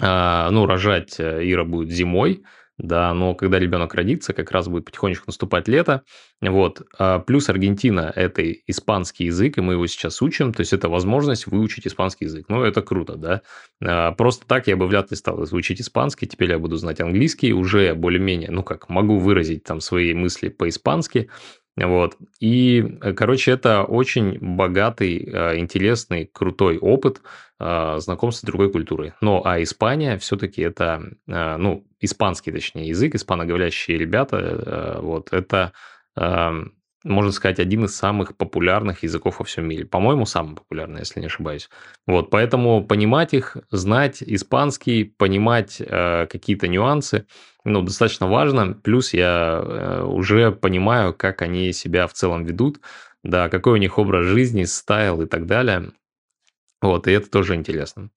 э, 0.00 0.48
ну, 0.50 0.66
рожать 0.66 1.20
Ира 1.20 1.64
будет 1.64 1.90
зимой, 1.90 2.42
да, 2.78 3.14
но 3.14 3.34
когда 3.34 3.58
ребенок 3.58 3.94
родится, 3.94 4.32
как 4.32 4.50
раз 4.50 4.68
будет 4.68 4.84
потихонечку 4.84 5.24
наступать 5.28 5.68
лето, 5.68 6.02
вот, 6.40 6.82
а 6.98 7.20
плюс 7.20 7.48
Аргентина– 7.48 8.12
это 8.14 8.52
испанский 8.66 9.24
язык, 9.24 9.56
и 9.56 9.60
мы 9.62 9.74
его 9.74 9.86
сейчас 9.86 10.20
учим, 10.20 10.52
то 10.52 10.60
есть 10.60 10.72
это 10.72 10.88
возможность 10.88 11.46
выучить 11.46 11.86
испанский 11.86 12.26
язык, 12.26 12.46
ну, 12.48 12.62
это 12.62 12.82
круто, 12.82 13.16
да, 13.16 13.42
а 13.82 14.12
просто 14.12 14.46
так 14.46 14.66
я 14.66 14.76
бы 14.76 14.86
вряд 14.86 15.10
ли 15.10 15.16
стал 15.16 15.42
изучить 15.44 15.80
испанский, 15.80 16.26
теперь 16.26 16.50
я 16.50 16.58
буду 16.58 16.76
знать 16.76 17.00
английский, 17.00 17.52
уже 17.52 17.94
более-менее, 17.94 18.50
ну, 18.50 18.62
как, 18.62 18.88
могу 18.88 19.18
выразить 19.18 19.64
там 19.64 19.80
свои 19.80 20.12
мысли 20.12 20.48
по-испански, 20.48 21.30
вот. 21.76 22.16
И, 22.40 22.98
э, 23.02 23.12
короче, 23.12 23.50
это 23.52 23.82
очень 23.84 24.38
богатый, 24.40 25.18
э, 25.18 25.58
интересный, 25.58 26.30
крутой 26.32 26.78
опыт 26.78 27.20
э, 27.60 27.96
знакомства 27.98 28.46
с 28.46 28.48
другой 28.48 28.70
культурой. 28.72 29.12
Но 29.20 29.42
а 29.44 29.62
Испания 29.62 30.16
все-таки 30.18 30.62
это, 30.62 31.02
ну, 31.26 31.86
испанский, 32.00 32.52
точнее, 32.52 32.88
язык, 32.88 33.14
испаноговорящие 33.14 33.98
ребята, 33.98 34.98
вот, 35.00 35.32
это 35.32 35.72
эм, 36.16 36.72
можно 37.06 37.30
сказать, 37.30 37.60
один 37.60 37.84
из 37.84 37.96
самых 37.96 38.36
популярных 38.36 39.04
языков 39.04 39.38
во 39.38 39.44
всем 39.44 39.66
мире. 39.68 39.84
По-моему, 39.84 40.26
самый 40.26 40.56
популярный, 40.56 41.00
если 41.00 41.20
не 41.20 41.26
ошибаюсь. 41.26 41.70
Вот, 42.06 42.30
поэтому 42.30 42.84
понимать 42.84 43.32
их, 43.32 43.56
знать 43.70 44.22
испанский, 44.22 45.04
понимать 45.04 45.80
э, 45.80 46.26
какие-то 46.26 46.66
нюансы, 46.66 47.26
ну, 47.64 47.82
достаточно 47.82 48.26
важно. 48.26 48.74
Плюс 48.74 49.12
я 49.12 49.60
э, 49.62 50.02
уже 50.02 50.50
понимаю, 50.50 51.14
как 51.14 51.42
они 51.42 51.72
себя 51.72 52.06
в 52.08 52.12
целом 52.12 52.44
ведут, 52.44 52.80
да, 53.22 53.48
какой 53.48 53.74
у 53.74 53.76
них 53.76 53.98
образ 53.98 54.26
жизни, 54.26 54.64
стайл 54.64 55.22
и 55.22 55.26
так 55.26 55.46
далее. 55.46 55.92
Вот, 56.82 57.06
и 57.06 57.12
это 57.12 57.30
тоже 57.30 57.54
интересно. 57.54 58.10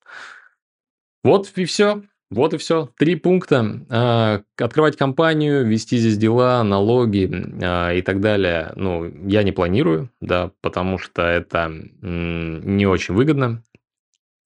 Вот 1.23 1.51
и 1.55 1.65
все. 1.65 2.03
Вот 2.29 2.53
и 2.53 2.57
все. 2.57 2.91
Три 2.97 3.15
пункта. 3.15 3.85
А, 3.89 4.43
открывать 4.57 4.95
компанию, 4.95 5.65
вести 5.65 5.97
здесь 5.97 6.17
дела, 6.17 6.63
налоги 6.63 7.29
а, 7.63 7.91
и 7.91 8.01
так 8.03 8.21
далее. 8.21 8.71
Ну, 8.75 9.11
я 9.27 9.41
не 9.41 9.51
планирую, 9.51 10.11
да, 10.21 10.51
потому 10.61 10.99
что 10.99 11.23
это 11.23 11.71
не 12.01 12.85
очень 12.85 13.15
выгодно. 13.15 13.63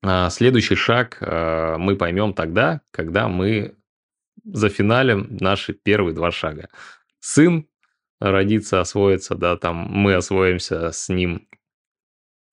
А, 0.02 0.30
следующий 0.30 0.76
шаг 0.76 1.18
мы 1.22 1.98
поймем 1.98 2.34
тогда, 2.34 2.82
когда 2.92 3.28
мы 3.28 3.76
зафиналим 4.46 5.38
наши 5.40 5.74
первые 5.74 6.16
два 6.16 6.32
шага. 6.32 6.70
Сын 7.20 7.68
родится, 8.20 8.80
освоится, 8.80 9.36
да, 9.36 9.58
там 9.58 9.76
мы 9.76 10.16
освоимся 10.16 10.92
с 10.92 11.10
ним. 11.10 11.48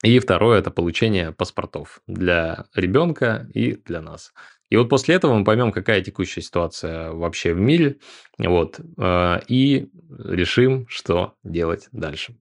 И 0.03 0.19
второе– 0.19 0.59
это 0.61 0.71
получение 0.71 1.31
паспортов 1.31 2.01
для 2.07 2.65
ребенка 2.75 3.49
и 3.53 3.75
для 3.75 4.01
нас. 4.01 4.33
И 4.71 4.77
вот 4.77 4.89
после 4.89 5.17
этого 5.17 5.35
мы 5.35 5.45
поймем, 5.45 5.73
какая 5.73 6.01
текущая 6.01 6.43
ситуация 6.43 7.11
вообще 7.11 7.53
в 7.53 7.61
мире, 7.61 7.99
вот, 8.39 8.81
э, 8.99 9.41
и 9.49 9.91
решим, 10.09 10.87
что 10.89 11.35
делать 11.43 11.89
дальше. 11.93 12.37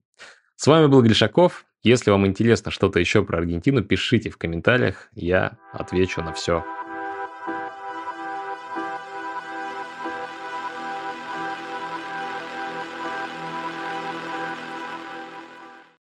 С 0.56 0.66
вами 0.66 0.86
был 0.86 1.02
Гришаков. 1.02 1.66
Если 1.82 2.10
вам 2.10 2.26
интересно 2.26 2.70
что-то 2.70 3.00
еще 3.00 3.24
про 3.24 3.38
Аргентину, 3.38 3.82
пишите 3.82 4.30
в 4.30 4.36
комментариях, 4.36 5.08
я 5.14 5.58
отвечу 5.72 6.20
на 6.22 6.32
все 6.32 6.64